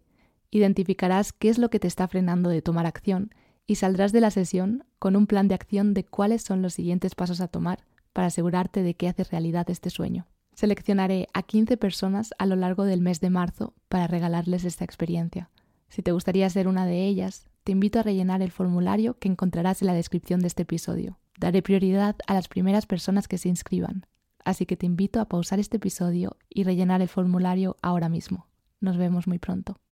Identificarás 0.50 1.32
qué 1.32 1.50
es 1.50 1.60
lo 1.60 1.70
que 1.70 1.80
te 1.80 1.90
está 1.90 2.08
frenando 2.08 2.50
de 2.50 2.64
tomar 2.64 2.88
acción 2.88 3.30
y 3.68 3.76
saldrás 3.76 4.12
de 4.12 4.22
la 4.22 4.32
sesión 4.32 4.86
con 4.98 5.16
un 5.16 5.28
plan 5.28 5.48
de 5.48 5.54
acción 5.54 5.94
de 5.94 6.06
cuáles 6.06 6.42
son 6.42 6.64
los 6.64 6.74
siguientes 6.74 7.14
pasos 7.14 7.40
a 7.40 7.50
tomar 7.50 7.86
para 8.14 8.30
asegurarte 8.30 8.82
de 8.82 8.96
que 8.96 9.10
haces 9.10 9.30
realidad 9.30 9.70
este 9.70 9.92
sueño. 9.92 10.26
Seleccionaré 10.56 11.28
a 11.36 11.44
15 11.44 11.78
personas 11.78 12.34
a 12.40 12.48
lo 12.48 12.56
largo 12.56 12.84
del 12.84 13.02
mes 13.02 13.22
de 13.22 13.30
marzo 13.30 13.76
para 13.90 14.08
regalarles 14.08 14.66
esta 14.66 14.86
experiencia. 14.86 15.52
Si 15.94 16.02
te 16.02 16.12
gustaría 16.12 16.50
ser 16.50 16.68
una 16.68 16.88
de 16.88 17.06
ellas, 17.06 17.46
te 17.64 17.72
invito 17.72 18.00
a 18.00 18.02
rellenar 18.02 18.42
el 18.42 18.50
formulario 18.50 19.20
que 19.20 19.28
encontrarás 19.28 19.84
en 19.84 19.86
la 19.86 19.94
descripción 19.94 20.40
de 20.40 20.48
este 20.48 20.64
episodio. 20.64 21.20
Daré 21.38 21.62
prioridad 21.62 22.16
a 22.26 22.34
las 22.34 22.48
primeras 22.48 22.88
personas 22.88 23.28
que 23.28 23.38
se 23.38 23.48
inscriban, 23.48 24.08
así 24.44 24.66
que 24.66 24.76
te 24.76 24.88
invito 24.88 25.22
a 25.22 25.30
pausar 25.30 25.60
este 25.60 25.78
episodio 25.78 26.36
y 26.50 26.64
rellenar 26.64 27.04
el 27.04 27.10
formulario 27.10 27.78
ahora 27.84 28.10
mismo. 28.10 28.48
Nos 28.80 28.98
vemos 28.98 29.28
muy 29.28 29.38
pronto. 29.38 29.78